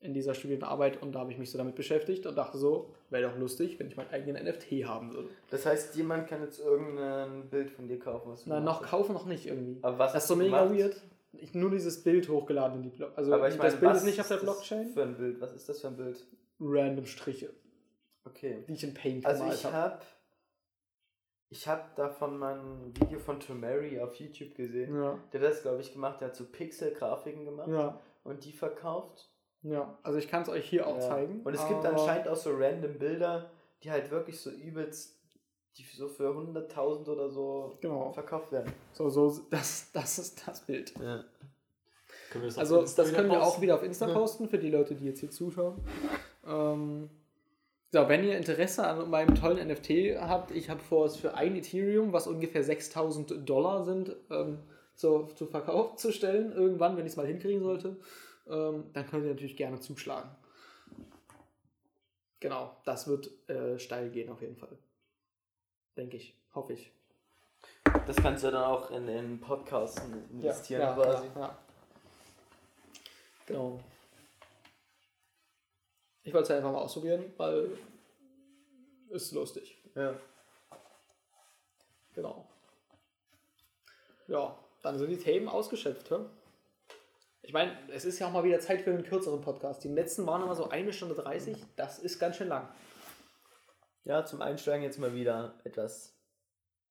in 0.00 0.14
dieser 0.14 0.34
Studienarbeit 0.34 1.02
und 1.02 1.12
da 1.12 1.20
habe 1.20 1.30
ich 1.32 1.38
mich 1.38 1.50
so 1.50 1.58
damit 1.58 1.74
beschäftigt 1.74 2.24
und 2.26 2.34
dachte 2.36 2.56
so, 2.56 2.94
wäre 3.10 3.30
doch 3.30 3.38
lustig, 3.38 3.78
wenn 3.78 3.86
ich 3.88 3.96
meinen 3.96 4.08
eigenen 4.10 4.42
NFT 4.46 4.84
haben 4.86 5.12
würde. 5.12 5.28
Das 5.50 5.66
heißt, 5.66 5.94
jemand 5.96 6.26
kann 6.26 6.42
jetzt 6.42 6.58
irgendein 6.58 7.48
Bild 7.50 7.70
von 7.70 7.86
dir 7.86 7.98
kaufen. 7.98 8.30
Was 8.32 8.44
du 8.44 8.50
Nein, 8.50 8.64
noch 8.64 8.82
kaufen 8.82 9.12
noch 9.12 9.26
nicht 9.26 9.46
irgendwie. 9.46 9.78
Aber 9.82 9.98
was 9.98 10.12
Das 10.14 10.24
ist 10.24 10.30
hast 10.30 10.36
so 10.36 10.42
du 10.42 10.42
mega 10.48 10.64
gemacht? 10.64 10.78
weird. 10.80 11.02
Ich 11.32 11.54
nur 11.54 11.70
dieses 11.70 12.02
Bild 12.02 12.28
hochgeladen 12.28 12.78
in 12.78 12.82
die 12.84 12.88
Blockchain. 12.96 13.16
Also 13.18 13.34
Aber 13.34 13.48
ich 13.48 13.56
meine, 13.58 13.70
das 13.70 13.78
Bild 13.80 13.94
ist 13.94 14.04
nicht 14.04 14.20
auf 14.20 14.28
der 14.28 14.36
Blockchain. 14.38 14.90
Für 14.92 15.02
ein 15.02 15.16
Bild. 15.16 15.40
Was 15.40 15.52
ist 15.52 15.68
das 15.68 15.80
für 15.80 15.88
ein 15.88 15.96
Bild? 15.96 16.26
Random 16.58 17.06
Striche, 17.06 17.50
Okay. 18.24 18.64
die 18.68 18.72
ich 18.72 18.84
in 18.84 18.94
Paint 18.94 19.24
Also 19.26 19.42
gemalt 19.42 19.58
ich 19.58 19.64
habe. 19.66 19.76
habe 19.76 20.02
ich 21.52 21.66
habe 21.66 21.82
davon 21.96 22.38
mal 22.38 22.58
ein 22.60 22.94
Video 23.00 23.18
von 23.18 23.40
Tomary 23.40 24.00
auf 24.00 24.14
YouTube 24.14 24.54
gesehen. 24.54 24.94
Ja, 24.94 25.18
Der 25.32 25.40
hat 25.40 25.50
das, 25.50 25.62
glaube 25.62 25.80
ich, 25.80 25.92
gemacht. 25.92 26.20
Der 26.20 26.28
hat 26.28 26.36
so 26.36 26.44
Pixel-Grafiken 26.44 27.44
gemacht 27.44 27.68
ja, 27.68 28.00
und 28.22 28.44
die 28.44 28.52
verkauft. 28.52 29.29
Ja. 29.62 29.98
Also 30.02 30.18
ich 30.18 30.28
kann 30.28 30.42
es 30.42 30.48
euch 30.48 30.68
hier 30.68 30.86
auch 30.86 30.96
Ja. 30.96 31.00
zeigen. 31.00 31.40
Und 31.44 31.54
es 31.54 31.66
gibt 31.68 31.84
anscheinend 31.84 32.28
auch 32.28 32.36
so 32.36 32.50
random 32.54 32.98
Bilder, 32.98 33.50
die 33.82 33.90
halt 33.90 34.10
wirklich 34.10 34.40
so 34.40 34.50
übelst, 34.50 35.16
die 35.76 35.84
so 35.96 36.08
für 36.08 36.34
100.000 36.34 37.08
oder 37.08 37.30
so 37.30 37.76
Genau. 37.80 38.12
verkauft 38.12 38.52
werden. 38.52 38.72
So, 38.92 39.08
so, 39.08 39.30
das, 39.50 39.90
das 39.92 40.18
ist 40.18 40.46
das 40.46 40.60
Bild. 40.60 40.92
Ja. 40.98 41.24
Können 42.30 42.42
wir 42.44 42.48
das 42.48 42.58
Also 42.58 42.82
das 42.82 42.94
können 43.12 43.30
wir 43.30 43.38
posten? 43.38 43.56
auch 43.56 43.60
wieder 43.60 43.74
auf 43.76 43.82
Insta 43.82 44.06
posten 44.12 44.48
für 44.48 44.58
die 44.58 44.70
Leute, 44.70 44.94
die 44.94 45.06
jetzt 45.06 45.20
hier 45.20 45.30
zuschauen. 45.30 45.76
Ähm, 46.46 47.10
so, 47.92 48.08
wenn 48.08 48.22
ihr 48.24 48.36
Interesse 48.36 48.86
an 48.86 49.10
meinem 49.10 49.34
tollen 49.34 49.66
NFT 49.68 50.16
habt, 50.20 50.52
ich 50.52 50.70
habe 50.70 50.80
vor, 50.80 51.06
es 51.06 51.16
für 51.16 51.34
ein 51.34 51.56
Ethereum, 51.56 52.12
was 52.12 52.26
ungefähr 52.28 52.62
6000 52.62 53.48
Dollar 53.48 53.84
sind, 53.84 54.14
ähm, 54.30 54.58
zu, 54.94 55.24
zu 55.34 55.46
Verkauf 55.46 55.96
zu 55.96 56.12
stellen, 56.12 56.52
irgendwann, 56.52 56.96
wenn 56.96 57.04
ich 57.06 57.12
es 57.12 57.16
mal 57.16 57.26
hinkriegen 57.26 57.62
sollte, 57.62 57.96
ähm, 58.50 58.90
dann 58.92 59.06
könnt 59.06 59.24
ihr 59.24 59.30
natürlich 59.30 59.56
gerne 59.56 59.80
zuschlagen. 59.80 60.30
Genau, 62.40 62.74
das 62.84 63.06
wird 63.06 63.30
äh, 63.48 63.78
steil 63.78 64.10
gehen 64.10 64.30
auf 64.30 64.40
jeden 64.40 64.56
Fall. 64.56 64.76
Denke 65.96 66.16
ich, 66.16 66.34
hoffe 66.54 66.72
ich. 66.72 66.90
Das 68.06 68.16
kannst 68.16 68.44
du 68.44 68.50
dann 68.50 68.64
auch 68.64 68.90
in 68.90 69.06
den 69.06 69.40
Podcasts 69.40 70.00
investieren 70.30 70.80
ja, 70.80 70.94
quasi. 70.94 71.28
klar, 71.28 71.48
ja. 71.48 71.58
Genau. 73.46 73.80
Ich 76.22 76.32
wollte 76.32 76.52
es 76.52 76.56
einfach 76.56 76.72
mal 76.72 76.78
ausprobieren, 76.78 77.32
weil 77.36 77.76
ist 79.10 79.32
lustig. 79.32 79.76
Ja. 79.94 80.14
Genau. 82.14 82.48
Ja, 84.28 84.56
dann 84.82 84.98
sind 84.98 85.10
die 85.10 85.18
Themen 85.18 85.48
ausgeschöpft. 85.48 86.10
hä? 86.10 86.16
Ich 87.50 87.54
meine, 87.54 87.76
es 87.92 88.04
ist 88.04 88.20
ja 88.20 88.28
auch 88.28 88.30
mal 88.30 88.44
wieder 88.44 88.60
Zeit 88.60 88.82
für 88.82 88.90
einen 88.90 89.02
kürzeren 89.02 89.40
Podcast. 89.40 89.82
Die 89.82 89.88
letzten 89.88 90.24
waren 90.24 90.40
immer 90.40 90.54
so 90.54 90.68
eine 90.68 90.92
Stunde 90.92 91.16
30. 91.16 91.56
Das 91.74 91.98
ist 91.98 92.20
ganz 92.20 92.36
schön 92.36 92.46
lang. 92.46 92.68
ja, 94.04 94.24
zum 94.24 94.40
Einsteigen 94.40 94.84
jetzt 94.84 95.00
mal 95.00 95.12
wieder 95.16 95.54
etwas. 95.64 96.16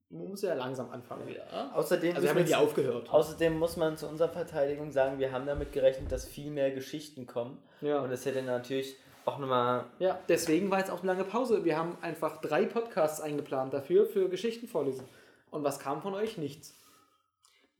Man 0.10 0.28
muss 0.28 0.42
ja 0.42 0.54
langsam 0.56 0.90
anfangen 0.90 1.26
wieder. 1.28 1.46
ja? 1.50 1.72
Außerdem, 1.76 2.14
Also 2.14 2.28
wir 2.28 2.36
haben 2.36 2.46
ja 2.46 2.58
aufgehört. 2.58 3.10
außerdem 3.10 3.58
muss 3.58 3.78
man 3.78 3.96
zu 3.96 4.06
unserer 4.10 4.28
Verteidigung 4.28 4.92
sagen, 4.92 5.18
wir 5.18 5.32
haben 5.32 5.46
damit 5.46 5.72
gerechnet, 5.72 6.12
dass 6.12 6.26
viel 6.26 6.52
mehr 6.52 6.72
Geschichten 6.72 7.26
kommen. 7.26 7.64
Ja. 7.80 8.02
Und 8.02 8.12
es 8.12 8.26
hätte 8.26 8.42
natürlich 8.42 8.98
auch 9.24 9.38
nochmal 9.38 9.86
Ja, 10.00 10.20
deswegen 10.28 10.70
war 10.70 10.80
jetzt 10.80 10.92
auch 10.92 11.04
eine 11.04 11.08
lange 11.14 11.24
Pause. 11.24 11.64
Wir 11.64 11.78
haben 11.78 11.98
einfach 12.02 12.42
drei 12.42 12.66
Podcasts 12.66 13.22
eingeplant 13.22 13.74
dafür, 13.74 14.06
für 14.06 14.28
Geschichten 14.28 14.68
vorlesen. 14.68 15.08
Und 15.52 15.64
was 15.64 15.80
kam 15.80 16.02
von 16.02 16.16
euch? 16.16 16.38
Nichts. 16.38 16.76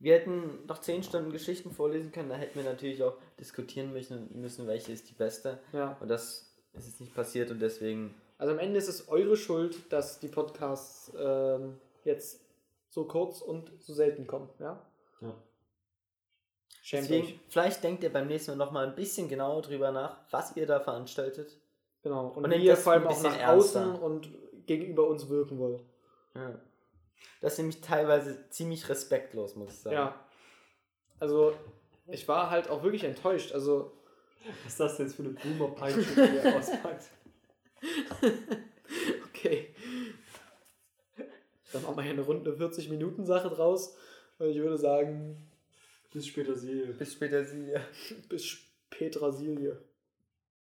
Wir 0.00 0.14
hätten 0.14 0.64
noch 0.66 0.78
10 0.78 1.02
Stunden 1.02 1.30
Geschichten 1.30 1.70
vorlesen 1.70 2.10
können, 2.10 2.30
da 2.30 2.34
hätten 2.34 2.58
wir 2.58 2.64
natürlich 2.64 3.02
auch 3.02 3.16
diskutieren 3.38 3.92
müssen, 3.92 4.28
müssen 4.32 4.66
welche 4.66 4.92
ist 4.92 5.08
die 5.10 5.14
beste. 5.14 5.58
Ja. 5.72 5.96
Und 6.00 6.08
das 6.08 6.50
ist 6.72 6.86
jetzt 6.86 7.00
nicht 7.00 7.14
passiert 7.14 7.50
und 7.50 7.60
deswegen. 7.60 8.14
Also 8.38 8.52
am 8.54 8.58
Ende 8.58 8.78
ist 8.78 8.88
es 8.88 9.08
eure 9.08 9.36
Schuld, 9.36 9.92
dass 9.92 10.18
die 10.18 10.28
Podcasts 10.28 11.12
ähm, 11.18 11.78
jetzt 12.04 12.40
so 12.88 13.04
kurz 13.04 13.42
und 13.42 13.70
so 13.78 13.92
selten 13.92 14.26
kommen. 14.26 14.48
Ja? 14.58 14.82
Ja. 15.20 15.34
Schämt 16.82 17.04
deswegen 17.04 17.26
euch. 17.26 17.40
vielleicht 17.48 17.84
denkt 17.84 18.02
ihr 18.02 18.12
beim 18.12 18.26
nächsten 18.26 18.52
Mal 18.52 18.64
nochmal 18.64 18.86
ein 18.86 18.94
bisschen 18.94 19.28
genauer 19.28 19.60
drüber 19.60 19.92
nach, 19.92 20.16
was 20.30 20.56
ihr 20.56 20.66
da 20.66 20.80
veranstaltet. 20.80 21.58
Genau. 22.02 22.28
Und, 22.28 22.44
Und 22.44 22.50
wie 22.52 22.64
ihr 22.64 22.72
das 22.72 22.82
vor 22.82 22.94
allem 22.94 23.06
auch 23.06 23.22
nach 23.22 23.38
ernster. 23.38 23.82
außen 23.82 23.94
und 23.96 24.30
gegenüber 24.66 25.06
uns 25.08 25.28
wirken 25.28 25.58
wollt. 25.58 25.84
Ja. 26.34 26.58
Das 27.40 27.52
ist 27.52 27.58
nämlich 27.58 27.80
teilweise 27.80 28.48
ziemlich 28.50 28.88
respektlos, 28.88 29.56
muss 29.56 29.72
ich 29.72 29.78
sagen. 29.78 29.96
Ja. 29.96 30.24
Also 31.18 31.54
ich 32.06 32.26
war 32.28 32.50
halt 32.50 32.68
auch 32.68 32.82
wirklich 32.82 33.04
enttäuscht. 33.04 33.52
Also, 33.52 33.92
Was 34.64 34.72
ist 34.72 34.80
das 34.80 34.98
jetzt 34.98 35.16
für 35.16 35.22
eine 35.22 35.32
Boomer-Peitsche, 35.32 36.02
die 36.02 36.38
er 36.38 36.56
auspackt? 36.58 37.04
okay. 39.28 39.74
Dann 41.72 41.82
machen 41.82 41.96
wir 41.96 42.02
hier 42.02 42.12
eine 42.12 42.22
runde 42.22 42.52
40-Minuten-Sache 42.52 43.48
draus. 43.48 43.96
Und 44.38 44.48
ich 44.48 44.58
würde 44.58 44.78
sagen, 44.78 45.50
Bis 46.12 46.26
später 46.26 46.56
sie. 46.56 46.82
Bis 46.98 47.12
später 47.12 47.44
sie. 47.44 47.72
bis 48.28 48.58
Petra 48.90 49.30
Silje. 49.30 49.78